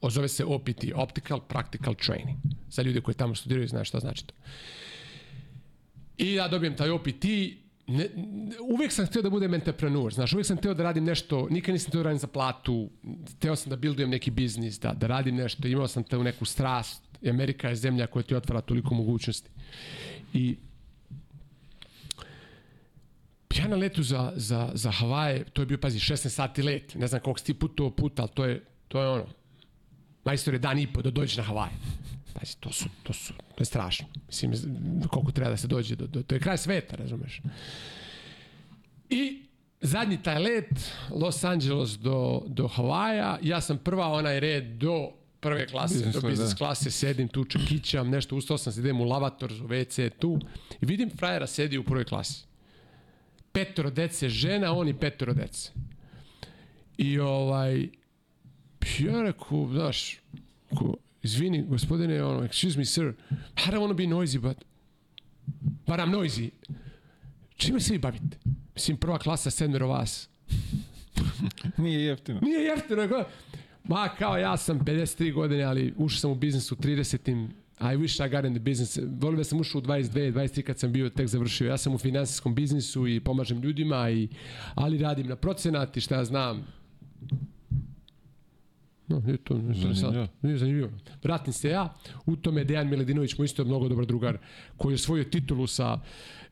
[0.00, 2.38] Ozove se OPT, Optical Practical Training.
[2.70, 4.34] Za ljude koji tamo studiraju znaju šta znači to.
[6.18, 7.24] I ja dobijem taj OPT,
[7.86, 8.08] ne,
[8.60, 11.90] uvek sam hteo da budem entrepreneur, znaš, uvek sam hteo da radim nešto, nikad nisam
[11.90, 12.90] hteo da radim za platu,
[13.36, 17.02] hteo sam da buildujem neki biznis, da, da radim nešto, imao sam tu neku strast,
[17.28, 19.50] Amerika je zemlja koja ti otvara toliko mogućnosti.
[20.36, 20.56] I
[23.58, 27.06] ja na letu za, za, za Havaje, to je bio, pazi, 16 sati let, ne
[27.06, 29.26] znam koliko si ti putovao puta, ali to je, to je ono,
[30.24, 31.72] majstor je dan i po da dođeš na Havaje.
[32.34, 34.06] Pazi, to su, to su, to je strašno.
[34.42, 34.76] Mislim,
[35.10, 37.40] koliko treba da se dođe, do, do, to je kraj sveta, razumeš.
[39.10, 39.42] I
[39.80, 45.10] zadnji taj let, Los Angeles do, do Havaja, ja sam prva onaj red do
[45.40, 46.56] prve klase, business, do biznis da.
[46.56, 50.38] klase, sedim tu, čekićam, nešto, ustao sam idem u lavator, u WC tu,
[50.80, 52.44] i vidim frajera sedi u prvoj klasi.
[53.52, 55.70] Petoro dece, žena, on i petoro dece.
[56.98, 57.88] I ovaj,
[58.98, 60.18] ja rekao, znaš,
[60.74, 64.64] ko, izvini, gospodine, ono, excuse me, sir, I don't want to be noisy, but,
[65.86, 66.50] but I'm noisy.
[67.56, 68.38] Čime se vi bavite?
[68.74, 70.28] Mislim, prva klasa, sedmero vas.
[71.78, 72.40] Nije jeftino.
[72.40, 73.24] Nije jeftino.
[73.88, 77.48] Ma, kao ja sam 53 godine, ali ušao sam u biznis u 30
[77.80, 78.98] I wish I got in the business.
[79.20, 81.68] Volim da sam ušao u 22, 23 kad sam bio tek završio.
[81.68, 84.28] Ja sam u finansijskom biznisu i pomažem ljudima, i,
[84.74, 86.66] ali radim na procenat i šta ja znam.
[89.08, 90.28] No, nije to interesantno.
[90.42, 90.90] Nije zanimljivo.
[91.22, 91.94] Vratim se ja.
[92.26, 94.38] U tome Dejan Miledinović, moj isto mnogo dobar drugar,
[94.76, 96.00] koji je osvojio titulu sa uh,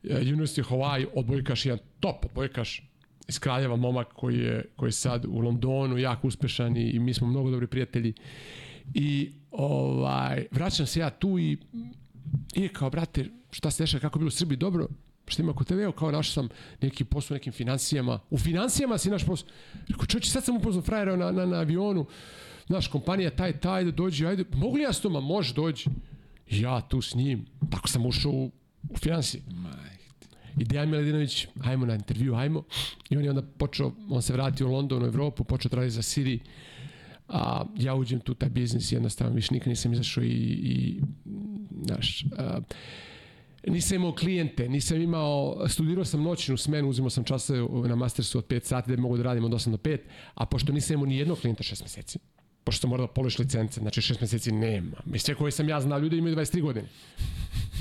[0.03, 2.89] University of Hawaii, odbojkaš, jedan top odbojkaš
[3.27, 7.13] iz Kraljeva, momak koji je, koji je sad u Londonu, jako uspešan i, i mi
[7.13, 8.13] smo mnogo dobri prijatelji.
[8.93, 11.57] I ovaj, vraćam se ja tu i,
[12.55, 14.87] i kao, brate, šta se dešava, kako je bilo u Srbiji, dobro,
[15.27, 16.49] šta ima kod tebe, evo kao našao sam
[16.81, 18.19] neki posao u nekim financijama.
[18.29, 19.47] U financijama si naš posao.
[19.87, 22.05] Rekao, čovječe, sad sam upoznao frajera na, na, na avionu,
[22.67, 25.85] naš kompanija taj, taj, da dođe, ajde, mogu li ja s toma, može, dođi.
[26.49, 28.51] Ja tu s njim, tako sam ušao u,
[28.89, 29.43] u financije.
[29.49, 29.94] Maj.
[30.57, 32.63] I Dejan Miladinović, ajmo na intervju, ajmo.
[33.09, 35.89] I on je onda počeo, on se vratio u London, u Evropu, počeo da radi
[35.89, 36.39] za Siri.
[37.27, 41.01] A, ja uđem tu taj biznis, jednostavno više nikad nisam izašao i, i
[41.85, 42.59] znaš, a,
[43.67, 48.47] nisam imao klijente, nisam imao, studirao sam noćnu smenu, uzimao sam časove na mastersu od
[48.47, 49.97] 5 sati da mogu da radim od 8 do 5,
[50.33, 52.19] a pošto nisam imao ni jednog klijenta 6 meseci,
[52.65, 54.97] pošto sam morao da položiš licence, znači 6 meseci nema.
[55.05, 56.87] Mi sve koje sam ja znao, ljudi imaju 23 godine.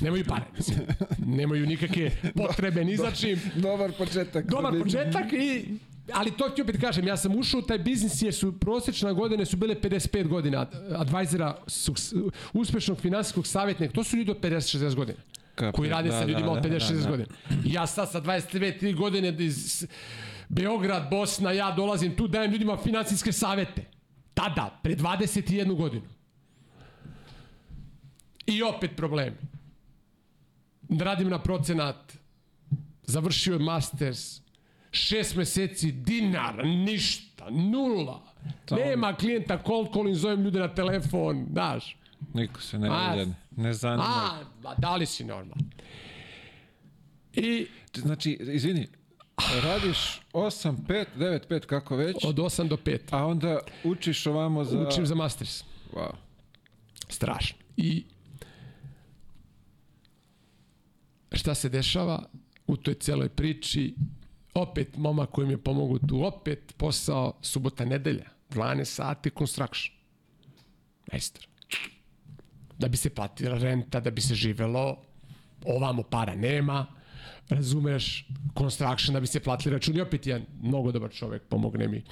[0.01, 0.79] Nemaju pare, mislim.
[1.19, 3.41] Nemaju nikakve potrebe ni za čim.
[3.57, 4.47] Dobar početak.
[4.47, 5.79] Dobar početak i
[6.13, 9.45] ali to ti opet kažem, ja sam ušao u taj biznis jer su prosječna godine
[9.45, 10.67] su bile 55 godina
[10.97, 11.57] advajzera,
[12.53, 15.19] uspešnog finansijskog savjetnika, to su ljudi od 50-60 godina.
[15.55, 17.29] Kapi, koji rade da, sa ljudima da, od 50-60 da, da, godina.
[17.65, 19.87] Ja sad sa 22 3 godine iz
[20.49, 23.94] Beograd, Bosna, ja dolazim tu, dajem ljudima finansijske savete.
[24.35, 26.09] Tada, pre 21 godinu.
[28.47, 29.37] I opet problemi
[30.89, 32.17] da radim na procenat,
[33.03, 34.41] završio masters,
[34.91, 38.23] šest meseci dinar, ništa, nula.
[38.65, 38.81] Tamo.
[38.81, 41.97] Nema klijenta, cold calling, zovem ljude na telefon, daš.
[42.35, 44.05] Niko se ne vidi, ne zanima.
[44.65, 45.59] A, da li si normal?
[47.33, 47.67] I...
[47.95, 48.89] Znači, izvini,
[49.65, 52.17] radiš 8, 5, 9, 5, kako već.
[52.25, 52.99] Od 8 do 5.
[53.11, 54.89] A onda učiš ovamo za...
[54.89, 55.65] Učim za masters.
[55.93, 56.13] Wow.
[57.09, 57.59] Strašno.
[57.77, 58.05] I
[61.33, 62.23] šta se dešava
[62.67, 63.95] u toj celoj priči?
[64.55, 69.97] Opet momak koji mi je pomogao tu, opet posao subota nedelja, 12 sati construction.
[71.13, 71.47] Majstor.
[72.79, 74.97] Da bi se platila renta, da bi se živelo,
[75.65, 76.87] ovamo para nema,
[77.49, 78.27] razumeš,
[78.59, 80.01] construction da bi se platili računi.
[80.01, 82.03] Opet jedan mnogo dobar čovek, pomogne mi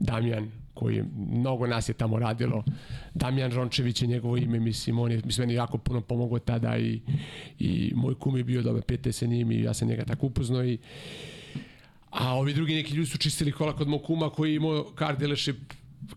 [0.00, 2.64] Damjan, koji je, mnogo nas je tamo radilo.
[3.14, 7.00] Damjan Rončević je njegovo ime, mislim, on je mislim, meni jako puno pomogao tada i,
[7.58, 10.64] i moj kum je bio dobar pete sa njim i ja sam njega tako upoznao
[10.64, 10.78] i
[12.10, 15.56] a ovi drugi neki ljudi su čistili kola kod mog kuma koji imao car dealership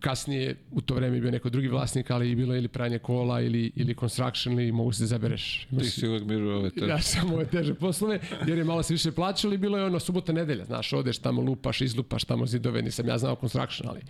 [0.00, 3.72] kasnije u to vreme bio neko drugi vlasnik, ali i bilo ili pranje kola ili,
[3.76, 5.66] ili construction ili mogu se da zabereš.
[5.78, 6.86] Ti si uvek mirao ove teže.
[6.86, 10.00] Ja sam ove teže poslove, jer je malo se više plaćalo i bilo je ono
[10.00, 14.00] subota nedelja, znaš, odeš tamo lupaš, izlupaš tamo zidove, nisam ja znao construction, ali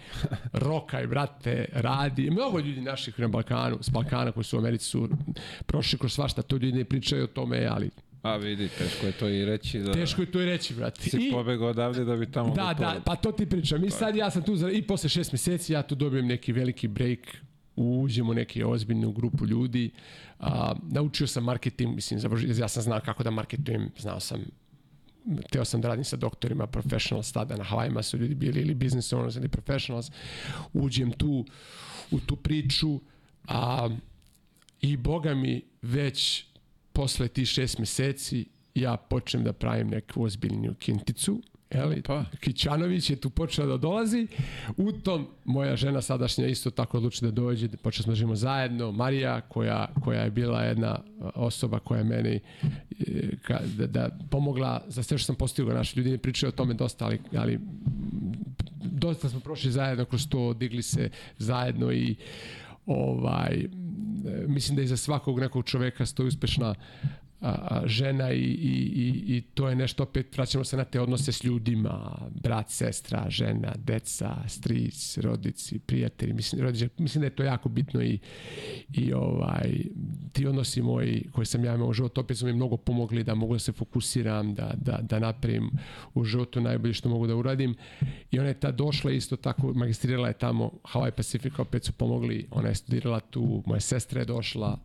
[0.52, 2.30] rokaj, brate, radi.
[2.30, 5.08] Mnogo ljudi naših na Balkanu, s Balkana koji su u Americi su
[5.66, 7.90] prošli kroz svašta, to ljudi ne pričaju o tome, ali
[8.22, 11.02] A vidi, teško je to i reći da teško je to i reći, brate.
[11.02, 12.94] si I, pobegao odavde da bi tamo Da, lupao.
[12.94, 13.84] da, pa to ti pričam.
[13.84, 16.88] I sad ja sam tu za, i posle šest meseci ja tu dobijem neki veliki
[16.88, 17.18] break
[17.76, 19.90] uđem u neki ozbiljnu grupu ljudi.
[20.38, 22.20] A, naučio sam marketing, mislim,
[22.58, 24.40] ja sam znao kako da marketujem, znao sam
[25.50, 29.12] teo sam da radim sa doktorima professionals tada na Havajima su ljudi bili ili business
[29.12, 30.10] owners ili professionals
[30.72, 31.44] uđem tu
[32.10, 33.00] u tu priču
[33.48, 33.88] a,
[34.80, 36.44] i boga mi već
[36.92, 38.44] posle tih šest meseci
[38.74, 41.42] ja počnem da pravim neku ozbiljniju kinticu
[41.74, 42.24] Eli, Pa.
[42.40, 44.26] Kićanović je tu počela da dolazi.
[44.76, 48.92] U tom moja žena sadašnja isto tako odluči da dođe, da počeli smo živimo zajedno.
[48.92, 50.98] Marija, koja, koja je bila jedna
[51.34, 52.40] osoba koja je meni
[53.00, 55.74] e, ka, da, da pomogla za sve što sam postigao.
[55.74, 57.58] Naši ljudi ne pričaju o tome dosta, ali, ali
[58.82, 62.14] dosta smo prošli zajedno kroz to, digli se zajedno i
[62.86, 63.68] ovaj e,
[64.48, 66.74] mislim da iza svakog nekog čoveka stoji uspešna
[67.42, 71.32] a, žena i, i, i, i to je nešto opet vraćamo se na te odnose
[71.32, 77.42] s ljudima brat, sestra, žena, deca stric, rodici, prijatelji mislim, rodiče, mislim da je to
[77.42, 78.18] jako bitno i,
[78.92, 79.72] i ovaj
[80.32, 83.34] ti odnosi moji koji sam ja imao u životu opet su mi mnogo pomogli da
[83.34, 85.70] mogu da se fokusiram da, da, da napravim
[86.14, 87.74] u životu najbolje što mogu da uradim.
[88.30, 92.46] I ona je ta došla isto tako magistrirala je tamo Hawaii Pacific opet su pomogli.
[92.50, 94.78] Ona je studirala tu moja sestra je došla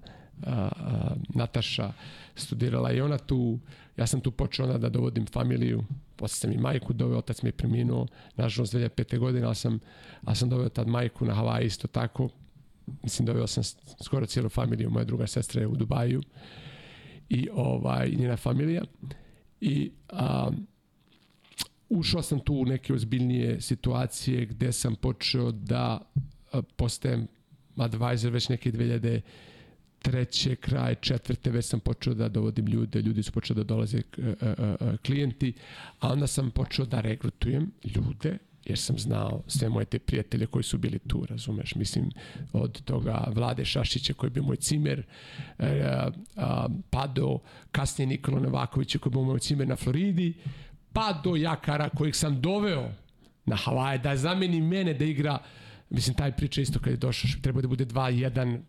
[0.46, 1.92] a, a, Nataša
[2.40, 3.60] studirala i ona tu,
[3.98, 5.84] ja sam tu počeo onda da dovodim familiju,
[6.16, 9.18] posle sam i majku doveo, otac mi je preminuo, nažalost 2005.
[9.20, 9.80] godine, ali sam,
[10.24, 12.30] ali sam doveo tad majku na Havaji isto tako,
[13.04, 13.64] mislim doveo sam
[14.04, 16.22] skoro cijelu familiju, moja druga sestra je u Dubaju.
[17.30, 18.84] I ovaj, njena familija.
[19.62, 20.50] I a,
[21.90, 26.12] ušao sam tu u neke ozbiljnije situacije gde sam počeo da
[26.76, 27.28] postajem
[27.76, 29.22] advisor već neke 2000
[30.02, 34.02] treće, kraj četvrte, već sam počeo da dovodim ljude, ljudi su počeli da dolaze e,
[34.22, 35.54] e, e, klijenti,
[36.00, 40.64] a onda sam počeo da regrutujem ljude, jer sam znao sve moje te prijatelje koji
[40.64, 42.10] su bili tu, razumeš, mislim,
[42.54, 45.04] od toga Vlade Šašića koji bio moj cimer,
[46.90, 47.40] pa do
[47.72, 50.34] kasnije Nikola Novakovića koji bio moj cimer na Floridi,
[50.94, 52.92] pa do Jakara kojeg sam doveo
[53.46, 55.40] na Havaje da zameni mene da igra.
[55.90, 58.60] Mislim, taj priča isto kad je došao, treba da bude 2-1,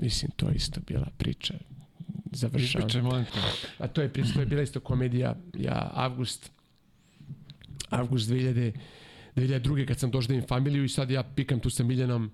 [0.00, 1.54] mislim, to je isto bila priča.
[2.32, 2.64] Završavam.
[2.64, 3.24] Ispričaj, molim.
[3.78, 5.36] A to je to je bila isto komedija.
[5.58, 6.50] Ja, avgust,
[7.90, 8.72] avgust 2000,
[9.36, 9.86] 2002.
[9.86, 12.30] kad sam došao da imam familiju i sad ja pikam tu sa Miljanom,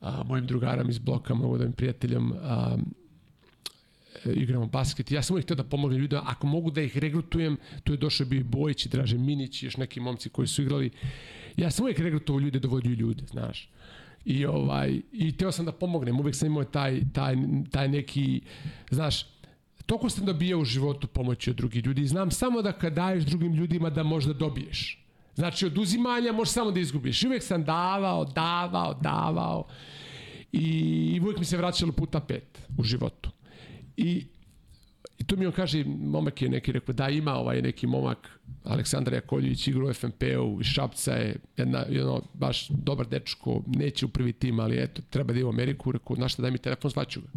[0.00, 2.76] a, mojim drugarom iz bloka, mojim prijateljom, a,
[4.24, 5.10] e, igramo basket.
[5.10, 8.26] Ja sam uvijek htio da pomognem ljudima, ako mogu da ih regrutujem, tu je došao
[8.26, 10.90] bio i Bojić i Minić i još neki momci koji su igrali.
[11.56, 13.68] Ja sam uvijek regrutovao ljude, dovodio ljude, znaš.
[14.24, 17.36] I ovaj i teo sam da pomognem, uvek sam imao taj taj
[17.70, 18.40] taj neki
[18.90, 19.34] znaš
[19.86, 22.06] Toliko sam dobijao u životu pomoći od drugih ljudi.
[22.06, 25.04] Znam samo da kad daješ drugim ljudima da možda dobiješ.
[25.34, 27.22] Znači, od uzimanja možeš samo da izgubiš.
[27.22, 29.66] I uvek sam davao, davao, davao.
[30.52, 33.30] I uvek mi se vraćalo puta pet u životu.
[33.96, 34.26] I,
[35.18, 39.14] i tu mi on kaže, momak je neki rekao, da ima ovaj neki momak, Aleksandar
[39.14, 44.32] Jakoljević igra u FNP-u iz Šapca je jedna, jedno, baš dobar dečko, neće u prvi
[44.32, 47.20] tim, ali eto, treba da ide u Ameriku, rekao, znaš šta, daj mi telefon, zvaću
[47.20, 47.28] ga.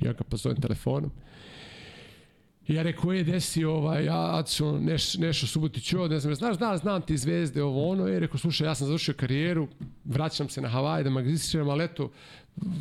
[0.00, 1.10] Ja ga pozovem telefonom.
[2.68, 6.76] I ja rekao, je, desi ovaj, ja, Aco, neš, Nešo Subotić, ne znam, znaš, da,
[6.76, 9.68] znam ti zvezde, ovo, ono, je, rekao, slušaj, ja sam završio karijeru,
[10.04, 12.10] vraćam se na Havaj da magistriram, ali eto,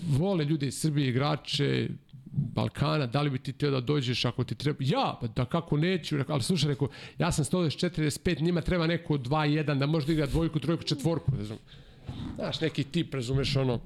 [0.10, 1.90] vole ljude iz Srbije, igrače,
[2.32, 4.78] Balkana, da li bi ti teo da dođeš ako ti treba?
[4.80, 6.88] Ja, pa da kako neću, rekao, ali slušaj, rekao,
[7.18, 11.58] ja sam 145, njima treba neko 2-1, da može da igra dvojku, trojku, četvorku, znam.
[12.36, 13.80] Znaš, neki tip, razumeš, ono,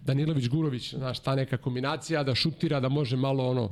[0.00, 3.70] Danilović, Gurović, znaš, ta neka kombinacija, da šutira, da može malo ono,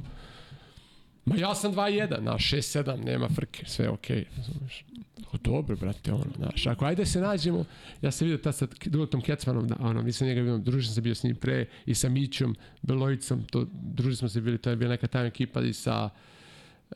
[1.25, 4.85] Ma ja sam 2-1, na 6-7, nema frke, sve okej, okay, razumeš.
[5.33, 7.65] O, dobro, brate, ono, znaš, ako ajde se nađemo,
[8.03, 11.03] ja sam vidio tad sa Dulotom Kecmanom, da, ono, mi sam njega vidio, družio sam
[11.03, 14.77] bio s njim pre i sa Mićom, Belojicom, to, družili smo se bili, to je
[14.77, 16.11] bila neka tajna ekipa i sa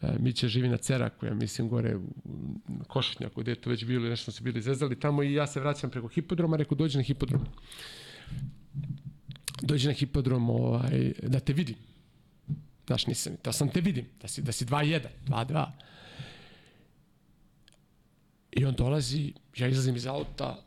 [0.03, 2.05] e, Mića živi na Ceraku, ja mislim gore u
[2.89, 5.61] Košutnjaku, gde je to već bilo, nešto smo se bili zezali tamo i ja se
[5.61, 7.41] vraćam preko hipodroma, rekao dođi na hipodrom.
[9.63, 11.77] Dođi na hipodrom ovaj, da te vidim
[12.87, 15.67] Znaš, nisam, da sam te vidim, da si, da si 2-1, 2-2.
[18.53, 20.65] I on dolazi, ja izlazim iz auta,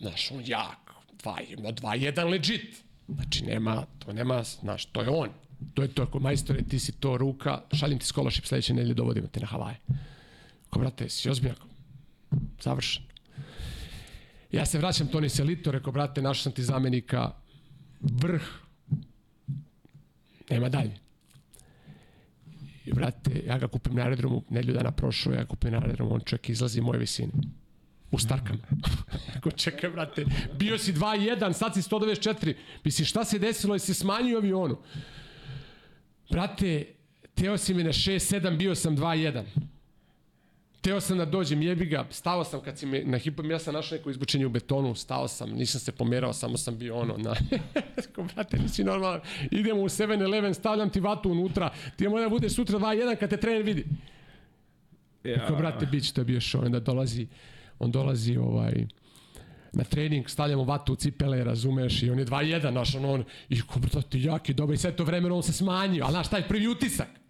[0.00, 0.92] znaš, on jak,
[1.24, 2.82] 2-1 legit.
[3.08, 5.28] Znači, nema, to nema, znaš, to je on.
[5.74, 9.26] To je to, ako majstore, ti si to ruka, šaljem ti scholarship sledeće nedelje, dovodimo
[9.26, 9.76] te na Havaje.
[10.70, 11.56] Ko, brate, si ozbiljan?
[12.62, 13.02] Završen.
[14.52, 17.32] Ja se vraćam Toni Selito, rekao, brate, našao sam ti zamenika,
[18.00, 18.42] vrh,
[20.50, 20.96] nema dalje.
[22.84, 26.20] I, brate, ja ga kupim na aerodromu, nedelju dana prošlo, ja kupim na aerodromu, on
[26.20, 27.32] čovjek izlazi moje visine.
[28.10, 28.60] U Starkama.
[29.36, 30.24] Ako čekaj, brate,
[30.58, 32.54] bio si 2-1, sad si 194.
[32.84, 34.76] Misli, šta se desilo, se smanjio avionu?
[36.30, 36.86] Brate,
[37.34, 39.44] teo si mi na 6-7, bio sam 2-1.
[40.82, 43.74] Teo sam da dođem, jebi ga, stao sam kad si me, na hipom, ja sam
[43.74, 47.34] našao neko izbučenje u betonu, stao sam, nisam se pomerao, samo sam bio ono, na,
[48.14, 52.50] ko brate, nisi normalan, idemo u 7-Eleven, stavljam ti vatu unutra, ti mora da bude
[52.50, 53.84] sutra 2-1 kad te trener vidi.
[55.24, 55.46] Ja.
[55.46, 57.26] Ko brate, bić, to je bio show, onda dolazi,
[57.78, 58.86] on dolazi ovaj,
[59.72, 63.60] na trening, stavljamo vatu u cipele, razumeš, i on je 2-1, naš, on, on, i
[63.60, 66.68] ko brate, jaki, dobro, i sve to vremeno on se smanjio, ali znaš, taj prvi
[66.68, 67.21] utisak,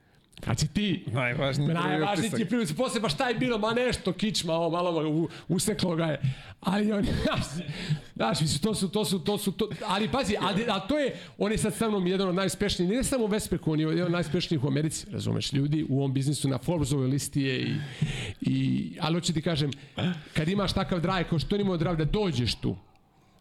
[0.45, 1.05] Kad si ti?
[1.07, 5.29] Najvažniji Najvažniji ti prvi Posle baš šta je bilo, ma nešto, kičma, ovo, malo u,
[5.49, 6.21] useklo ga je.
[6.61, 7.45] Ali on, znaš,
[8.15, 11.53] znaš, to su, to su, to su, to, ali pazi, ali, a to je, on
[11.53, 14.13] je sad sa mnom jedan od najspešnijih, ne samo u Vespeku, on je jedan od
[14.13, 17.75] najspešnijih u Americi, razumeš, ljudi u ovom biznisu na Forbesovoj listi je i,
[18.41, 19.71] i ali hoću ti kažem,
[20.35, 22.77] kad imaš takav drive, kao što on imao drive da dođeš tu,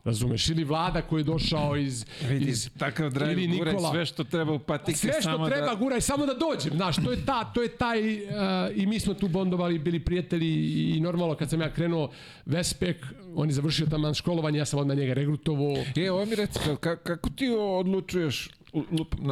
[0.04, 2.06] Razumeš, ili vlada koji je došao iz...
[2.30, 5.68] Vidi, iz takav drive ili guraj sve što treba u patike sve što samo treba
[5.68, 5.76] da...
[5.76, 8.16] guraj samo da dođem, znaš, to je, ta, to je taj...
[8.16, 8.32] Uh,
[8.76, 10.50] I mi smo tu bondovali, bili prijatelji
[10.96, 12.12] i normalno kad sam ja krenuo
[12.46, 13.06] Vespek,
[13.36, 15.76] on je završio tamo školovanje, ja sam odmah njega regrutovao.
[15.96, 16.60] E, ovo mi reci,
[17.04, 18.50] kako ti odlučuješ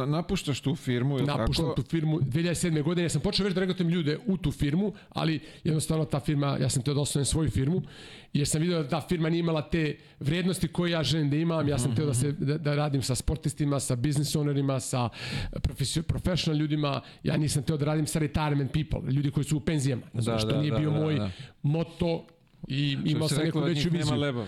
[0.06, 1.82] napuštaš tu firmu Napuštam tako?
[1.82, 2.82] tu firmu 2007.
[2.82, 3.04] godine.
[3.04, 6.68] Ja sam počeo već da regratujem ljude u tu firmu, ali jednostavno ta firma, ja
[6.68, 7.82] sam te da svoju firmu,
[8.32, 11.68] jer sam vidio da ta firma nije imala te vrednosti koje ja želim da imam.
[11.68, 11.96] Ja sam mm -hmm.
[11.96, 15.08] teo da, se, da, da radim sa sportistima, sa business ownerima, sa
[16.06, 17.00] professional ljudima.
[17.22, 20.02] Ja nisam teo da radim sa retirement people, ljudi koji su u penzijama.
[20.12, 21.30] Da, što da, nije da, bio da, moj da.
[21.62, 22.26] moto
[22.68, 23.98] i imao sam neku veću viziju.
[23.98, 24.46] Nema leba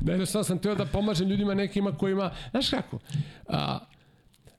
[0.00, 2.98] da jednostavno sam teo da pomažem ljudima nekima kojima, znaš kako,
[3.48, 3.78] a,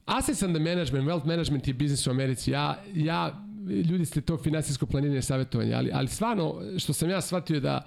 [0.06, 2.52] assets under management, wealth management je biznis u Americi.
[2.52, 3.42] Ja, ja
[3.90, 7.86] ljudi ste to finansijsko planiranje savjetovanje, ali, ali stvarno, što sam ja shvatio da,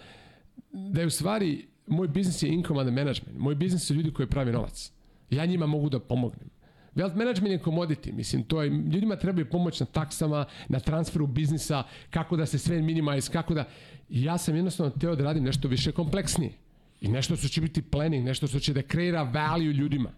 [0.72, 3.39] da je u stvari, moj biznis je income under management.
[3.39, 4.93] Moj biznis su ljudi koji pravi novac.
[5.30, 6.51] Ja njima mogu da pomognem.
[6.94, 11.82] Wealth management je commodity, mislim, to je, ljudima trebaju pomoć na taksama, na transferu biznisa,
[12.10, 13.64] kako da se sve minimize, kako da,
[14.09, 16.52] ja sam jednostavno teo da radim nešto više kompleksnije.
[17.01, 20.10] I nešto što će biti planning, nešto što će da kreira value ljudima.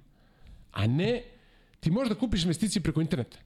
[0.73, 1.23] A ne,
[1.81, 3.39] ti možeš da kupiš investicije preko interneta.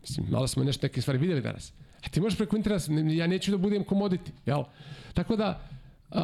[0.00, 1.72] Mislim, malo smo nešto neke stvari videli danas.
[2.06, 4.64] A ti možeš preko interneta, ja neću da budem commodity, jel?
[5.14, 5.68] Tako da,
[6.14, 6.20] Uh,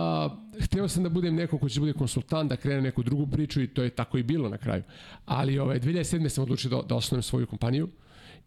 [0.62, 3.62] hteo sam da budem neko ko će da bude konsultant, da krene neku drugu priču
[3.62, 4.82] i to je tako i bilo na kraju.
[5.27, 6.28] Ali ovaj, 2007.
[6.28, 7.89] sam odlučio da, da osnovim svoju kompaniju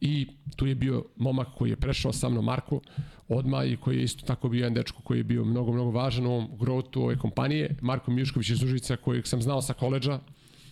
[0.02, 2.80] i tu je bio momak koji je prešao sa mnom, Marko,
[3.28, 6.26] odma i koji je isto tako bio jedan dečko koji je bio mnogo, mnogo važan
[6.26, 7.76] u ovom growthu ove kompanije.
[7.82, 10.20] Marko Mijušković iz Užica kojeg sam znao sa koleđa,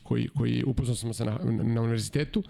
[0.03, 2.43] koji, koji upoznao sam se na, na, na univerzitetu.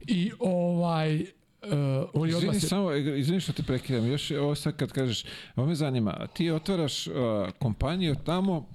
[0.00, 1.26] I ovaj,
[1.62, 1.72] Uh,
[2.14, 2.68] on je izvini, se...
[2.68, 5.24] samo, izvini što te prekidam, još ovo sad kad kažeš,
[5.56, 7.14] ovo me zanima, ti otvaraš uh,
[7.58, 8.68] kompaniju tamo,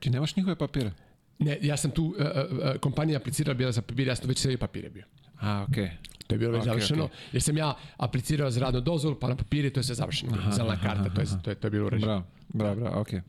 [0.00, 0.92] ti nemaš njihove papire?
[1.38, 4.56] Ne, ja sam tu, uh, uh, kompanija aplicirala bila za papire, ja sam već sve
[4.56, 5.04] papire bio.
[5.40, 5.84] A, okej.
[5.84, 5.90] Okay.
[6.28, 7.04] To je bilo okay, završeno.
[7.04, 7.32] Okay.
[7.32, 10.32] Jer sam ja aplicirao za radnu dozvolu, pa na papiri to je sve završeno.
[10.38, 12.06] Aha, Zelena aha, karta, aha, to, je, to, je, to je bilo uređeno.
[12.06, 13.18] Bravo, bravo, bravo, okej.
[13.18, 13.22] Okay.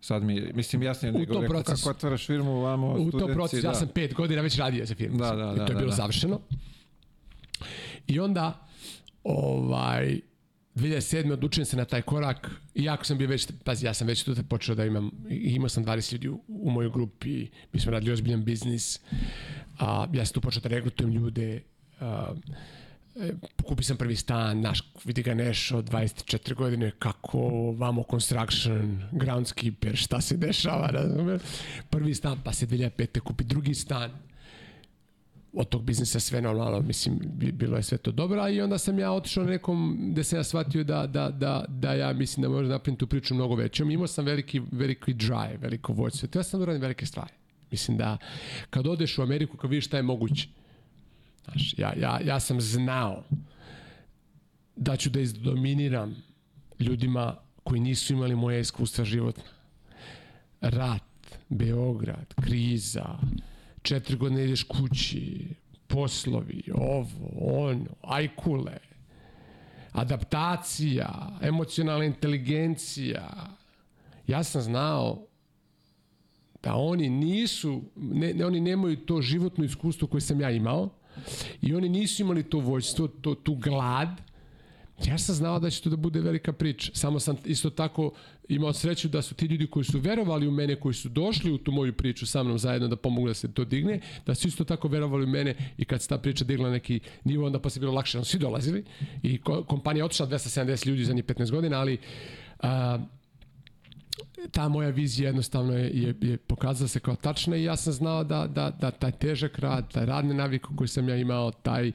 [0.00, 3.68] Sad mi, mislim, jasnije nego rekao proces, kako otvaraš firmu, vamo, U tom procesu, da.
[3.68, 5.18] ja sam pet godina već radio za firmu.
[5.18, 5.52] Da, da, da.
[5.52, 6.40] I to je da, bilo da, završeno.
[8.06, 8.66] I onda,
[9.24, 10.20] ovaj,
[10.74, 11.32] 2007.
[11.32, 14.74] odlučujem se na taj korak, iako sam bio već, pazi, ja sam već tu počeo
[14.74, 19.00] da imam, imao sam 20 ljudi u, u mojoj grupi, mi smo radili ozbiljan biznis,
[19.78, 21.62] a, ja sam tu počeo da regrutujem ljude,
[23.16, 23.32] e,
[23.64, 27.38] kupi sam prvi stan, naš, vidi ga Nešo, 24 godine, kako
[27.78, 31.38] vamo construction, groundskeeper, šta se dešava, razume?
[31.90, 33.20] Prvi stan, pa se 2005.
[33.20, 34.10] kupi drugi stan,
[35.52, 37.18] od tog biznisa sve normalno, mislim,
[37.52, 40.84] bilo je sve to dobro, i onda sam ja otišao nekom gde sam ja shvatio
[40.84, 43.90] da, da, da, da ja mislim da možda napravim tu priču mnogo većom.
[43.90, 46.28] Imao sam veliki, veliki drive, veliko vođstvo.
[46.28, 47.32] To ja sam da uradim velike stvari.
[47.70, 48.18] Mislim da
[48.70, 50.48] kad odeš u Ameriku, kad vidiš šta je moguće,
[51.44, 53.24] znaš, ja, ja, ja sam znao
[54.76, 56.16] da ću da izdominiram
[56.78, 59.44] ljudima koji nisu imali moje iskustva životna.
[60.60, 61.02] Rat,
[61.48, 63.18] Beograd, kriza,
[63.82, 65.48] četiri godine ideš kući,
[65.86, 67.08] poslovi, ovo,
[67.40, 68.78] ono, ajkule,
[69.92, 73.30] adaptacija, emocionalna inteligencija.
[74.26, 75.26] Ja sam znao
[76.62, 80.88] da oni nisu, ne, ne, oni nemaju to životno iskustvo koje sam ja imao
[81.62, 84.08] i oni nisu imali to vođstvo, to, tu glad,
[85.06, 86.90] Ja sam znao da će to da bude velika priča.
[86.94, 88.12] Samo sam isto tako
[88.48, 91.58] imao sreću da su ti ljudi koji su verovali u mene, koji su došli u
[91.58, 94.64] tu moju priču sa mnom zajedno da pomogu da se to digne, da su isto
[94.64, 97.92] tako verovali u mene i kad se ta priča digla neki nivo, onda pa bilo
[97.92, 98.84] lakše, svi dolazili
[99.22, 101.98] i kompanija otišla 270 ljudi za njih 15 godina, ali
[102.58, 102.98] a,
[104.52, 108.24] ta moja vizija jednostavno je, je, je pokazala se kao tačna i ja sam znao
[108.24, 111.92] da, da, da taj težak rad, taj radne navike koji sam ja imao, taj,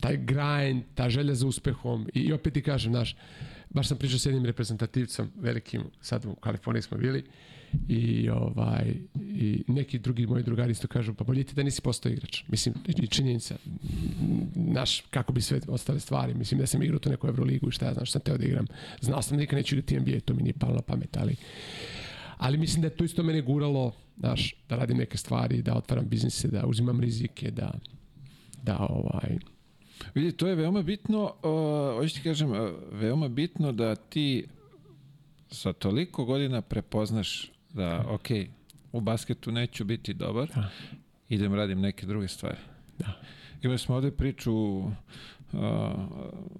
[0.00, 3.16] taj grind, ta želja za uspehom i, i opet ti kažem, znaš,
[3.70, 7.24] baš sam pričao s jednim reprezentativcom velikim, sad u Kaliforniji smo bili,
[7.88, 12.12] i ovaj i neki drugi moji drugari isto kažu pa bolje ti da nisi postao
[12.12, 12.42] igrač.
[12.48, 13.56] Mislim i činjenica
[14.54, 17.86] naš kako bi sve ostale stvari mislim da sam igrao tu neku Evroligu i šta
[17.86, 18.66] ja znam što sam teo da igram.
[19.00, 21.36] Znao sam da nikad neću igrati NBA to mi nije palo na pamet ali
[22.36, 26.08] ali mislim da je to isto mene guralo znaš, da radim neke stvari da otvaram
[26.08, 27.78] biznise da uzimam rizike da
[28.62, 29.38] da ovaj.
[30.14, 32.58] Vidi, to je veoma bitno, uh, hoću ti kažem, uh,
[32.92, 34.46] veoma bitno da ti
[35.50, 38.26] sa toliko godina prepoznaš da, ok,
[38.92, 40.70] u basketu neću biti dobar, da.
[41.28, 42.58] idem radim neke druge stvari.
[42.98, 43.12] Da.
[43.62, 44.52] Imali smo ovde priču
[45.52, 45.60] uh,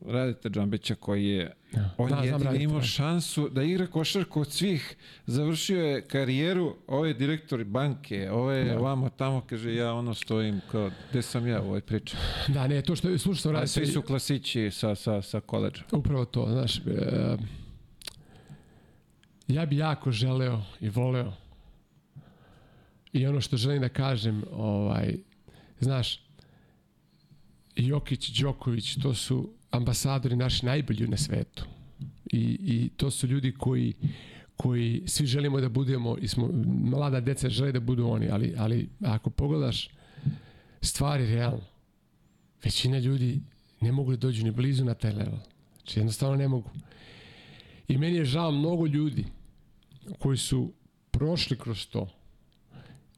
[0.07, 1.90] Radite Džambića koji je da.
[1.99, 4.97] on da, jedini imao šansu da igra košarku od svih
[5.27, 8.78] završio je karijeru ovo je direktor banke ovo je da.
[8.78, 12.16] vamo tamo kaže ja ono stojim kao gde sam ja u ovoj priči
[12.49, 16.24] da ne to što slušao sam radite svi su klasići sa, sa, sa koleđa upravo
[16.24, 16.81] to znaš e,
[19.49, 21.33] ja bi jako želeo i voleo
[23.12, 25.16] i ono što želim da kažem, ovaj,
[25.81, 26.20] znaš,
[27.77, 31.65] Jokić, Đoković, to su ambasadori naši najbolji na svetu.
[32.33, 33.95] I, I to su ljudi koji,
[34.57, 38.89] koji svi želimo da budemo, i smo, mlada deca žele da budu oni, ali, ali
[39.05, 39.89] ako pogledaš
[40.81, 41.65] stvari realno,
[42.65, 43.41] većina ljudi
[43.81, 45.39] ne mogu da dođu ni blizu na taj level.
[45.77, 46.70] Znači jednostavno ne mogu.
[47.89, 49.25] I meni je žao mnogo ljudi
[50.18, 50.72] koji su
[51.10, 52.09] prošli kroz to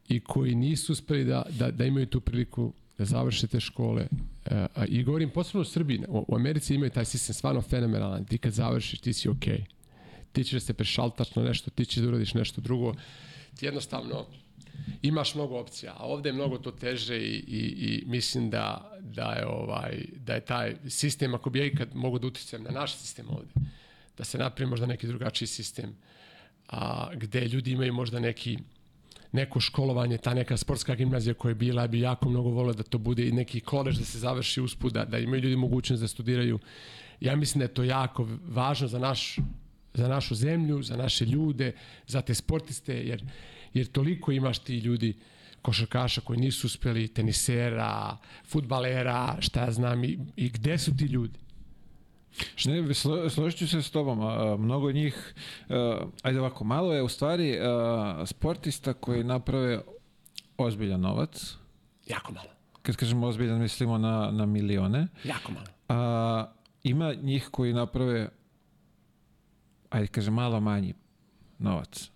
[0.09, 4.07] i koji nisu uspeli da, da, da imaju tu priliku da završe te škole.
[4.47, 8.25] E, I govorim posebno u Srbiji, u, u Americi imaju taj sistem stvarno fenomenalan.
[8.25, 9.65] Ti kad završiš, ti si okej.
[10.33, 12.95] Ti ćeš da se prešaltaš na nešto, ti ćeš da uradiš nešto drugo.
[13.57, 14.27] Ti jednostavno
[15.03, 19.33] imaš mnogo opcija, a ovde je mnogo to teže i, i, i mislim da, da,
[19.33, 22.97] je ovaj, da je taj sistem, ako bi ja ikad mogu da uticajem na naš
[22.97, 23.53] sistem ovde,
[24.19, 25.97] da se napravi možda neki drugačiji sistem,
[26.71, 28.59] a, gde ljudi imaju možda neki
[29.33, 32.99] neko školovanje, ta neka sportska gimnazija koja je bila, bi jako mnogo volio da to
[32.99, 36.59] bude i neki kolež da se završi usput, da, da imaju ljudi mogućnost da studiraju.
[37.21, 39.37] Ja mislim da je to jako važno za, naš,
[39.95, 41.73] za našu zemlju, za naše ljude,
[42.07, 43.25] za te sportiste, jer,
[43.75, 45.15] jer toliko imaš ti ljudi
[45.63, 48.17] košarkaša koji nisu uspeli, tenisera,
[48.47, 51.39] futbalera, šta ja znam, i, i gde su ti ljudi?
[52.65, 54.21] Ne, slo, složit ću se s tobom.
[54.21, 55.35] A, mnogo njih,
[55.69, 59.81] a, ajde ovako, malo je u stvari a, sportista koji naprave
[60.57, 61.57] ozbiljan novac.
[62.07, 62.49] Jako malo.
[62.83, 65.07] Kad kažemo ozbiljan, mislimo na, na milione.
[65.25, 65.67] Jako malo.
[65.89, 66.47] A,
[66.83, 68.29] ima njih koji naprave,
[69.91, 70.95] ajde kažem, malo manji
[71.59, 72.11] novac.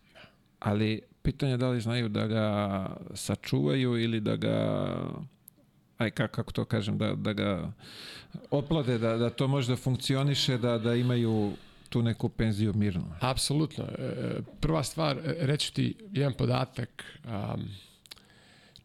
[0.59, 4.89] Ali pitanje je da li znaju da ga sačuvaju ili da ga
[5.99, 7.73] aj kako, kako to kažem, da, da ga
[8.51, 11.53] oplade, da, da to može da funkcioniše, da, da imaju
[11.89, 13.15] tu neku penziju mirnu.
[13.21, 13.85] Apsolutno.
[13.85, 17.69] E, prva stvar, e, reću ti jedan podatak, um,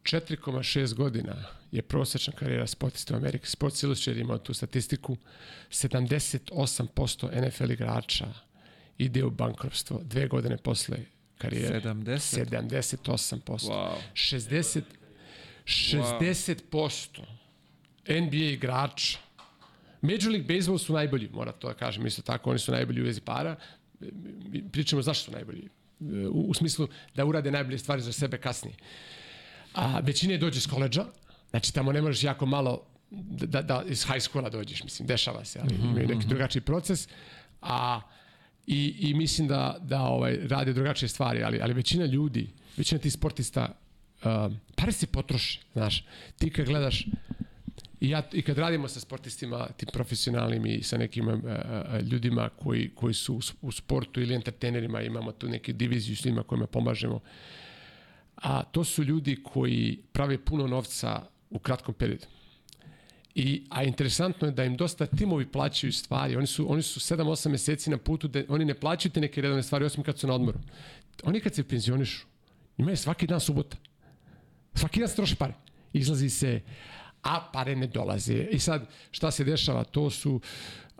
[0.03, 1.35] 4,6 godina
[1.71, 3.47] je prosečna karijera sportista u Ameriki.
[3.47, 5.17] Sports Illustrated ima tu statistiku.
[5.69, 8.27] 78% NFL igrača
[8.97, 10.97] ide u bankropstvo dve godine posle
[11.37, 11.81] karijere.
[11.81, 12.45] 70?
[12.45, 13.39] 78%.
[13.45, 13.93] Wow.
[14.13, 14.81] 60,
[15.65, 17.21] 60%
[18.07, 19.19] NBA igrača
[20.01, 23.05] Major League Baseball su najbolji, mora to da kažem, isto tako, oni su najbolji u
[23.05, 23.55] vezi para.
[24.71, 25.69] Pričamo zašto su najbolji.
[26.31, 28.75] U, u smislu da urade najbolje stvari za sebe kasnije.
[29.73, 31.05] A većina je dođe iz koleđa,
[31.49, 35.45] znači tamo ne možeš jako malo da, da, da iz high schoola dođeš, mislim, dešava
[35.45, 37.07] se, ali imaju neki drugačiji proces.
[37.61, 38.01] A
[38.67, 43.13] i, i mislim da, da ovaj, rade drugačije stvari, ali, ali većina ljudi, većina tih
[43.13, 43.61] sportista,
[44.23, 46.05] uh, pare se potroši, znaš.
[46.37, 47.05] Ti kad gledaš,
[48.01, 51.35] i, ja, i kad radimo sa sportistima, tim profesionalnim i sa nekim uh,
[52.11, 56.43] ljudima koji, koji su u, u sportu ili entertainerima, imamo tu neke diviziju s njima
[56.43, 57.19] kojima pomažemo,
[58.35, 62.25] a to su ljudi koji prave puno novca u kratkom periodu.
[63.35, 66.35] I, a interesantno je da im dosta timovi plaćaju stvari.
[66.35, 69.63] Oni su, oni su 7-8 meseci na putu, da oni ne plaćaju te neke redovne
[69.63, 70.59] stvari, osim kad su na odmoru.
[71.23, 72.25] Oni kad se penzionišu,
[72.77, 73.77] imaju svaki dan subota.
[74.73, 75.53] Svaki dan se troše pare.
[75.93, 76.61] Izlazi se,
[77.23, 78.47] a pare ne dolaze.
[78.51, 79.83] I sad, šta se dešava?
[79.83, 80.41] To su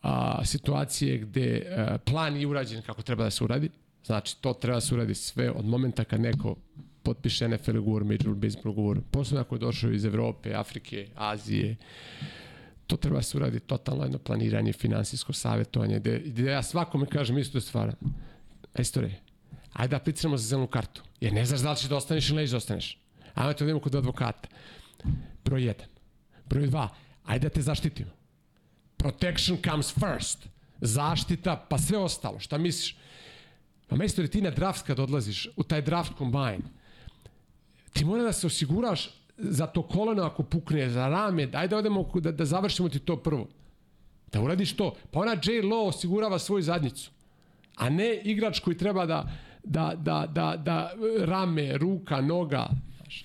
[0.04, 3.70] a, situacije gde a, plan je urađen kako treba da se uradi.
[4.06, 6.56] Znači, to treba da se uradi sve od momenta kad neko
[7.04, 11.76] potpiše NFL ugovor, Major Baseball ugovor, posebno ako je došao iz Evrope, Afrike, Azije,
[12.88, 17.38] to treba da se uradi totalno jedno planiranje, finansijsko savjetovanje, gde, gde ja svakome kažem
[17.38, 17.96] isto stvar.
[18.74, 19.12] Estore,
[19.74, 22.46] ajde da apliciramo za zelenu kartu, jer ne znaš da li ćeš da ostaneš ili
[22.46, 22.98] ne ostaneš.
[23.34, 24.50] Ajde to idemo kod advokata.
[25.46, 25.99] Broj 1.
[26.50, 26.88] Broj 2.
[27.26, 28.12] Ajde da te zaštitimo.
[28.98, 30.48] Protection comes first.
[30.82, 32.40] Zaštita, pa sve ostalo.
[32.40, 32.96] Šta misliš?
[33.88, 36.62] Pa majstori, ti na draft kad odlaziš, u taj draft combine,
[37.94, 42.12] ti mora da se osiguraš za to koleno ako pukne, za rame, daj da odemo
[42.16, 43.48] da, da završimo ti to prvo.
[44.32, 44.96] Da uradiš to.
[45.12, 45.62] Pa ona J.
[45.64, 47.12] Lo osigurava svoju zadnjicu.
[47.76, 49.32] A ne igrač koji treba da,
[49.64, 50.92] da, da, da, da
[51.26, 52.68] rame, ruka, noga,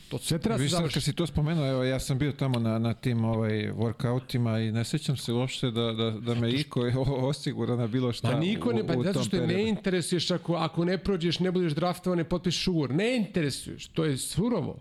[0.08, 0.94] To sve treba se završiti.
[0.94, 4.72] kad si to spomenuo, evo ja sam bio tamo na, na tim ovaj, workoutima i
[4.72, 8.38] ne sećam se uopšte da, da, da me iko je osigura na bilo šta Ma
[8.38, 11.50] niko ne, u, pa u zato tom što ne interesuješ ako, ako ne prođeš, ne
[11.50, 12.94] budeš draftovan, ne potpišeš ugovor.
[12.94, 14.80] Ne interesuješ, to je surovo.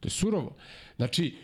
[0.00, 0.56] To je surovo.
[0.96, 1.36] Znači,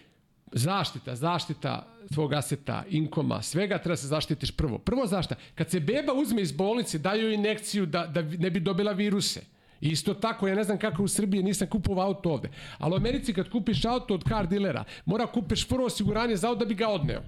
[0.52, 4.78] zaštita, zaštita tvog aseta, inkoma, svega treba se zaštitiš prvo.
[4.78, 5.40] Prvo zaštita.
[5.54, 9.55] Kad se beba uzme iz bolnice, daju joj injekciju da, da ne bi dobila viruse.
[9.80, 12.50] Isto tako, ja ne znam kako u Srbiji, nisam kupovao auto ovde.
[12.78, 16.58] Ali u Americi kad kupiš auto od car dilera, mora kupiš prvo osiguranje za auto
[16.58, 17.22] da bi ga odneo.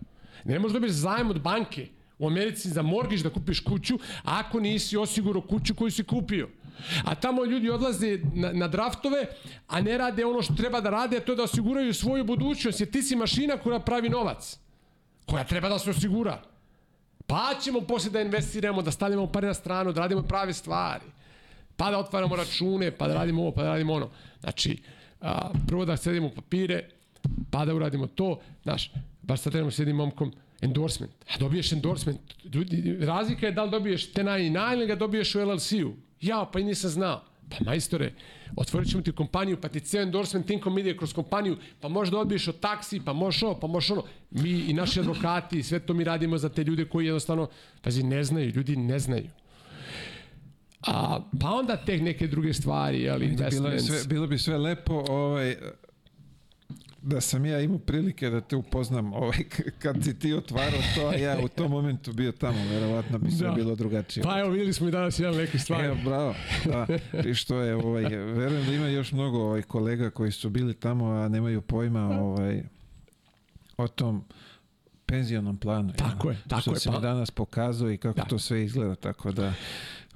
[0.45, 1.87] Ne možeš dobiti zajem od banke
[2.19, 6.49] u Americi za morgiš da kupiš kuću, ako nisi osigurao kuću koju si kupio.
[7.05, 9.27] A tamo ljudi odlaze na, na draftove,
[9.69, 12.81] a ne rade ono što treba da rade, a to je da osiguraju svoju budućnost,
[12.81, 14.59] jer ti si mašina koja pravi novac,
[15.27, 16.43] koja treba da se osigura.
[17.27, 21.05] Pa ćemo posle da investiramo, da stavljamo pare na stranu, da radimo prave stvari.
[21.79, 24.11] Pa da otvaramo račune, pa da radimo ovo, pa da radimo ono.
[24.41, 24.79] Znači,
[25.21, 26.89] a, prvo da sedimo papire,
[27.51, 28.41] pa da uradimo to.
[28.63, 28.93] Znaš,
[29.23, 31.13] baš sad trebamo s jednim momkom, endorsement.
[31.35, 32.21] A dobiješ endorsement.
[33.01, 35.93] Razlika je da li dobiješ te naj ili ga dobiješ u LLC-u.
[36.21, 37.23] Ja, pa i nisam znao.
[37.51, 38.13] Pa majstore,
[38.57, 42.19] otvorit ćemo ti kompaniju, pa ti ceo endorsement inkom ide kroz kompaniju, pa možeš da
[42.19, 44.03] odbiješ od taksi, pa možeš ovo, pa možeš ono.
[44.31, 47.49] Mi i naši advokati, sve to mi radimo za te ljude koji jednostavno,
[47.83, 49.31] pazi, ne znaju, ljudi ne znaju.
[50.81, 53.85] A, pa onda te neke druge stvari, ali Bilo, je investments.
[53.85, 55.57] sve, bilo bi sve lepo ovaj,
[57.03, 59.39] da sam ja imao prilike da te upoznam ovaj,
[59.79, 63.49] kad si ti otvarao to, a ja u tom momentu bio tamo, verovatno bi sve
[63.49, 63.55] Da.
[63.55, 64.25] bilo drugačije.
[64.25, 65.87] Pa evo, videli smo i danas jedan neke stvari.
[65.87, 66.35] Evo, bravo.
[66.65, 66.87] Da.
[67.23, 71.07] I što je, ovaj, verujem da ima još mnogo ovaj, kolega koji su bili tamo,
[71.07, 72.63] a nemaju pojma ovaj,
[73.77, 74.25] o tom
[75.07, 75.93] penzionom planu.
[75.93, 78.25] Tako je, tako što je, si pa- mi danas pokazao i kako Da.
[78.25, 79.53] to sve izgleda, tako da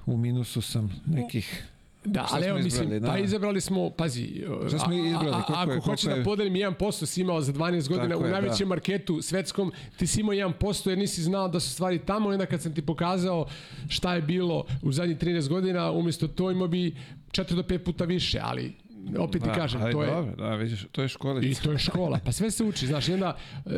[0.05, 1.63] u minusu sam nekih
[2.05, 3.07] Da, ali evo, mislim, da.
[3.07, 6.15] pa izabrali smo, pazi, Šta smo a- a- a- Koliko je- ako koliko hoćeš je-
[6.15, 8.69] da podelim 1% si imao za 12 godina Tako u je, najvećem da.
[8.69, 12.61] marketu svetskom, ti si imao 1% jer nisi znao da su stvari tamo onda kad
[12.61, 13.45] sam ti pokazao
[13.89, 16.95] šta je bilo u zadnjih 13 godina, umjesto to imao bi
[17.31, 18.73] 4 do 5 puta više, ali
[19.19, 20.11] opet ti kažem, to je...
[20.11, 21.47] Dobro, da, vidiš, to je školica.
[21.47, 22.19] I to je škola.
[22.25, 22.87] Pa sve se uči.
[22.87, 23.71] Znaš, onda, e,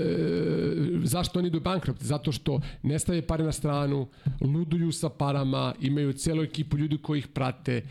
[1.03, 2.03] zašto oni idu bankrupt?
[2.03, 4.07] Zato što ne stave pare na stranu,
[4.41, 7.81] luduju sa parama, imaju celu ekipu ljudi koji ih prate,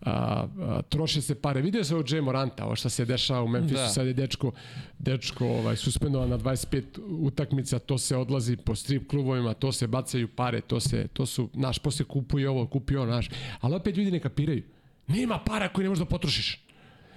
[0.00, 1.60] a, a, troše se pare.
[1.60, 3.88] Vidio se od Jay Moranta, ovo što se dešava u Memphisu, Da.
[3.88, 4.52] sad je dečko,
[4.98, 6.82] dečko ovaj, suspendovan na 25
[7.20, 11.50] utakmica, to se odlazi po strip klubovima, to se bacaju pare, to se, to su,
[11.54, 13.30] naš, posle kupuje ovo, kupi ono, naš.
[13.60, 14.62] Ali opet ljudi ne kapiraju.
[15.06, 16.63] Nema para koje ne možeš da potrošiš.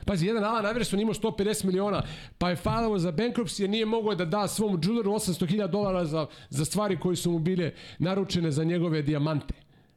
[0.07, 2.03] Pazi, jedan Alan Iverson imao 150 miliona,
[2.37, 6.25] pa je failovo za bankruptcy jer nije mogao da da svom džuleru 800.000 dolara za,
[6.49, 9.53] za stvari koje su mu bile naručene za njegove dijamante.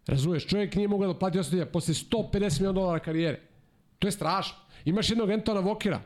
[0.07, 3.41] Razumeš, čovjek nije mogao da plati 800.000 posle 150 miliona dolara karijere.
[3.99, 4.59] To je strašno.
[4.85, 6.01] Imaš jednog Antona Vokera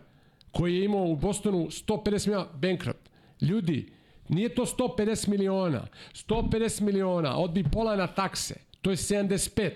[0.52, 3.10] koji je imao u Bostonu 150 miliona bankrupt.
[3.40, 3.94] Ljudi,
[4.28, 5.86] Nije to 150 miliona.
[6.12, 8.54] 150 miliona, odbi pola na takse.
[8.84, 9.70] To je 75.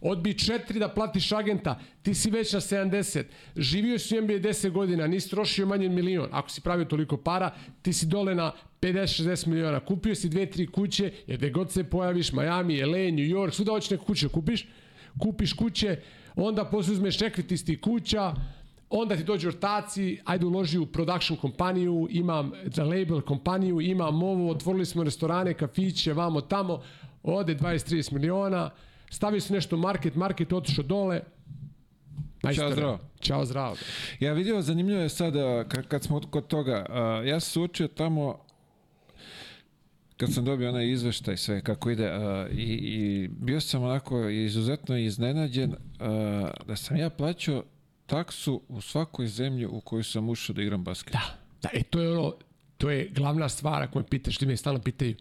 [0.00, 3.24] Odbi 4 da platiš agenta, ti si već na 70.
[3.56, 6.28] Živio si u NBA 10 godina, nisi trošio manje od milion.
[6.32, 9.80] Ako si pravio toliko para, ti si dole na 50-60 miliona.
[9.80, 13.72] Kupio si dve, tri kuće, jer gde god se pojaviš, Miami, LA, New York, svuda
[13.72, 14.68] hoćeš neku kuću da kupiš,
[15.18, 15.96] kupiš kuće,
[16.36, 18.34] onda posle uzmeš equity iz kuća,
[18.90, 24.50] onda ti dođu ortaci, ajde uloži u production kompaniju, imam za label kompaniju, imam ovo,
[24.50, 26.82] otvorili smo restorane, kafiće, vamo tamo,
[27.22, 28.70] ode 20-30 miliona,
[29.10, 31.20] stavio se nešto market, market otišao dole,
[32.42, 32.68] Majstore.
[32.68, 32.98] Ćao, zdravo.
[33.20, 33.76] Ćao zdravo.
[34.20, 37.60] Ja vidio, zanimljivo je sad, a, ka- kad smo kod toga, a, ja sam se
[37.60, 38.38] učio tamo,
[40.16, 44.96] kad sam dobio onaj izveštaj sve kako ide a, i, i bio sam onako izuzetno
[44.96, 47.64] iznenađen a, da sam ja plaćao
[48.06, 51.12] taksu u svakoj zemlji u kojoj sam ušao da igram basket.
[51.12, 52.34] Da, da, e to je ono,
[52.80, 55.14] to je glavna stvar ako me pitaš, ljudi me stalno pitaju,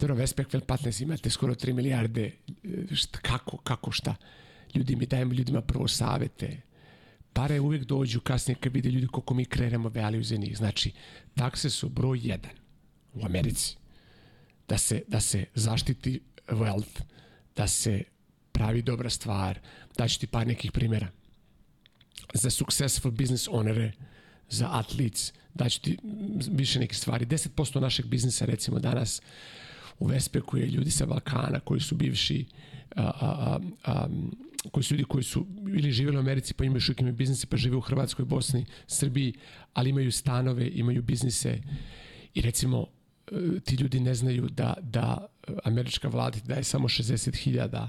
[0.00, 4.14] dobro, Vespek Partners imate skoro 3 milijarde, e, šta, kako, kako, šta?
[4.74, 6.60] Ljudi mi dajemo ljudima prvo savete,
[7.32, 10.56] pare uvek dođu kasnije kad vide ljudi koliko mi kreiramo value za njih.
[10.56, 10.92] Znači,
[11.34, 12.50] takse su broj jedan
[13.14, 13.76] u Americi.
[14.68, 17.00] Da se, da se zaštiti wealth,
[17.56, 18.02] da se
[18.52, 19.58] pravi dobra stvar.
[19.98, 21.08] Daću ti par nekih primjera.
[22.34, 23.92] Za successful business ownere,
[24.50, 25.98] za athletes, daću ti
[26.50, 27.26] više nekih stvari.
[27.26, 29.22] 10% našeg biznisa recimo danas
[29.98, 32.44] u Vespeku je ljudi sa Balkana koji su bivši
[32.96, 34.08] a, a, a,
[34.70, 35.46] koji su ljudi koji su
[35.76, 39.34] ili živjeli u Americi pa imaju imaju biznise pa žive u Hrvatskoj, Bosni, Srbiji,
[39.74, 41.58] ali imaju stanove, imaju biznise
[42.34, 42.86] i recimo
[43.64, 45.26] ti ljudi ne znaju da, da
[45.64, 47.88] američka vlada daje samo 60.000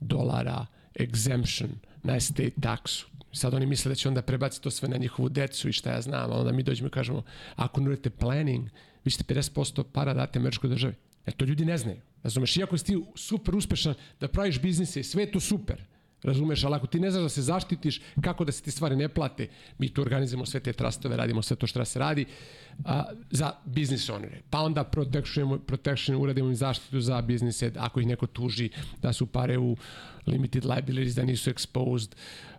[0.00, 1.70] dolara exemption
[2.06, 3.06] na estate taksu.
[3.32, 6.00] Sad oni misle da će onda prebaciti to sve na njihovu decu i šta ja
[6.00, 7.22] znam, a onda mi dođemo i kažemo,
[7.56, 8.68] ako ne uradite planning,
[9.04, 10.94] vi ćete 50% para date američkoj državi.
[11.26, 12.00] Jer to ljudi ne znaju.
[12.22, 15.84] Razumeš, iako si ti super uspešan da praviš biznise, sve je to super.
[16.26, 19.08] Razumeš, ali ako ti ne znaš da se zaštitiš, kako da se ti stvari ne
[19.08, 19.48] plate,
[19.78, 22.26] mi tu organizujemo sve te trastove, radimo sve to što da se radi
[22.84, 24.40] a, za biznis onere.
[24.50, 28.70] Pa onda protection, protection uradimo im zaštitu za biznise, ako ih neko tuži,
[29.02, 29.76] da su pare u
[30.26, 32.14] limited liabilities, da nisu exposed,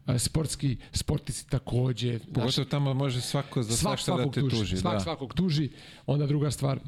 [0.06, 2.20] a, sportski, sportisti takođe.
[2.34, 4.78] Pogotovo tamo može svako za svak svašta da te tuži, tuži.
[4.78, 5.00] svak da.
[5.00, 5.70] svakog tuži.
[6.06, 6.80] Onda druga stvar,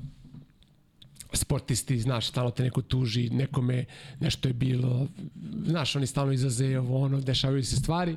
[1.33, 3.85] sportisti, znaš, stalno te neko tuži, nekome
[4.19, 5.07] nešto je bilo,
[5.65, 8.15] znaš, oni stalno izaze ovo, ono, dešavaju se stvari.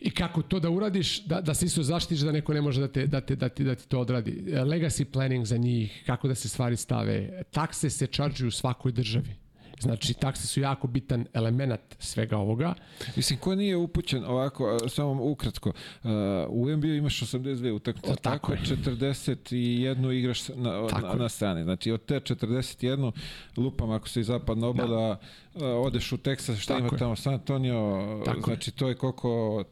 [0.00, 2.88] I kako to da uradiš, da, da se isto zaštitiš da neko ne može da,
[2.88, 4.32] te, da, te, da, ti, da ti to odradi.
[4.46, 7.42] Legacy planning za njih, kako da se stvari stave.
[7.50, 9.41] Takse se čarđuju u svakoj državi.
[9.82, 12.74] Znači, takse su jako bitan element svega ovoga.
[13.16, 16.10] Mislim, ko nije upućen ovako, samo ukratko, uh,
[16.48, 18.58] u NBA imaš 82 utakmice, tako tako je.
[18.58, 21.62] 41 igraš na, Tako na, na strani.
[21.62, 23.12] Znači, od te 41,
[23.56, 25.20] lupam ako se iz zapadna obada,
[25.54, 25.66] da.
[25.66, 26.98] odeš u Teksas, šta Tako ima je.
[26.98, 29.64] tamo, San Antonio, Tako znači to je koliko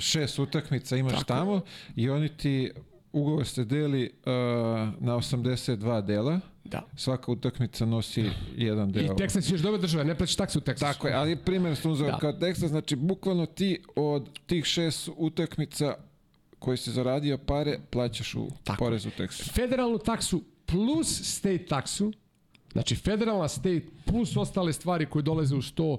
[0.00, 1.60] šest utakmica imaš Tako tamo
[1.96, 2.70] i oni ti
[3.12, 4.32] ugovor se deli uh,
[5.00, 6.82] na 82 dela, Da.
[6.96, 9.04] svaka utakmica nosi jedan deo.
[9.04, 10.80] I Texas je još dobra država, ne plaćaš taksu u Texasu.
[10.80, 12.12] Tako je, ali primjer sam uzeo Da.
[12.12, 12.18] da.
[12.18, 15.94] kao teksta, znači bukvalno ti od tih šest utakmica
[16.58, 18.84] koji si zaradio pare, plaćaš u Tako.
[18.84, 19.50] porez u Teksasu.
[19.52, 22.12] federalnu taksu plus state taksu,
[22.72, 25.98] znači federalna state plus ostale stvari koje dolaze uz to,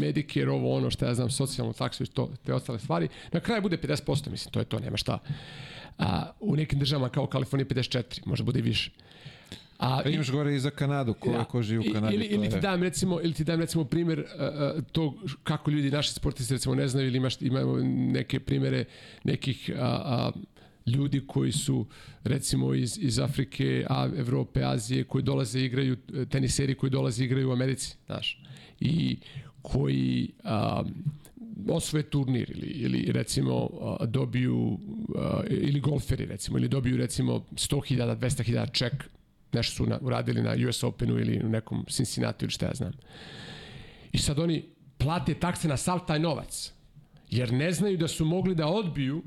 [0.00, 3.62] Medicare, ovo ono što ja znam, socijalnu taksu i to, te ostale stvari, na kraju
[3.62, 5.18] bude 50%, mislim, to je to, nema šta.
[5.98, 8.90] A, u nekim državama kao Kalifornija 54, može bude i više.
[9.80, 11.44] A, A imaš gore i za Kanadu, ko, Da.
[11.44, 12.14] ko živi I- u Kanadi.
[12.14, 14.26] Ili, ili ti dam recimo, ili ti dam recimo primjer uh,
[14.76, 17.76] uh, tog kako ljudi naši sportisti recimo ne znaju ili imaš imamo
[18.12, 18.84] neke primere
[19.24, 20.32] nekih a, a,
[20.86, 21.86] ljudi koji su
[22.24, 27.22] recimo iz, iz Afrike, a, Evrope, Azije koji dolaze i igraju e, teniseri koji dolaze
[27.22, 28.42] i igraju u Americi, znaš.
[28.80, 29.16] I
[29.62, 30.82] koji a,
[31.68, 33.70] osvoje turnir ili, ili recimo
[34.00, 34.78] a, dobiju
[35.16, 38.92] a, ili golferi recimo ili dobiju recimo 100.000, 200.000 ček
[39.52, 42.92] nešto su na, uradili na US Openu ili u nekom Cincinnati ili šta ja znam.
[44.12, 44.64] I sad oni
[44.98, 46.72] plate takse na sav taj novac.
[47.30, 49.22] Jer ne znaju da su mogli da odbiju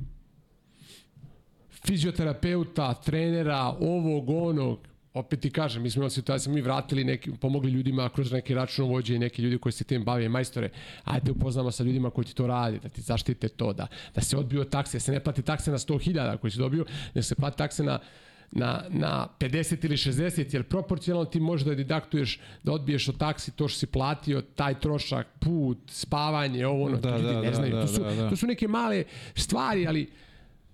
[1.86, 7.72] fizioterapeuta, trenera, ovog, onog, opet ti kažem, mi smo imali situaciju, mi vratili neki, pomogli
[7.72, 10.70] ljudima kroz neke računovođe i neki ljudi koji se tim bave, majstore,
[11.04, 14.38] ajde upoznamo sa ljudima koji ti to rade, da ti zaštite to, da, da se
[14.38, 17.58] odbiju takse, da se ne plati takse na 100.000 koji si dobio, da se plati
[17.58, 18.00] takse na
[18.56, 23.52] na, na 50 ili 60, jer proporcionalno ti možeš da dedaktuješ, da odbiješ od taksi
[23.52, 27.56] to što si platio, taj trošak, put, spavanje, ovo ono, Da, ljudi da, ne da,
[27.56, 27.72] znaju.
[27.76, 28.30] da, to, su, da, da.
[28.30, 29.04] to su neke male
[29.36, 30.10] stvari, ali,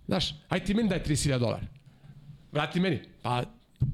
[0.08, 1.68] znaš, aj ti meni daj 30.000 dolara.
[2.52, 3.00] Vrati meni.
[3.22, 3.44] Pa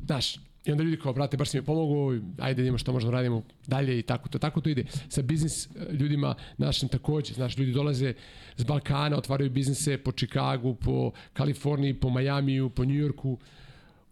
[0.05, 0.35] Znaš,
[0.65, 3.17] I onda ljudi kao, brate, baš si mi pomogao, ajde da vidimo što možemo da
[3.17, 4.39] radimo dalje i tako to.
[4.39, 4.83] Tako to ide.
[5.09, 7.33] Sa biznis e, ljudima našim takođe.
[7.33, 8.13] Znaš, ljudi dolaze
[8.57, 13.37] s Balkana, otvaraju biznise po Čikagu, po Kaliforniji, po Majamiju, po Njujorku.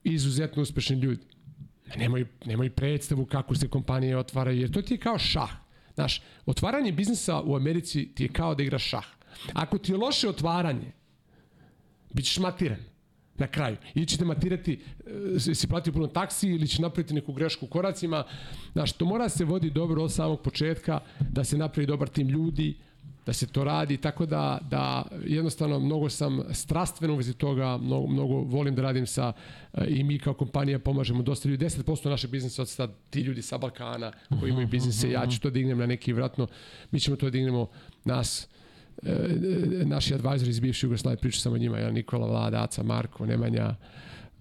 [0.03, 1.21] Izuzetno uspešni ljudi.
[1.97, 5.49] Nemoj, nemoj predstavu kako se kompanije otvaraju, jer to ti je kao šah.
[5.95, 9.05] Znaš, otvaranje biznisa u Americi ti je kao da igraš šah.
[9.53, 10.91] Ako ti je loše otvaranje,
[12.13, 12.79] bit ćeš matiran
[13.37, 13.77] na kraju.
[13.95, 14.81] Ili ćete matirati,
[15.35, 18.23] e, si platio puno taksi ili će napraviti neku grešku u koracima.
[18.73, 22.77] Znaš, to mora se vodi dobro od samog početka, da se napravi dobar tim ljudi,
[23.25, 28.07] da se to radi, tako da, da jednostavno mnogo sam strastven u vezi toga, mnogo,
[28.07, 29.33] mnogo volim da radim sa
[29.73, 33.41] e, i mi kao kompanija pomažemo dosta ljudi, 10% naše biznisa od sad ti ljudi
[33.41, 36.47] sa Balkana koji imaju biznise, ja ću to da dignem na neki vratno,
[36.91, 37.67] mi ćemo to da dignemo
[38.05, 38.47] nas
[39.03, 39.09] e,
[39.85, 43.75] naši advajzori iz bivše Jugoslavije, pričao sam o njima, ja, Nikola Vlada, Aca, Marko, Nemanja,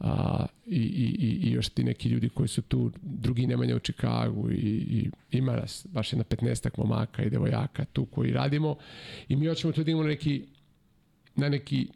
[0.03, 4.51] a, i, i, i još ti neki ljudi koji su tu, drugi Nemanja u Čikagu
[4.51, 8.77] i, i ima nas baš jedna 15 momaka i devojaka tu koji radimo
[9.29, 10.43] i mi hoćemo to da imamo neki,
[11.37, 11.87] na neki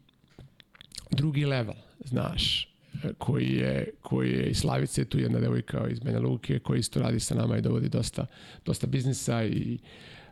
[1.11, 1.75] drugi level,
[2.05, 2.69] znaš,
[3.19, 7.21] koji je, koji je iz Slavice, tu jedna devojka iz Banja Luke koji isto radi
[7.21, 8.27] sa nama i dovodi dosta,
[8.65, 9.79] dosta biznisa i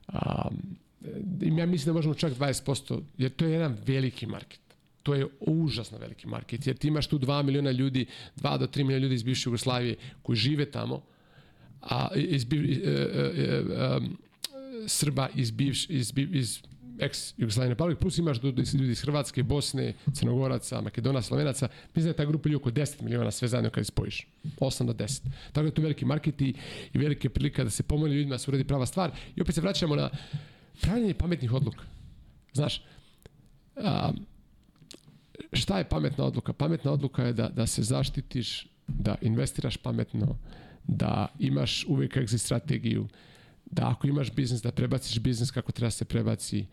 [0.09, 0.77] um,
[1.59, 4.64] ja mislim da možemo čak 20%, jer to je jedan veliki market.
[5.05, 8.07] To je užasno veliki market, jer ti imaš tu 2 miliona ljudi,
[8.37, 11.03] 2 do 3 miliona ljudi iz bivše Jugoslavije koji žive tamo,
[11.81, 14.01] a iz, iz, e, e, e,
[14.87, 16.63] Srba iz, bivš, iz, iz
[16.99, 22.17] ex Jugoslavije Republike, plus imaš ljudi iz Hrvatske, Bosne, Crnogoraca, Makedona, Slovenaca, mislim da je
[22.17, 24.27] ta grupa ljudi oko 10 miliona sve zajedno kada spojiš.
[24.61, 25.23] 8 do 10.
[25.53, 26.55] Tako da je tu veliki market i,
[26.93, 29.11] i velike prilika da se pomogne ljudima da se uredi prava stvar.
[29.37, 30.11] I opet se vraćamo na
[30.81, 31.85] pravljenje pametnih odluka.
[32.53, 32.83] Znaš,
[33.77, 34.13] a,
[35.55, 36.53] šta je pametna odluka?
[36.53, 40.39] Pametna odluka je da, da se zaštitiš, da investiraš pametno,
[40.87, 43.09] da imaš uvek exit strategiju,
[43.71, 46.67] da ako imaš biznis, da prebaciš biznis kako treba se prebaci,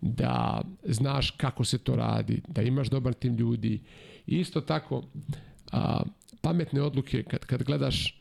[0.00, 3.80] da znaš kako se to radi, da imaš dobar tim ljudi.
[4.26, 5.04] Isto tako,
[5.72, 6.02] a,
[6.40, 8.20] pametne odluke, kad, kad gledaš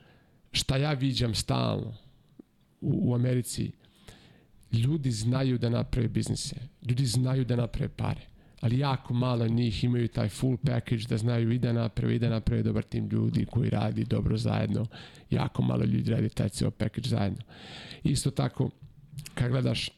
[0.51, 1.93] šta ja viđam stalno
[2.81, 3.71] u, u Americi,
[4.71, 6.55] ljudi znaju da naprave biznise,
[6.89, 8.21] ljudi znaju da naprave pare,
[8.61, 12.29] ali jako malo njih imaju taj full package da znaju i da naprave i da
[12.29, 14.85] naprave dobar tim ljudi koji radi dobro zajedno.
[15.29, 17.41] Jako malo ljudi radi taj ceo package zajedno.
[18.03, 18.69] Isto tako,
[19.33, 19.89] kad gledaš,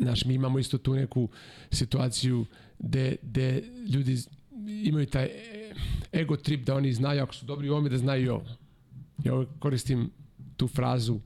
[0.00, 1.28] znaš, mi imamo isto tu neku
[1.70, 2.46] situaciju
[2.78, 4.18] gde, gde ljudi
[4.84, 5.28] imaju taj
[6.12, 8.44] ego trip da oni znaju, ako su dobri u ovome, da znaju i ovo.
[9.24, 10.10] Ja koristim
[10.56, 11.20] tu frazu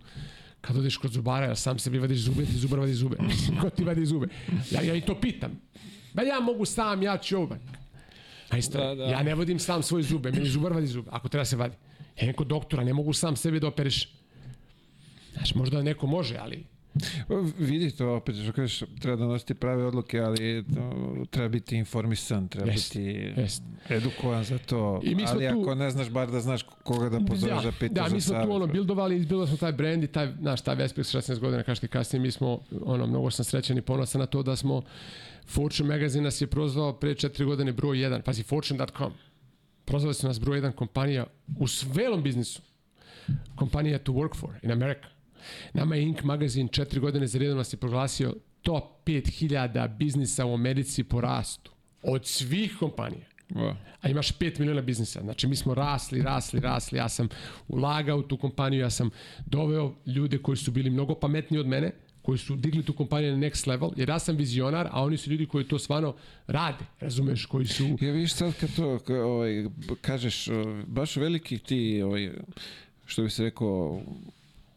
[0.60, 3.16] kad odeš kod zubara, ja sam sebi vadiš zube, ti zubar vadi zube.
[3.60, 4.26] ko ti vadi zube?
[4.70, 5.60] Ja, ja i to pitam.
[6.12, 7.58] Ba ja mogu sam, ja ću ovaj.
[8.50, 9.04] A isto, da, da.
[9.04, 11.76] ja ne vodim sam svoje zube, meni zubar vadi zube, ako treba se vadi.
[12.20, 14.08] Ja neko doktora, ne mogu sam sebi da operiš.
[15.32, 16.64] Znaš, možda neko može, ali
[17.58, 22.70] Vidi to opet, što kažeš, treba donositi prave odluke, ali to, treba biti informisan, treba
[22.70, 23.62] jest, biti jest.
[23.88, 25.00] edukovan za to.
[25.02, 27.72] I mi ali tu, ako ne znaš, bar da znaš koga da pozoveš da, da
[27.72, 30.74] pitaš Da, mi smo tu ono, bildovali, bildovali smo taj brand i taj, naš, taj
[30.74, 34.42] Vespek 16 godina, kažete kasnije, mi smo, ono, mnogo sam srećan i ponosan na to
[34.42, 34.82] da smo,
[35.50, 39.12] Fortune Magazine nas je prozvao pre 4 godine broj 1, pazi, Fortune.com.
[39.84, 41.26] Prozvali su nas broj 1 kompanija
[41.58, 42.62] u svelom biznisu.
[43.54, 45.08] Kompanija to work for in America
[45.72, 46.22] Nama je Inc.
[46.22, 51.72] magazin četiri godine za redom nas je proglasio top 5000 biznisa u Americi po rastu.
[52.02, 53.26] Od svih kompanija.
[53.50, 53.74] Wow.
[54.00, 55.20] A imaš 5 miliona biznisa.
[55.20, 56.98] Znači mi smo rasli, rasli, rasli.
[56.98, 57.28] Ja sam
[57.68, 59.10] ulagao u tu kompaniju, ja sam
[59.46, 63.48] doveo ljude koji su bili mnogo pametniji od mene, koji su digli tu kompaniju na
[63.48, 66.14] next level, jer ja sam vizionar, a oni su ljudi koji to stvarno
[66.46, 67.96] rade, razumeš, koji su...
[68.00, 69.64] Ja viš sad kad to ovaj,
[70.00, 70.48] kažeš,
[70.86, 72.30] baš veliki ti, ovaj,
[73.06, 74.02] što bi se rekao,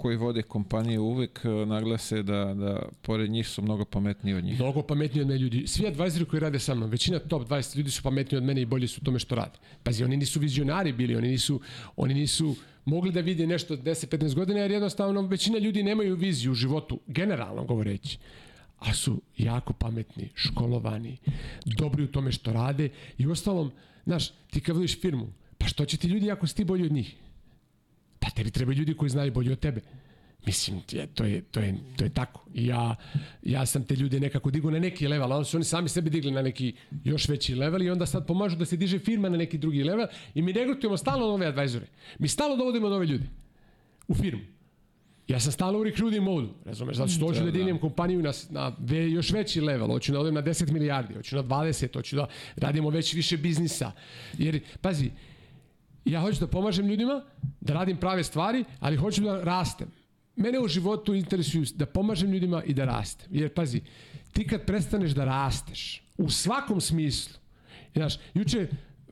[0.03, 4.59] koji vode kompanije uvek e, naglase da, da pored njih su mnogo pametniji od njih.
[4.59, 5.67] Mnogo pametniji od mene ljudi.
[5.67, 8.65] Svi advisori koji rade sa mnom, većina top 20 ljudi su pametniji od mene i
[8.65, 9.59] bolji su u tome što rade.
[9.83, 11.61] Pazi, oni nisu vizionari bili, oni nisu,
[11.95, 12.55] oni nisu
[12.85, 17.63] mogli da vide nešto 10-15 godina, jer jednostavno većina ljudi nemaju viziju u životu, generalno
[17.63, 18.17] govoreći
[18.83, 21.17] a su jako pametni, školovani,
[21.65, 23.71] dobri u tome što rade i ostalom,
[24.05, 25.27] znaš, ti kad vidiš firmu,
[25.57, 27.15] pa što će ti ljudi ako si ti bolji od njih?
[28.19, 29.81] Pa tebi treba ljudi koji znaju bolje od tebe.
[30.45, 32.45] Mislim, je, to, je, to, je, to je tako.
[32.53, 32.95] I ja,
[33.43, 36.31] ja sam te ljude nekako digu na neki level, ali su oni sami sebe digli
[36.31, 39.57] na neki još veći level i onda sad pomažu da se diže firma na neki
[39.57, 41.85] drugi level i mi regrutujemo stalno nove advajzore.
[42.19, 43.25] Mi stalno dovodimo nove ljude
[44.07, 44.41] u firmu.
[45.27, 48.31] Ja sam stalno u recruiting modu, razumeš, zato što hoću da, da dignem kompaniju na,
[48.49, 52.15] na ve, još veći level, hoću da odem na 10 milijardi, hoću na 20, hoću
[52.15, 53.91] da radimo već više biznisa.
[54.37, 55.11] Jer, pazi,
[56.05, 57.23] ja hoću da pomažem ljudima,
[57.61, 60.02] da radim prave stvari, ali hoću da rastem.
[60.35, 63.27] Mene u životu interesuju da pomažem ljudima i da rastem.
[63.31, 63.81] Jer, pazi,
[64.31, 67.33] ti kad prestaneš da rasteš, u svakom smislu,
[67.93, 68.67] znaš, juče,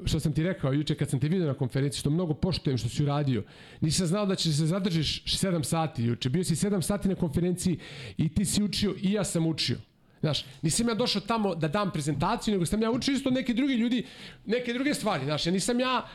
[0.05, 2.89] što sam ti rekao juče kad sam te vidio na konferenciji, što mnogo poštujem što
[2.89, 3.43] si uradio,
[3.81, 6.29] nisam znao da će se zadržiš 7 sati juče.
[6.29, 7.79] Bio si 7 sati na konferenciji
[8.17, 9.77] i ti si učio i ja sam učio.
[10.19, 13.73] Znaš, nisam ja došao tamo da dam prezentaciju, nego sam ja učio isto neki drugi
[13.73, 14.05] ljudi,
[14.45, 15.25] neke druge stvari.
[15.25, 16.07] Znaš, ja nisam ja,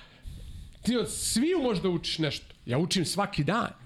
[0.83, 2.55] ti od sviju možda učiš nešto.
[2.67, 3.86] Ja učim svaki dan.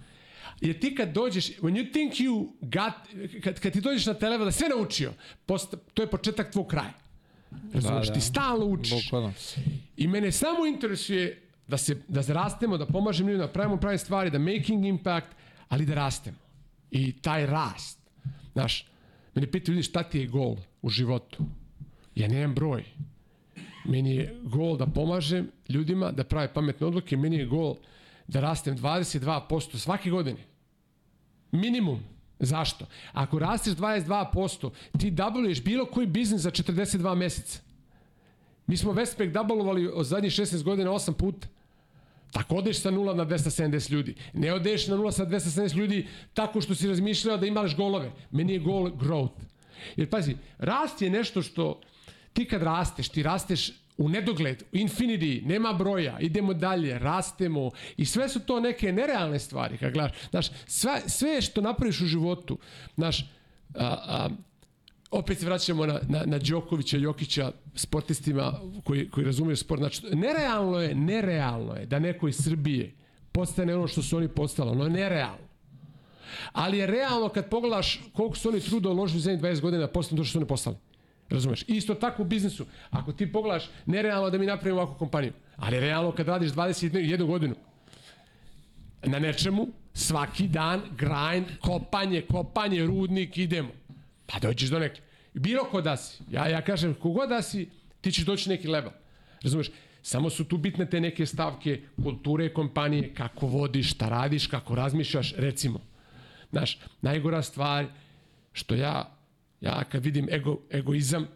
[0.61, 2.93] Jer ti kad dođeš, when you think you got,
[3.43, 5.13] kad, kad ti dođeš na televo da sve naučio,
[5.47, 6.93] posta, to je početak tvog kraja.
[7.73, 8.15] Razumeš, da, da.
[8.15, 9.05] ti stalno učiš.
[9.05, 9.33] Bukvalno.
[9.97, 14.31] I mene samo interesuje da se da rastemo, da pomažemo ljudima, da pravimo prave stvari,
[14.31, 15.29] da making impact,
[15.69, 16.37] ali da rastemo.
[16.91, 17.99] I taj rast.
[18.53, 18.87] Znaš,
[19.35, 21.45] mene pitaju ljudi šta ti je gol u životu.
[22.15, 22.85] Ja nemam broj.
[23.85, 27.77] Meni je gol da pomažem ljudima da prave pametne odluke, meni je gol
[28.27, 30.50] da rastem 22% svake godine.
[31.53, 32.01] Minimum.
[32.39, 32.87] Zašto?
[33.13, 37.61] Ako rasteš 22%, ti dubluješ bilo koji biznis za 42 meseca.
[38.67, 41.49] Mi smo Westpac dublovali od zadnjih 16 godina 8 puta.
[42.31, 44.15] Tako odeš sa 0 na 270 ljudi.
[44.33, 48.13] Ne odeš na 0 sa 270 ljudi tako što si razmišljao da imaš golove.
[48.31, 49.41] Meni je gol growth.
[49.97, 51.81] Jer pazi, rast je nešto što
[52.33, 58.29] ti kad rasteš, ti rasteš u nedogled, infinity, nema broja, idemo dalje, rastemo i sve
[58.29, 62.59] su to neke nerealne stvari, kad gledaš, znaš, sve, sve što napraviš u životu,
[62.97, 64.29] znaš, a, a,
[65.11, 70.79] opet se vraćamo na, na, na Đokovića, Jokića, sportistima koji, koji razumiju sport, znači, nerealno
[70.79, 72.95] je, nerealno je da neko iz Srbije
[73.33, 75.51] postane ono što su oni postali, ono je nerealno.
[76.53, 80.19] Ali je realno kad pogledaš koliko su oni truda uložili u zemlji 20 godina postane
[80.19, 80.77] to što su oni postali.
[81.31, 81.65] Razumeš?
[81.69, 82.67] Isto tako u biznisu.
[82.91, 87.55] Ako ti pogledaš, nerealno da mi napravimo ovakvu kompaniju, ali realno kad radiš 21 godinu
[89.03, 93.71] na nečemu, svaki dan, grind, kopanje, kopanje, rudnik, idemo.
[94.27, 95.01] Pa dođeš do neke.
[95.35, 96.23] Bilo ko da si.
[96.31, 97.69] Ja, ja kažem, kogod da si,
[98.01, 98.91] ti ćeš doći neki level.
[99.43, 99.71] Razumeš?
[100.03, 105.35] Samo su tu bitne te neke stavke kulture kompanije, kako vodiš, šta radiš, kako razmišljaš,
[105.37, 105.81] recimo.
[106.51, 107.87] Znaš, najgora stvar
[108.53, 109.20] što ja
[109.61, 111.27] Ja kad vidim ego, egoizam,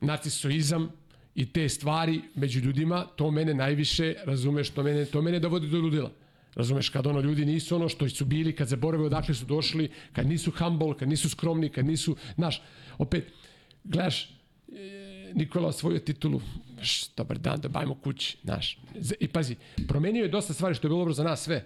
[0.00, 0.88] narcisoizam
[1.34, 5.78] i te stvari među ljudima, to mene najviše, razumeš, to mene, to mene dovodi do
[5.78, 6.10] ludila.
[6.54, 10.26] Razumeš, kad ono ljudi nisu ono što su bili, kad zaborave odakle su došli, kad
[10.26, 12.62] nisu humble, kad nisu skromni, kad nisu, znaš,
[12.98, 13.32] opet,
[13.84, 15.04] gledaš, e,
[15.34, 16.40] Nikola osvojio titulu,
[16.82, 18.78] š, dobar dan, da bajmo kući, znaš.
[19.20, 19.56] I pazi,
[19.88, 21.64] promenio je dosta stvari što je bilo dobro za nas sve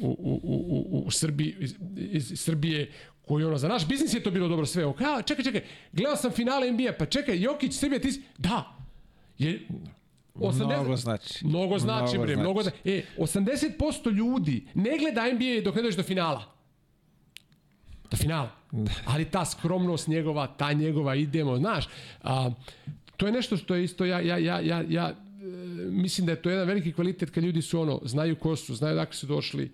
[0.00, 2.92] u, u, u, u, Srbiji, iz, iz Srbije,
[3.26, 4.92] koji ono, za naš biznis je to bilo dobro sve.
[4.98, 8.22] Kao, čekaj, čekaj, gledao sam finale NBA, pa čekaj, Jokić, Srbija, ti si...
[8.38, 8.76] Da,
[9.38, 9.68] je,
[10.34, 11.46] 80, mnogo znači.
[11.46, 12.40] Mnogo znači, mnogo bre, znači.
[12.40, 12.76] mnogo znači.
[12.84, 16.44] E, 80% ljudi ne gleda NBA dok ne dođe do finala.
[18.10, 18.50] Do finala.
[18.72, 18.90] Da.
[19.06, 21.88] Ali ta skromnost njegova, ta njegova idemo, znaš,
[22.22, 22.50] a,
[23.16, 25.14] to je nešto što je isto, ja, ja, ja, ja, ja
[25.90, 28.96] mislim da je to jedan veliki kvalitet kad ljudi su ono, znaju ko su, znaju
[28.96, 29.70] dakle su došli,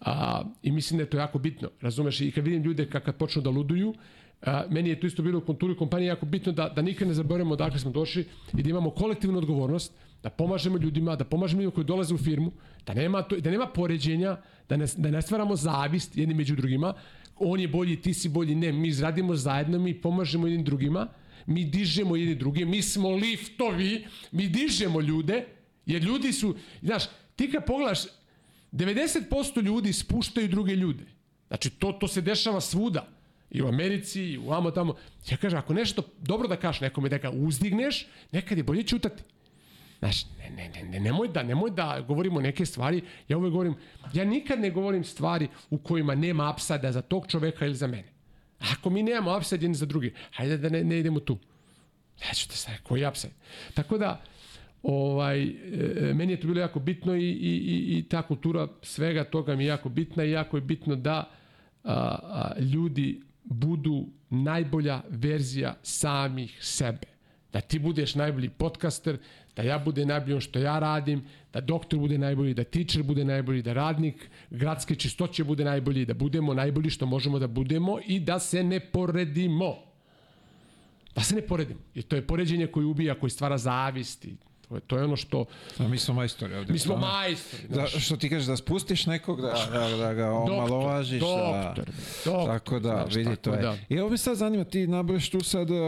[0.00, 2.20] A, I mislim da je to jako bitno, razumeš?
[2.20, 3.94] I kad vidim ljude kad, kad počnu da luduju,
[4.42, 7.14] a, meni je to isto bilo u konturi kompanije jako bitno da, da nikad ne
[7.14, 8.24] zaboravimo odakle smo došli
[8.58, 9.92] i da imamo kolektivnu odgovornost,
[10.22, 12.52] da pomažemo ljudima, da pomažemo ljudima koji dolaze u firmu,
[12.86, 14.36] da nema, to, da nema poređenja,
[14.68, 16.94] da ne, da ne stvaramo zavist jedni među drugima,
[17.36, 21.08] on je bolji, ti si bolji, ne, mi izradimo zajedno, mi pomažemo jednim drugima,
[21.48, 25.44] mi dižemo jedni druge, mi smo liftovi, mi dižemo ljude,
[25.86, 27.04] jer ljudi su, znaš,
[27.36, 27.98] ti kad pogledaš,
[28.72, 31.04] 90% ljudi spuštaju druge ljude.
[31.48, 33.08] Znači, to, to se dešava svuda.
[33.50, 34.94] I u Americi, i u amo tamo.
[35.30, 39.22] Ja kažem, ako nešto dobro da kažeš nekome da ga uzdigneš, nekad je bolje čutati.
[39.98, 43.02] Znaš, ne, ne, ne, ne, nemoj da, nemoj da govorimo neke stvari.
[43.28, 43.74] Ja uvek govorim,
[44.12, 48.17] ja nikad ne govorim stvari u kojima nema upside za tog čoveka ili za mene.
[48.58, 51.38] Ako mi nemamo upside jedni za drugi, hajde da ne, ne idemo tu.
[52.26, 53.32] Ja ću te staviti, koji upside?
[53.74, 54.22] Tako da,
[54.82, 59.56] ovaj, e, meni je to bilo jako bitno i, i, i ta kultura svega toga
[59.56, 61.30] mi je jako bitna i jako je bitno da
[61.84, 67.06] a, a, ljudi budu najbolja verzija samih sebe.
[67.52, 69.18] Da ti budeš najbolji podcaster,
[69.56, 73.62] da ja bude najbolji što ja radim, da doktor bude najbolji, da teacher bude najbolji,
[73.62, 78.38] da radnik gradske čistoće bude najbolji, da budemo najbolji što možemo da budemo i da
[78.38, 79.76] se ne poredimo.
[81.14, 81.80] Da se ne poredimo.
[81.94, 84.36] Jer to je poređenje koje ubija, koji stvara zavisti
[84.68, 85.44] To je, to je ono što...
[85.78, 86.72] A mi smo majstori ovde.
[86.72, 87.18] Mi smo Stvarno.
[87.18, 87.62] majstori.
[87.68, 91.20] Da, što ti kažeš, da spustiš nekog, da, da, da ga omalovažiš.
[91.20, 91.26] da.
[91.26, 93.62] doktor, doktor, Tako da, znaš, vidi, to je.
[93.62, 93.76] da.
[93.88, 95.78] I ovo me sad zanima, ti nabraš tu sad uh,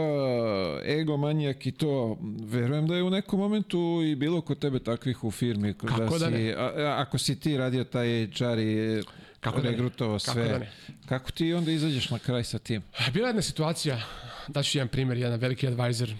[0.85, 5.23] ego manijak i to, verujem da je u nekom momentu i bilo kod tebe takvih
[5.23, 5.73] u firmi.
[5.73, 6.55] Kako da si, ne?
[6.57, 9.03] a, ako si ti radio taj HR i
[9.39, 10.71] Kako da regrutovao Kako sve, da ne?
[11.05, 12.81] kako ti onda izađeš na kraj sa tim?
[13.13, 14.01] Bila je jedna situacija,
[14.47, 16.13] daću jedan primjer, jedan veliki advisor,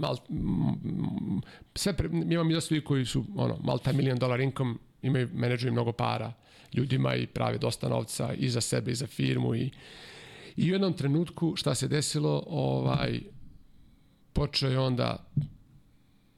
[0.00, 0.16] mal,
[1.74, 5.28] sve, pre, mi imamo i dosta ljudi koji su ono, multi million dollar income, imaju,
[5.34, 6.32] menadžuju mnogo para
[6.72, 9.70] ljudima i prave dosta novca i za sebe i za firmu i,
[10.56, 13.20] i u jednom trenutku šta se desilo, ovaj,
[14.32, 15.26] počeo je onda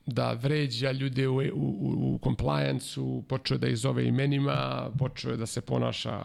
[0.06, 5.36] da vređa ljude u, u, u, u compliance-u, počeo da ih zove imenima, počeo je
[5.36, 6.24] da se ponaša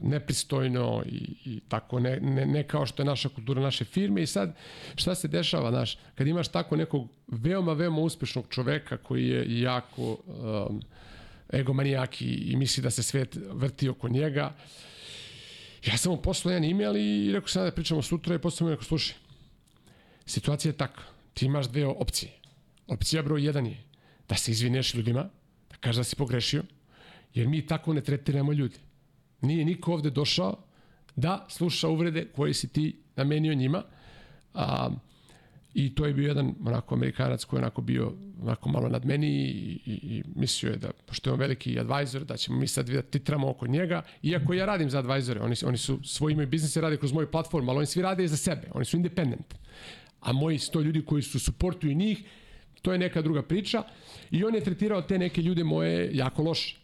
[0.00, 4.26] nepristojno i, i tako, ne, ne, ne kao što je naša kultura naše firme i
[4.26, 4.56] sad
[4.94, 10.18] šta se dešava, znaš, kad imaš tako nekog veoma, veoma uspešnog čoveka koji je jako
[10.26, 10.82] um,
[11.52, 14.54] egomanijak i, i misli da se svet vrti oko njega,
[15.86, 18.66] ja sam mu poslao jedan email i rekao sam da pričamo sutra i posle sam
[18.66, 19.16] mu rekao, slušaj,
[20.26, 21.04] situacija je takva,
[21.34, 22.32] ti imaš dve opcije.
[22.86, 23.82] Opcija broj jedan je
[24.28, 25.22] da se izvineš ljudima,
[25.70, 26.62] da kažeš da si pogrešio,
[27.34, 28.78] jer mi tako ne tretiramo ljude.
[29.42, 30.56] Nije niko ovde došao
[31.16, 33.82] da sluša uvrede koje si ti namenio njima.
[34.54, 34.90] A,
[35.74, 38.12] I to je bio jedan onako Amerikanac koji je onako bio
[38.42, 42.24] onako malo nad meni i, i, i mislio je da, pošto je on veliki advisor,
[42.24, 45.78] da ćemo mi sad da titramo oko njega, iako ja radim za advisore, oni, oni
[45.78, 48.84] su svoji imaju biznise rade kroz moju platformu, ali oni svi rade za sebe, oni
[48.84, 49.54] su independent.
[50.20, 52.24] A moji sto ljudi koji su suportuju njih,
[52.82, 53.82] to je neka druga priča
[54.30, 56.76] i on je tretirao te neke ljude moje jako loše.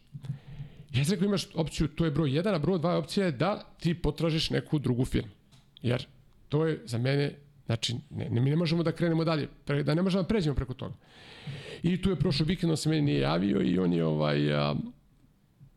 [0.94, 3.74] Ja sam rekao imaš opciju, to je broj 1, a broj 2 opcija je da
[3.80, 5.30] ti potražiš neku drugu firmu.
[5.82, 6.06] Jer
[6.48, 7.34] to je za mene,
[7.66, 10.56] znači, ne, ne, mi ne možemo da krenemo dalje, pre, da ne možemo da pređemo
[10.56, 10.94] preko toga.
[11.82, 14.74] I tu je prošlo vikend, on se meni nije javio i on je ovaj, a,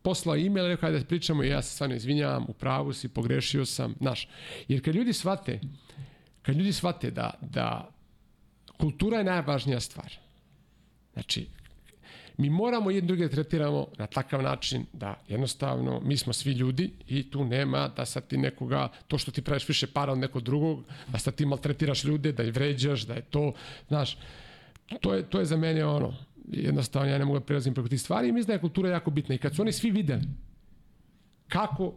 [0.02, 3.66] poslao e-mail, rekao ajde da pričamo i ja se stvarno izvinjavam, u pravu si, pogrešio
[3.66, 4.28] sam, znaš.
[4.68, 5.60] Jer kad ljudi shvate,
[6.42, 7.92] kad ljudi shvate da, da
[8.78, 10.14] kultura je najvažnija stvar.
[11.14, 11.48] Znači,
[12.38, 16.92] mi moramo jedni druge da tretiramo na takav način da jednostavno mi smo svi ljudi
[17.08, 20.42] i tu nema da sad ti nekoga, to što ti praviš više para od nekog
[20.44, 23.54] drugog, da sad ti maltretiraš ljude, da ih vređaš, da je to,
[23.88, 24.18] znaš,
[25.02, 26.14] to je, to je za mene ono,
[26.52, 29.12] jednostavno ja ne mogu da prelazim preko tih stvari i mislim da je kultura jako
[29.12, 30.24] bitna i kad su oni svi videli
[31.48, 31.94] kako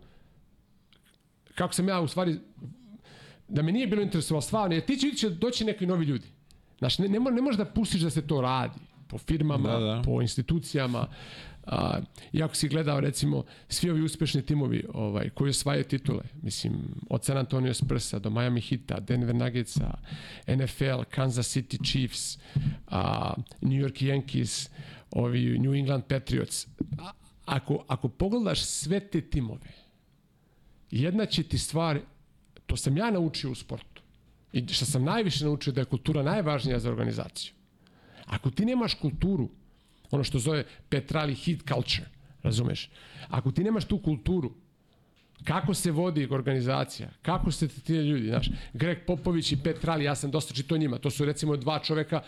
[1.55, 2.39] kako sam ja u stvari
[3.49, 6.27] da me nije bilo interesovalo stvarno, jer ti će, će doći neki novi ljudi.
[6.79, 9.79] Znaš, ne, ne, mo- ne možeš da pustiš da se to radi po firmama, Da,
[9.79, 10.03] da.
[10.05, 11.07] po institucijama.
[11.67, 12.01] A,
[12.33, 16.73] iako si gledao recimo svi ovi uspešni timovi ovaj, koji osvajaju titule, mislim
[17.11, 19.95] od San Antonio Spursa do Miami Hita, Denver Nuggetsa,
[20.49, 22.39] NFL, Kansas City Chiefs,
[22.87, 24.69] a, New York Yankees,
[25.11, 26.67] ovi New England Patriots.
[26.99, 27.11] A,
[27.45, 29.73] ako, ako pogledaš sve te timove,
[30.91, 32.01] jedna će ti stvar,
[32.67, 34.03] to sam ja naučio u sportu,
[34.53, 37.53] i što sam najviše naučio da je kultura najvažnija za organizaciju.
[38.27, 39.49] Ako ti nemaš kulturu,
[40.11, 42.09] ono što zove Petrali hit culture,
[42.43, 42.91] razumeš?
[43.29, 44.53] Ako ti nemaš tu kulturu,
[45.45, 50.31] kako se vodi organizacija, kako se ti ljudi, znaš, Greg Popović i Petrali, ja sam
[50.31, 52.23] dosta čitao njima, to su recimo dva čoveka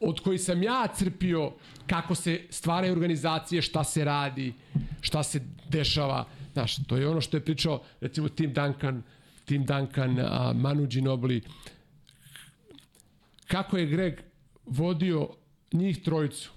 [0.00, 1.52] od koji sam ja crpio
[1.86, 4.52] kako se stvaraju organizacije, šta se radi,
[5.00, 6.24] šta se dešava.
[6.52, 9.02] Znaš, to je ono što je pričao, recimo, Tim Duncan,
[9.44, 11.42] Tim Duncan, a, Manu Ginobili,
[13.46, 14.20] kako je Greg
[14.66, 15.28] vodio
[15.72, 16.50] njih trojicu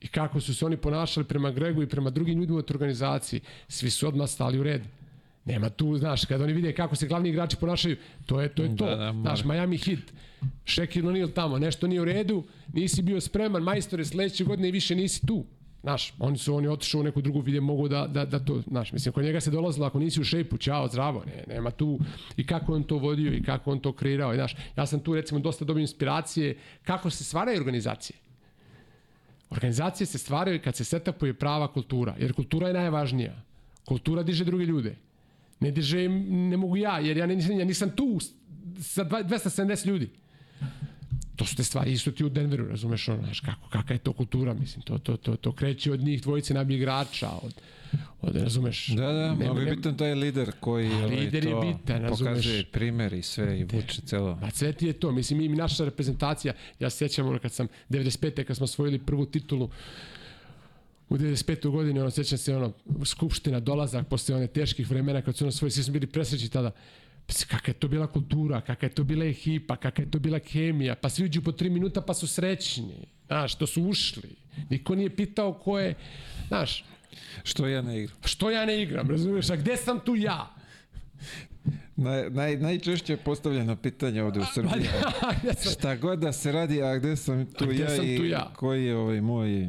[0.00, 3.90] i kako su se oni ponašali prema Gregu i prema drugim ljudima od organizaciji, svi
[3.90, 4.82] su odmah stali u red.
[5.44, 8.62] Nema tu, znaš, kada oni vide kako se glavni igrači ponašaju, to je to.
[8.62, 8.86] Je to.
[8.86, 10.00] Da, da, znaš, Miami Heat,
[10.66, 14.94] Shaquille O'Neal tamo, nešto nije u redu, nisi bio spreman, majstore, sledeće godine i više
[14.94, 15.44] nisi tu.
[15.86, 18.92] Znaš, oni su oni otišli u neku drugu vidje, mogu da, da, da to, znaš,
[18.92, 21.98] mislim, kod njega se dolazilo, ako nisi u šejpu, čao, zdravo, ne, nema tu,
[22.36, 25.14] i kako on to vodio i kako on to kreirao, i, znaš, ja sam tu,
[25.14, 28.16] recimo, dosta dobio inspiracije kako se stvaraju organizacije.
[29.50, 33.42] Organizacije se stvaraju kad se setapuje prava kultura, jer kultura je najvažnija.
[33.84, 34.96] Kultura diže druge ljude.
[35.60, 38.18] Ne diže, ne mogu ja, jer ja nisam, ja nisam tu
[38.80, 40.10] sa dva- 270 ljudi.
[41.36, 44.12] To su te stvari, isto ti u Denveru, razumeš, ono, znaš, kako, kakva je to
[44.12, 47.54] kultura, mislim, to, to, to, to kreće od njih dvojice najboljih igrača, od,
[48.22, 48.88] od, razumeš.
[48.88, 52.02] Da, da, nema- mnogo je bitan taj lider koji A, ovaj, lider je to bitan,
[52.02, 52.32] razumeš.
[52.34, 54.38] pokazuje primer i sve i vuče celo.
[54.40, 57.52] Pa sve ti je to, mislim, mi, mi naša reprezentacija, ja se sjećam ono kad
[57.52, 58.44] sam 95.
[58.44, 59.70] kad smo osvojili prvu titulu,
[61.08, 61.70] u 95.
[61.70, 62.72] godini, ono, sjećam se, ono,
[63.04, 66.70] skupština, dolazak, posle one teških vremena, kad su ono svoji, svi smo bili presreći tada,
[66.70, 66.80] Pa
[67.48, 70.94] kakva je to bila kultura, kakva je to bila ekipa, kakva je to bila kemija,
[70.94, 72.94] pa svi uđu po tri minuta pa su srećni,
[73.26, 74.30] znaš, to su ušli.
[74.70, 75.94] Niko nije pitao ko je,
[76.48, 76.84] znaš,
[77.44, 78.16] Što ja ne igram?
[78.24, 80.54] što ja ne igram, razumiješ, a gde sam tu ja?
[81.96, 84.72] Naj, naj, najčešće postavljeno pitanje ovde u Srbiji.
[85.42, 88.04] Gde sam- Šta god da se radi, a gde sam tu A gde ja sam
[88.04, 88.52] i tu ja?
[88.56, 89.68] koji je ovaj moj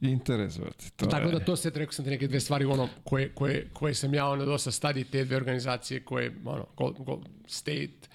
[0.00, 0.90] interes, brate.
[0.96, 3.68] To Tako je- da to se, rekao sam ti neke dve stvari ono, koje, koje,
[3.72, 8.08] koje sam ja ono dosta stadi te dve organizacije koje, ono, Gold, Gold State,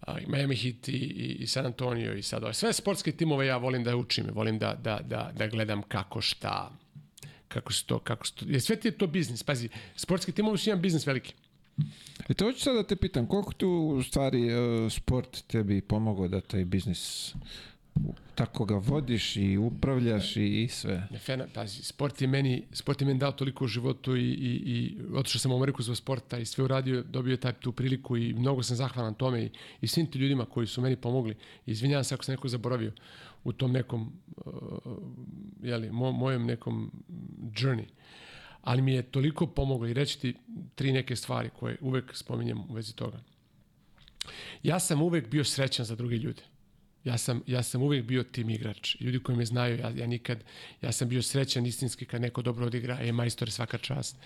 [0.00, 2.42] a, i Miami Heat i, i, i San Antonio i sad.
[2.52, 6.72] Sve sportske timove ja volim da učim, volim da, da, da, da gledam kako šta,
[7.48, 10.58] kako se to, kako se to, jer sve ti je to biznis, pazi, sportski timovi
[10.58, 11.34] su jedan biznis veliki.
[12.28, 16.28] E to hoću sad da te pitam, koliko tu u stvari e, sport tebi pomogao
[16.28, 17.34] da taj biznis
[18.34, 21.08] tako ga vodiš i upravljaš i, i sve?
[21.18, 24.98] Fena, pazi, sport je meni, sport je meni dao toliko u životu i, i, i
[25.14, 28.34] otišao sam u Ameriku zbog sporta i sve uradio, dobio je taj, tu priliku i
[28.34, 29.50] mnogo sam zahvalan tome i,
[29.80, 31.34] i svim ti ljudima koji su meni pomogli.
[31.66, 32.92] Izvinjavam se ako sam nekog zaboravio
[33.44, 34.52] u tom nekom, uh,
[35.62, 36.90] jeli, mo, mojem nekom
[37.40, 37.86] journey.
[38.62, 40.34] Ali mi je toliko pomoglo i reći ti
[40.74, 43.20] tri neke stvari koje uvek spominjem u vezi toga.
[44.62, 46.42] Ja sam uvek bio srećan za druge ljude.
[47.06, 48.96] Ja sam, ja sam uvijek bio tim igrač.
[49.00, 50.44] Ljudi koji me znaju, ja, ja nikad,
[50.82, 54.16] ja sam bio srećan istinski kad neko dobro odigra, e, majstor, svaka čast.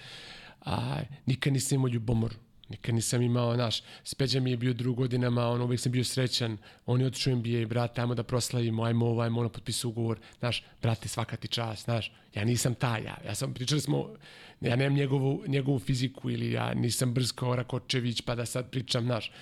[0.60, 2.34] A, nikad nisam imao ljubomoru.
[2.68, 6.58] Nikad nisam imao, naš, Speđa mi je bio drug godinama, on uvijek sam bio srećan,
[6.86, 10.64] on je otišao NBA, brate, ajmo da proslavimo, ajmo ovo, ajmo ono, potpisao ugovor, znaš,
[10.82, 14.14] brate, svaka ti čast, znaš, ja nisam taj, ja, ja sam, pričali smo,
[14.60, 19.04] ja nemam njegovu, njegovu fiziku ili ja nisam brz kao Rakočević pa da sad pričam,
[19.04, 19.32] znaš,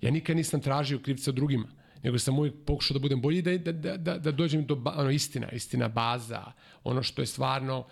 [0.00, 1.66] ja nikad nisam tražio krivca drugima,
[2.06, 5.50] nego sam uvijek pokušao da budem bolji da, da, da, da dođem do ono, istina,
[5.50, 6.42] istina baza,
[6.84, 7.84] ono što je stvarno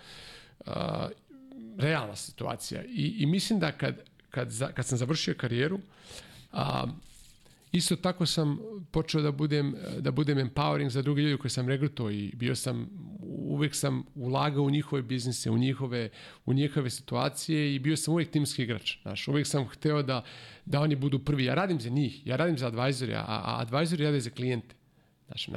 [0.59, 0.73] uh,
[1.77, 2.83] realna situacija.
[2.83, 3.95] I, I mislim da kad,
[4.29, 5.79] kad, za, kad sam završio karijeru,
[6.51, 6.87] a,
[7.75, 8.59] isto tako sam
[8.91, 12.89] počeo da budem, da budem empowering za druge ljude koje sam regrutovao i bio sam,
[13.29, 16.09] uvek sam ulagao u njihove biznise, u njihove,
[16.45, 18.97] u njihove situacije i bio sam uvek timski igrač.
[19.01, 20.23] Znaš, uvek sam hteo da,
[20.65, 21.45] da oni budu prvi.
[21.45, 24.75] Ja radim za njih, ja radim za advisori, a, a advisori rade za klijente.
[25.27, 25.47] Znaš,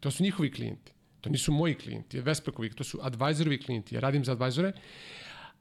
[0.00, 0.92] to su njihovi klijenti.
[1.20, 3.94] To nisu moji klijenti, Vespekovi, to su advisorovi klijenti.
[3.94, 4.72] Ja radim za advisore,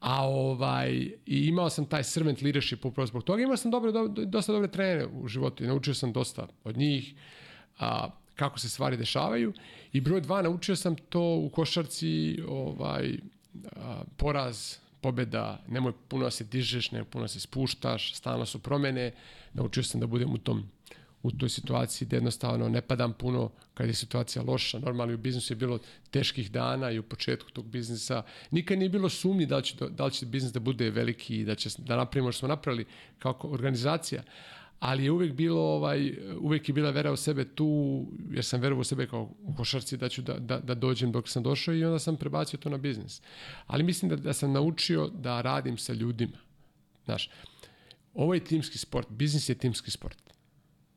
[0.02, 0.92] a ovaj,
[1.26, 3.44] i imao sam taj servant leadership upravo zbog toga.
[3.44, 7.14] Imao sam dobre, do, dosta dobre trenere u životu i naučio sam dosta od njih,
[7.80, 9.54] a, kako se stvari dešavaju.
[9.94, 13.18] I broj dva, naučio sam to u košarci, ovaj,
[13.76, 19.12] a, poraz, pobeda, nemoj puno se dižeš, nemoj puno se spuštaš, stalno su promene.
[19.54, 20.70] Naučio sam da budem u tom
[21.24, 24.80] u toj situaciji da jednostavno ne padam puno kad je situacija loša.
[24.80, 25.80] Normalno u biznisu je bilo
[26.12, 30.06] teških dana i u početku tog biznisa nikad nije bilo sumnji da li će, da
[30.06, 32.86] li će biznis da bude veliki i da će da napravimo što smo napravili
[33.20, 34.24] kao organizacija.
[34.80, 38.82] Ali je uvek bilo ovaj uvek je bila vera u sebe tu jer sam verovao
[38.82, 41.86] u sebe kao u košarci da ću da, da, da dođem dok sam došao i
[41.86, 43.22] onda sam prebacio to na biznis.
[43.68, 46.38] Ali mislim da, da sam naučio da radim sa ljudima.
[47.06, 47.30] Znaš,
[48.14, 50.31] ovo je timski sport, biznis je timski sport.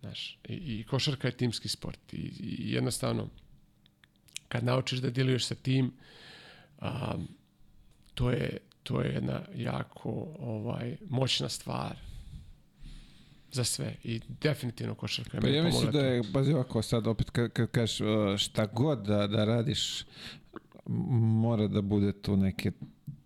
[0.05, 3.29] Znaš, i, i košarka je timski sport i, i jednostavno
[4.49, 5.93] kad naučiš da diluješ sa tim
[6.79, 7.15] a,
[8.15, 11.97] to je to je jedna jako ovaj moćna stvar
[13.53, 17.31] za sve i definitivno košarka je Pa ja mislim da je, pazi ovako sad opet
[17.31, 18.01] kad, kad kažeš
[18.45, 20.05] šta god da, da radiš
[20.87, 22.73] mora da bude tu neke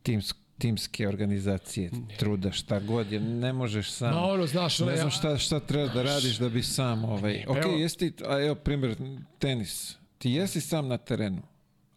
[0.02, 4.14] tims, timske organizacije, truda, šta god, jer ne možeš sam.
[4.14, 7.44] Ma ono, znaš, ne znam šta, šta treba da radiš da bi sam ovaj...
[7.48, 8.96] Ok, evo- jesi ti, a evo primjer,
[9.38, 9.96] tenis.
[10.18, 11.42] Ti jesi sam na terenu,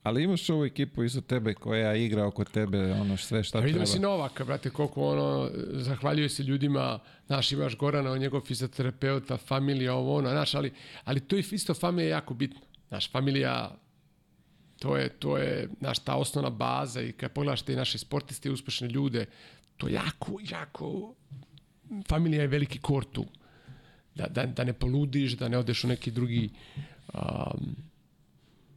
[0.04, 3.74] ali imaš ovu ekipu iza tebe koja igra oko tebe, ono sve šta A vidio
[3.74, 3.86] treba.
[3.86, 9.94] si Novaka, brate, koliko ono, zahvaljuje se ljudima, znaš, imaš Gorana, on njegov fizioterapeuta, familija,
[9.94, 10.74] ovo ono, znaš, ali,
[11.04, 12.60] ali to je isto familija jako bitno.
[12.88, 13.72] Znaš, familija,
[14.82, 18.52] to je, to je, znaš, ta osnovna baza i kad pogledaš te naše sportiste i
[18.52, 19.26] uspešne ljude,
[19.78, 21.14] to jako, jako,
[22.08, 23.26] familija je veliki kor tu.
[24.16, 26.50] Da, da, da ne poludiš, da ne odeš u neki drugi,
[27.14, 27.76] um,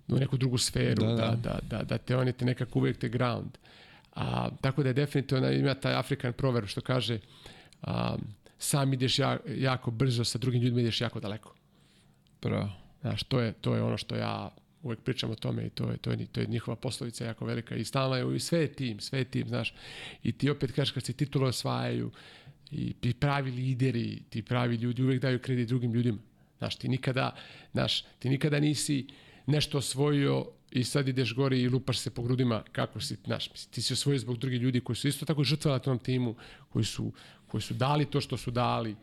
[0.08, 1.36] u neku drugu sferu, Da, da, da.
[1.42, 3.58] da, da, da, te oni te nekako uvijek te ground.
[4.14, 7.18] A, tako da je definitivno ima taj Afrikan proverb što kaže
[7.82, 8.16] a,
[8.58, 11.54] sam ideš ja, jako brzo, sa drugim ljudima ideš jako daleko.
[12.42, 12.70] Bravo.
[13.00, 14.50] Znaš, to je, to je ono što ja
[14.84, 17.76] uvek pričam o tome i to je, to je, to je njihova poslovica jako velika
[17.76, 19.74] i stalno je, i sve je tim, sve je tim, znaš.
[20.22, 22.10] I ti opet kažeš kad se titule osvajaju
[22.70, 26.18] i ti pravi lideri, ti pravi ljudi uvek daju kredit drugim ljudima.
[26.58, 27.36] Znaš, ti nikada,
[27.72, 29.06] znaš, ti nikada nisi
[29.46, 33.72] nešto osvojio i sad ideš gore i lupaš se po grudima kako si, znaš, mislim,
[33.72, 36.34] ti si osvojio zbog drugih ljudi koji su isto tako žrtvovali na tom timu,
[36.68, 37.12] koji su,
[37.46, 38.96] koji su dali to što su dali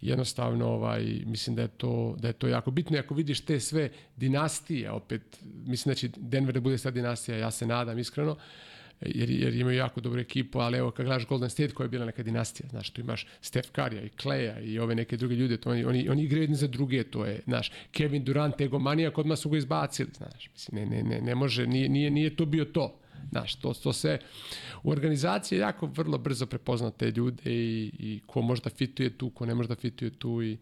[0.00, 2.96] jednostavno ovaj, mislim da je, to, da je to jako bitno.
[2.96, 5.22] I ako vidiš te sve dinastije, opet,
[5.66, 8.36] mislim da će Denver da bude sad dinastija, ja se nadam iskreno,
[9.00, 12.06] jer, jer imaju jako dobru ekipu, ali evo kad gledaš Golden State koja je bila
[12.06, 15.70] neka dinastija, znaš, tu imaš Steph Curry i Kleja i ove neke druge ljude, to
[15.70, 19.40] oni, oni, oni igraju jedni za druge, to je, znaš, Kevin Durant, egomanija, kod nas
[19.40, 22.64] su ga izbacili, znaš, mislim, ne, ne, ne, ne može, nije, nije, nije to bio
[22.64, 23.00] to.
[23.30, 24.18] Znaš, to, to se
[24.82, 29.46] u organizaciji jako vrlo brzo prepozna te ljude i, i ko možda fituje tu, ko
[29.46, 30.58] ne možda fituje tu i,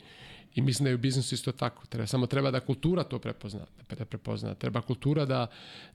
[0.57, 1.87] I mislim da je u biznisu isto tako.
[1.87, 3.67] Treba, samo treba da kultura to prepozna.
[3.99, 4.55] Da prepozna.
[4.55, 5.47] Treba kultura da,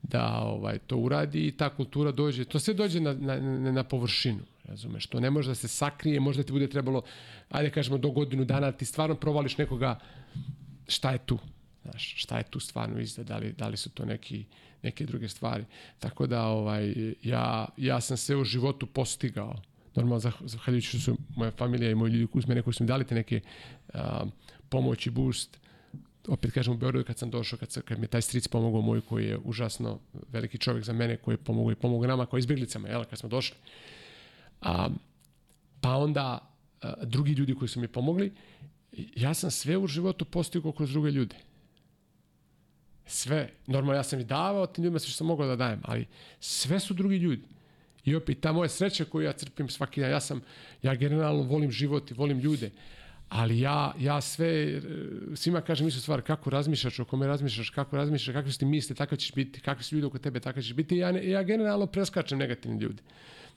[0.03, 2.45] da ovaj, to uradi i ta kultura dođe.
[2.45, 3.39] To sve dođe na, na,
[3.71, 4.43] na površinu.
[4.63, 5.07] Razumeš?
[5.07, 6.19] To ne može da se sakrije.
[6.19, 7.01] Možda ti bude trebalo,
[7.49, 9.99] ajde kažemo, do godinu dana ti stvarno provališ nekoga
[10.88, 11.39] šta je tu.
[11.83, 14.45] Znaš, šta je tu stvarno izda, da li, da li su to neki,
[14.83, 15.65] neke druge stvari.
[15.99, 16.93] Tako da ovaj,
[17.23, 19.61] ja, ja sam sve u životu postigao
[19.95, 23.05] normalno zahvaljujući što su moja familija i moji ljudi uz mene koji su mi dali
[23.07, 23.41] te neke
[23.93, 24.25] a,
[24.69, 25.59] pomoć i boost
[26.27, 28.81] opet kažem u Beogradu kad sam došao, kad, sam, kad mi je taj stric pomogao
[28.81, 29.99] moj koji je užasno
[30.31, 33.29] veliki čovjek za mene, koji je pomogao i pomogao nama kao izbjeglicama, jel, kad smo
[33.29, 33.57] došli.
[34.61, 34.89] A,
[35.81, 36.51] pa onda
[36.81, 38.31] a, drugi ljudi koji su mi pomogli,
[39.15, 41.35] ja sam sve u životu postigao kroz druge ljude.
[43.11, 43.49] Sve.
[43.67, 46.05] Normalno ja sam i davao tim ljudima sve što sam mogao da dajem, ali
[46.39, 47.43] sve su drugi ljudi.
[48.05, 50.41] I opet ta moja sreća koju ja crpim svaki dan, ja sam,
[50.83, 52.71] ja generalno volim život i volim ljude,
[53.29, 54.81] ali ja, ja sve,
[55.35, 58.95] svima kažem istu stvar, kako razmišljaš, o kome razmišljaš, kako razmišljaš, kakve su ti misle,
[58.95, 60.97] tako ćeš biti, kakvi su ljudi oko tebe, tako ćeš biti.
[60.97, 63.03] Ja, ne, ja generalno preskačem negativni ljudi.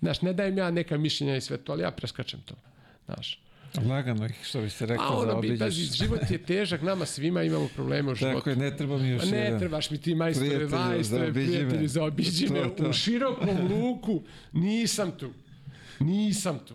[0.01, 2.55] Znaš, ne dajem ja neka mišljenja i sve to, ali ja preskačem to.
[3.06, 3.39] Znaš.
[3.90, 5.59] Lagano ih, što biste rekao, A ono, zaobiđeš.
[5.59, 8.38] Pazi, život je težak, nama svima imamo probleme u životu.
[8.38, 9.59] Tako je, ne treba mi još Pa ne jedan.
[9.59, 11.88] trebaš mi ti majstore, majstore, prijatelji.
[11.88, 12.10] To,
[12.76, 12.88] to.
[12.88, 14.22] U širokom luku
[14.52, 15.30] nisam tu.
[16.01, 16.74] Nisam tu.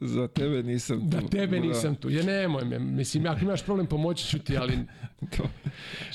[0.00, 1.06] Za tebe nisam tu.
[1.06, 1.66] Da tebe Da.
[1.66, 2.10] nisam tu.
[2.10, 2.78] Ja nemoj me.
[2.78, 4.78] Mislim, ako imaš problem, pomoći ću ti, ali...
[5.36, 5.42] To.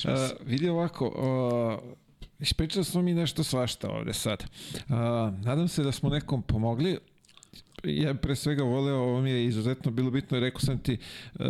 [0.06, 1.92] A, vidi ovako, a,
[2.40, 4.44] ispričali smo mi nešto svašta ovde sad.
[4.90, 6.98] A, nadam se da smo nekom pomogli.
[7.84, 10.98] Ja pre svega voleo, ovo mi je izuzetno bilo bitno rekao sam ti,
[11.34, 11.46] uh,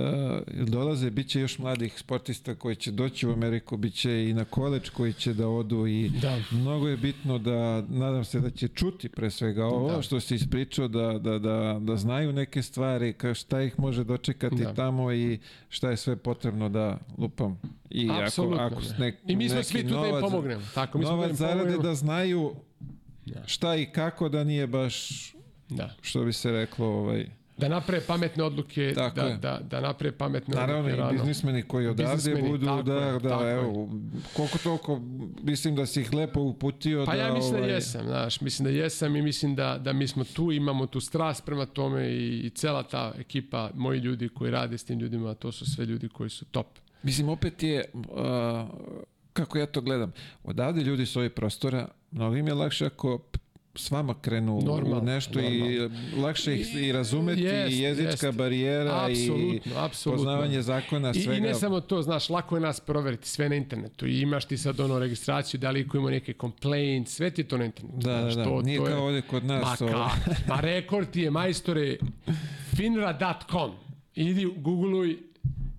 [0.68, 4.46] dolaze, bit će još mladih sportista koji će doći u Ameriku, bit će i na
[4.46, 6.38] koleđ koji će da odu i Da.
[6.52, 10.02] mnogo je bitno da, nadam se da će čuti pre svega ovo Da.
[10.02, 14.64] što si ispričao, da, da, da, da znaju neke stvari, ka šta ih može dočekati
[14.64, 14.74] Da.
[14.74, 15.40] tamo i
[15.70, 17.60] šta je sve potrebno da lupam.
[17.90, 18.88] I ako, ako ne.
[19.00, 20.62] nek, I mi smo svi tu da im pomognemo.
[20.74, 22.56] Tako, mi smo da novac im zarade da znaju
[23.26, 23.44] Da.
[23.46, 25.10] šta i kako da nije baš
[25.70, 25.90] Da.
[26.02, 27.26] što bi se reklo ovaj
[27.58, 29.38] Da naprave pametne odluke, Tako da, je.
[29.38, 31.12] da, da naprave pametne naravno odluke i rano.
[31.12, 33.90] biznismeni koji odavde budu tako da je, da tako evo
[34.36, 35.02] koliko toliko
[35.44, 38.64] mislim da si ih lepo uputio Pa da ja mislim da ovaj, jesam, znaš, mislim
[38.64, 42.40] da jesam i mislim da, da mi smo tu, imamo tu strast prema tome i,
[42.40, 46.10] i cela ta ekipa, moji ljudi koji rade s tim ljudima, to su sve ljudi
[46.10, 46.68] koji su top.
[47.04, 47.86] Mislim, opet je,
[48.18, 48.68] a,
[49.34, 50.12] kako ja to gledam,
[50.44, 53.20] odavde ljudi s ovih prostora, mnogo im je lakše ako
[53.80, 58.38] s vama krenu Normalno, u nešto i lakše ih i razumeti Jest, i jezička jest.
[58.38, 60.24] barijera i Apsolutno, apsolutno.
[60.24, 61.38] poznavanje zakona, I, svega.
[61.38, 64.58] I ne samo to, znaš, lako je nas proveriti sve na internetu i imaš ti
[64.58, 67.98] sad ono registraciju, da li ko ima neke complaints, sve ti to na internetu.
[67.98, 68.44] Da, da, znaš, da.
[68.44, 69.80] To, Nije to kao je, ovde kod nas.
[69.82, 70.10] Ma, ka,
[70.48, 71.98] ma rekord ti je majstore
[72.76, 73.72] finra.com
[74.16, 75.18] idi googluj,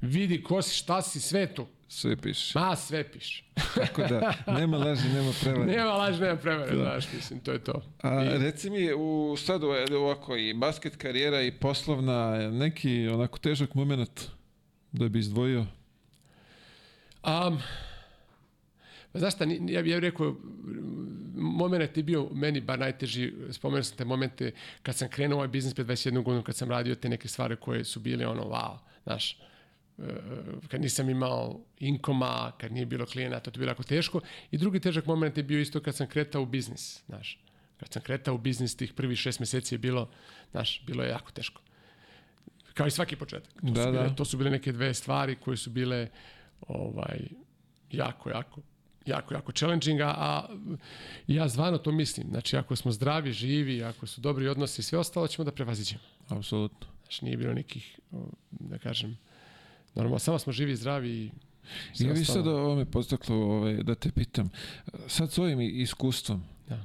[0.00, 1.66] vidi ko si, šta si, sve tu.
[1.92, 2.58] Sve piše.
[2.58, 3.44] Ma, sve piše.
[3.74, 5.72] Tako da, nema laži, nema prevare.
[5.72, 7.82] Nema laž, nema prevare, znaš, mislim, to je to.
[8.02, 13.74] A, reci mi, u sad ovo- ovako i basket karijera i poslovna, neki onako težak
[13.74, 14.28] moment
[14.92, 15.66] da bi izdvojio?
[17.24, 17.58] Um,
[19.14, 20.36] znaš šta, ja bih rekao,
[21.34, 24.52] moment je bio meni bar najteži, spomenuo sam te momente
[24.82, 27.84] kad sam krenuo ovaj biznis pre 21 godinu, kad sam radio te neke stvari koje
[27.84, 29.38] su bile ono, wow, znaš,
[30.68, 34.20] kad nisam imao inkoma, kad nije bilo klijenata, to je bilo jako teško.
[34.50, 37.38] I drugi težak moment je bio isto kad sam kretao u biznis, znaš.
[37.76, 40.10] Kad sam kretao u biznis, tih prvih šest meseci je bilo,
[40.50, 41.62] znaš, bilo je jako teško.
[42.74, 43.52] Kao i svaki početak.
[43.52, 44.14] To, Da, su, bile, da.
[44.14, 46.08] to su bile neke dve stvari koje su bile
[46.68, 47.20] ovaj,
[47.90, 48.60] jako, jako,
[49.06, 50.48] jako, jako challenging, a,
[51.26, 52.26] ja zvano to mislim.
[52.30, 56.02] Znači, ako smo zdravi, živi, ako su dobri odnosi i sve ostalo, ćemo da prevaziđemo.
[56.28, 56.88] Apsolutno.
[57.02, 58.00] Znači, nije bilo nekih,
[58.50, 59.18] da kažem,
[59.94, 61.30] normalno, samo smo živi i zdravi i
[61.98, 64.50] Ja vi sad ovo me postaklo ovaj, da te pitam.
[65.06, 66.84] Sad s ovim iskustvom, Da.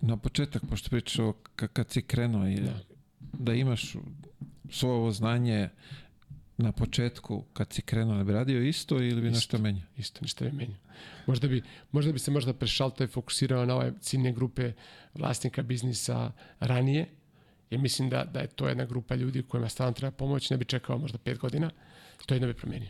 [0.00, 1.16] na početak, pošto pričaš
[1.56, 2.66] ka- kad si krenuo, je, da.
[2.66, 2.78] Da.
[3.32, 3.96] da imaš
[4.70, 5.68] svo ovo znanje
[6.56, 9.36] na početku kad si krenuo, ne bi radio isto ili bi Isto.
[9.36, 9.86] nešto menjao?
[9.96, 10.76] Isto, ništa ne menja.
[11.26, 14.72] Možda bi, možda bi se možda prešalto i fokusirao na ove ciljne grupe
[15.14, 17.06] vlasnika biznisa ranije
[17.70, 20.64] Ja mislim da, da je to jedna grupa ljudi kojima stvarno treba pomoć, ne bi
[20.64, 21.70] čekao možda pet godina,
[22.26, 22.88] to jedno bi promenio.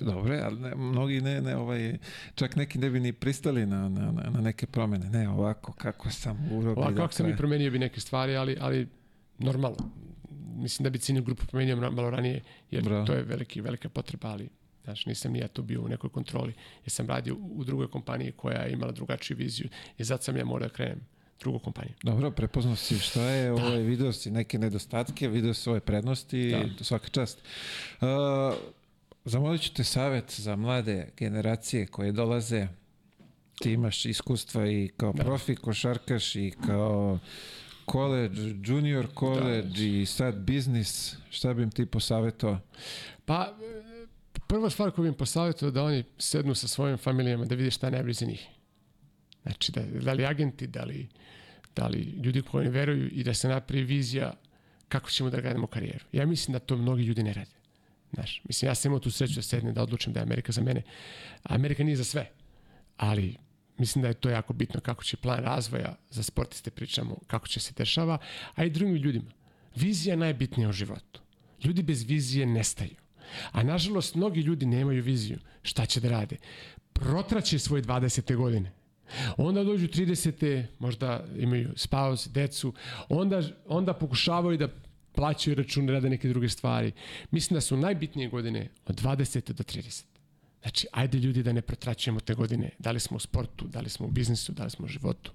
[0.00, 1.98] Dobre, ali ne, mnogi ne, ne, ovaj,
[2.34, 5.10] čak neki ne bi ni pristali na, na, na neke promene.
[5.10, 6.80] Ne, ovako, kako sam urobi.
[6.80, 8.88] Ovako, kako sam i promenio bi neke stvari, ali, ali
[9.38, 9.90] normalno.
[10.56, 13.06] Mislim da bi ciljnu grupu promenio malo ranije, jer Bravo.
[13.06, 14.48] to je veliki, velika potreba, ali
[14.88, 16.54] Znaš, nisam ni ja tu bio u nekoj kontroli,
[16.84, 19.68] jer sam radio u drugoj kompaniji koja je imala drugačiju viziju
[19.98, 21.00] i zato sam ja morao da krenem
[21.40, 21.94] drugu kompaniju.
[22.02, 23.54] Dobro, prepoznao si šta je, da.
[23.54, 26.84] ovaj, video si neke nedostatke, video si ove prednosti, da.
[26.84, 27.38] svaka čast.
[28.00, 28.08] Uh,
[29.28, 32.68] Zamolit ću te savjet za mlade generacije koje dolaze.
[33.60, 35.24] Ti imaš iskustva i kao da.
[35.24, 37.18] profi košarkaš i kao
[37.92, 39.82] college, junior college da.
[39.82, 41.16] i sad biznis.
[41.30, 42.58] Šta bi im ti posavjetovao?
[43.24, 43.54] Pa,
[44.46, 47.86] prva stvar koju bi im posavjetovao da oni sednu sa svojim familijama da vidi šta
[47.86, 48.46] je najbolje za njih.
[49.48, 51.08] Znači, da, da li agenti, da li,
[51.76, 54.34] da li ljudi koji veruju i da se napravi vizija
[54.88, 56.04] kako ćemo da gradimo karijeru.
[56.12, 57.50] Ja mislim da to mnogi ljudi ne rade.
[58.12, 60.62] Znaš, mislim, ja sam imao tu sreću da sednem da odlučim da je Amerika za
[60.62, 60.82] mene.
[61.42, 62.30] Amerika nije za sve,
[62.96, 63.36] ali
[63.78, 67.60] mislim da je to jako bitno kako će plan razvoja za sportiste pričamo, kako će
[67.60, 68.18] se dešava,
[68.54, 69.30] a i drugim ljudima.
[69.76, 71.20] Vizija je najbitnija u životu.
[71.64, 72.96] Ljudi bez vizije nestaju.
[73.52, 75.38] A nažalost, mnogi ljudi nemaju viziju.
[75.62, 76.36] Šta će da rade?
[76.92, 78.36] Protraće svoje 20.
[78.36, 78.77] godine.
[79.36, 80.64] Onda dođu 30.
[80.78, 82.74] možda imaju spaus, decu,
[83.08, 84.68] onda, onda pokušavaju da
[85.14, 86.92] plaćaju račune, rade neke druge stvari.
[87.30, 89.52] Mislim da su najbitnije godine od 20.
[89.52, 90.04] do 30.
[90.62, 92.70] Znači, ajde ljudi da ne pretraćujemo te godine.
[92.78, 95.32] Da li smo u sportu, da li smo u biznisu, da li smo u životu.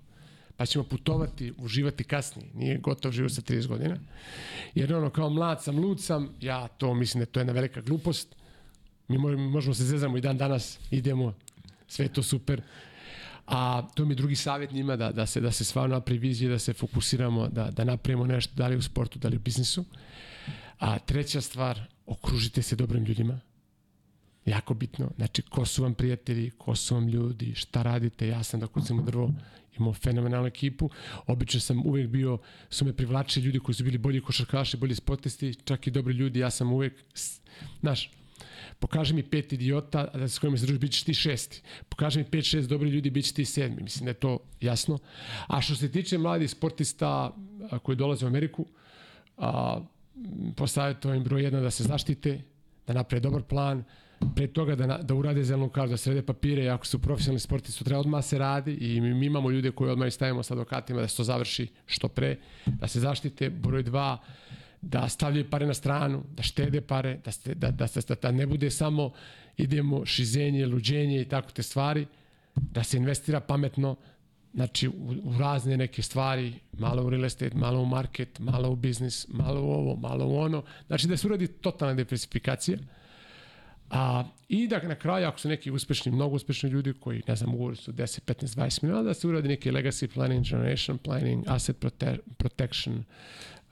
[0.58, 2.50] Pa ćemo putovati, uživati kasnije.
[2.54, 3.98] Nije gotov život sa 30 godina.
[4.76, 7.82] Jer ono, kao mlad sam, lud sam, ja to mislim da to je jedna velika
[7.82, 8.36] glupost.
[9.08, 11.34] Mi možemo se zezamo i dan danas, idemo,
[11.88, 12.62] sve je to super.
[13.48, 16.50] A to mi je drugi savjet njima da, da se da se stvarno napravi vizija,
[16.50, 19.86] da se fokusiramo, da, da napravimo nešto, da li u sportu, da li u biznisu.
[20.80, 23.40] A treća stvar, okružite se dobrim ljudima.
[24.46, 25.12] Jako bitno.
[25.16, 28.28] Znači, ko su vam prijatelji, ko su vam ljudi, šta radite.
[28.28, 29.34] Ja sam da kucam u drvo,
[29.80, 30.90] imao fenomenalnu ekipu.
[31.28, 32.38] Obično sam uvek bio,
[32.70, 36.40] su me privlačili ljudi koji su bili bolji košarkaši, bolji sportisti, čak i dobri ljudi.
[36.40, 36.94] Ja sam uvek,
[37.82, 38.12] znaš,
[38.84, 41.62] Pokaži mi pet idiota da s kojima se družiš, bit ćeš ti šesti.
[41.90, 43.84] Pokaži mi pet, šest dobri ljudi, bit ćeš ti sedmi.
[43.84, 44.98] Mislim da je to jasno.
[45.48, 47.36] A što se tiče mladih sportista
[47.84, 48.66] koji dolaze u Ameriku,
[49.38, 49.80] a,
[50.56, 52.42] postavite im broj jedna da se zaštite,
[52.88, 53.84] da naprave dobar plan,
[54.36, 58.00] pre toga da, da urade zelenu kartu, da srede papire, ako su profesionalni sportisti, treba
[58.00, 61.18] odmah se radi i mi, mi imamo ljude koji odmah stavimo sa advokatima da se
[61.18, 62.36] to završi što pre,
[62.66, 63.50] da se zaštite.
[63.50, 64.18] Broj dva,
[64.84, 68.46] da stavljaju pare na stranu, da štede pare, da, ste, da, da, da, da ne
[68.46, 69.12] bude samo
[69.58, 72.06] idemo šizenje, luđenje i tako te stvari,
[72.56, 73.96] da se investira pametno,
[74.54, 78.76] znači u, u razne neke stvari, malo u real estate, malo u market, malo u
[78.76, 82.78] biznis, malo u ovo, malo u ono, znači da se uradi totalna diversifikacija.
[83.90, 87.54] A, I da na kraju, ako su neki uspešni, mnogo uspešni ljudi koji, ne znam,
[87.54, 91.80] ugovori su 10, 15, 20 miliona, da se uradi neki legacy planning, generation planning, asset
[91.80, 93.04] prote protection,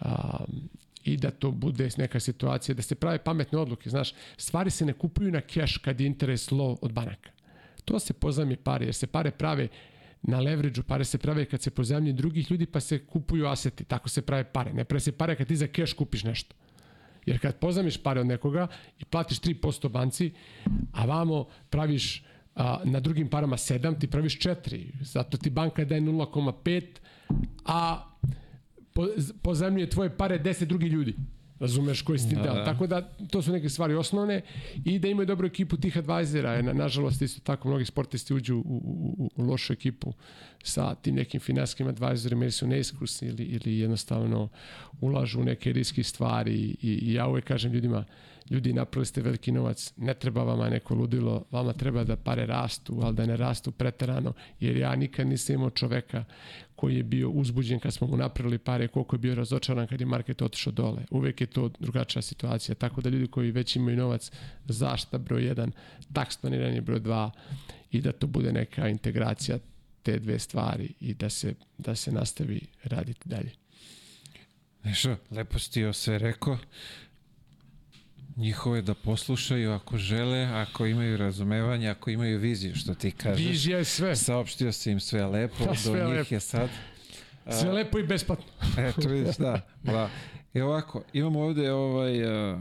[0.01, 0.69] um,
[1.03, 3.89] i da to bude neka situacija, da se prave pametne odluke.
[3.89, 7.29] Znaš, stvari se ne kupuju na keš kad je interes low od banaka.
[7.85, 9.67] To se pozajmi pare, jer se pare prave
[10.21, 14.09] na leverage pare se prave kad se pozajmljuju drugih ljudi pa se kupuju aseti, tako
[14.09, 14.73] se prave pare.
[14.73, 16.55] Ne prave se pare kad ti za keš kupiš nešto.
[17.25, 18.67] Jer kad pozajmiš pare od nekoga
[18.99, 20.31] i platiš 3% banci,
[20.93, 22.23] a vamo praviš
[22.55, 24.85] a, na drugim parama 7, ti praviš 4.
[25.01, 26.83] Zato ti banka daje 0,5,
[27.65, 28.07] a
[28.93, 29.07] po,
[29.41, 31.15] pozajmljuje tvoje pare 10 drugi ljudi.
[31.59, 32.55] Razumeš koji si ti da, dao.
[32.55, 32.65] Da.
[32.65, 34.41] Tako da to su neke stvari osnovne
[34.85, 36.61] i da imaju dobru ekipu tih advajzera.
[36.61, 40.13] Na, nažalost isto tako mnogi sportisti uđu u, u, u lošu ekipu
[40.63, 44.49] sa tim nekim finanskim advajzerima ili su neiskusni ili, ili jednostavno
[45.01, 48.05] ulažu u neke riski stvari i, i ja uvek kažem ljudima
[48.51, 52.99] ljudi napravili ste veliki novac, ne treba vama neko ludilo, vama treba da pare rastu,
[53.03, 56.23] ali da ne rastu preterano, jer ja nikad nisam imao čoveka
[56.81, 60.05] koji je bio uzbuđen kad smo mu napravili pare, koliko je bio razočaran kad je
[60.05, 61.05] market otišao dole.
[61.11, 64.31] Uvek je to drugačija situacija, tako da ljudi koji već imaju novac,
[64.65, 65.71] zašta broj 1,
[66.13, 67.29] taks planiranje broj 2
[67.91, 69.59] i da to bude neka integracija
[70.03, 73.51] te dve stvari i da se, da se nastavi raditi dalje.
[74.83, 76.57] Nešo, lepo si ti sve rekao
[78.35, 83.47] njihove da poslušaju ako žele, ako imaju razumevanje, ako imaju viziju, što ti kažeš.
[83.47, 84.15] Vizija je sve.
[84.15, 86.35] Saopštio si im sve lepo, da, sve do njih lepo.
[86.35, 86.69] je sad.
[87.49, 88.45] Sve lepo i besplatno.
[88.87, 89.61] Eto vidiš, da.
[89.83, 90.09] da.
[90.53, 92.59] I ovako, imamo ovde ovaj, uh,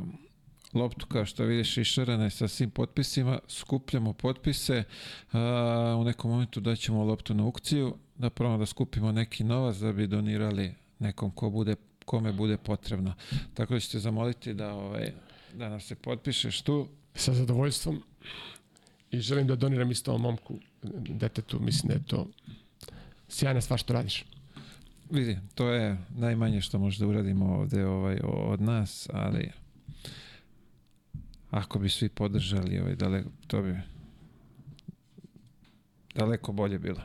[0.72, 4.84] loptu kao što vidiš išarane sa svim potpisima, skupljamo potpise,
[5.32, 5.38] uh,
[6.00, 10.06] u nekom momentu daćemo loptu na aukciju, da probamo da skupimo neki novac da bi
[10.06, 13.14] donirali nekom ko bude, kome bude potrebno.
[13.54, 15.12] Tako da ćete zamoliti da, ovaj,
[15.54, 16.88] da nam se potpišeš tu.
[17.14, 18.02] Sa zadovoljstvom.
[19.10, 20.58] I želim da doniram isto ovom momku,
[21.08, 22.26] detetu, mislim da je to
[23.28, 24.24] sjajna stvar što radiš.
[25.10, 29.50] Vidi, to je najmanje što možda uradimo ovde ovaj, od nas, ali
[31.50, 33.76] ako bi svi podržali ovaj, daleko, to bi
[36.14, 37.02] daleko bolje bilo.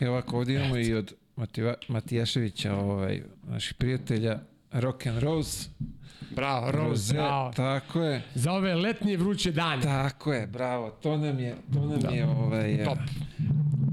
[0.00, 4.40] I ovako, ovdje imamo i od Mativa, Matijaševića, ovaj, naših prijatelja,
[4.72, 5.68] Rock and Rose.
[6.30, 7.52] Bravo, Rose, bravo.
[7.52, 8.22] Tako je.
[8.34, 9.82] Za ove letnje vruće dane.
[9.82, 10.90] Tako je, bravo.
[10.92, 12.08] To nam je, to nam Da.
[12.08, 12.98] je ovaj, Top.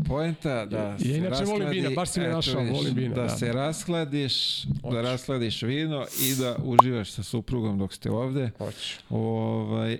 [0.07, 3.15] poenta da Ja se inače volim raskladi, vina, baš si me našao, vidiš, volim vina,
[3.15, 3.29] Da, da.
[3.29, 5.01] se raskladiš, da Hoću.
[5.01, 8.51] raskladiš vino i da uživaš sa suprugom dok ste ovde.
[8.57, 8.97] Hoću.
[9.09, 9.97] Ovaj,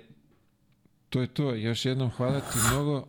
[1.08, 1.54] to je to.
[1.54, 3.06] Još jednom hvala ti mnogo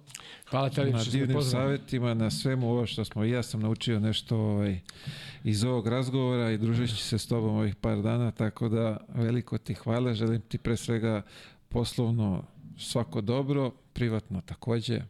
[0.50, 4.38] Hvala te, na divnim savjetima, na svemu ovo što smo i ja sam naučio nešto
[4.38, 4.80] ovaj,
[5.44, 9.74] iz ovog razgovora i družeći se s tobom ovih par dana, tako da veliko ti
[9.74, 11.22] hvala, želim ti pre svega
[11.70, 12.44] poslovno
[12.78, 15.02] svako dobro, privatno takođe.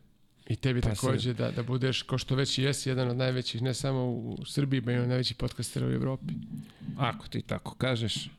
[0.48, 3.62] I tebi Pa takođe da, da budeš, ko što već i jesi, jedan od najvećih,
[3.62, 6.34] ne samo u Srbiji, ba i od najvećih podcastera u Evropi.
[6.98, 8.30] Ako ti tako kažeš,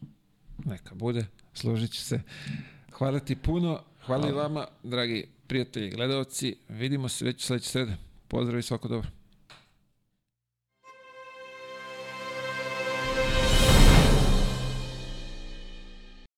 [0.64, 2.20] neka bude, složit će se.
[2.92, 6.56] Hvala ti puno, hvala i vama, dragi prijatelji i gledalci.
[6.68, 7.96] Vidimo se već sledeće srede.
[8.28, 9.08] Pozdrav i svako dobro.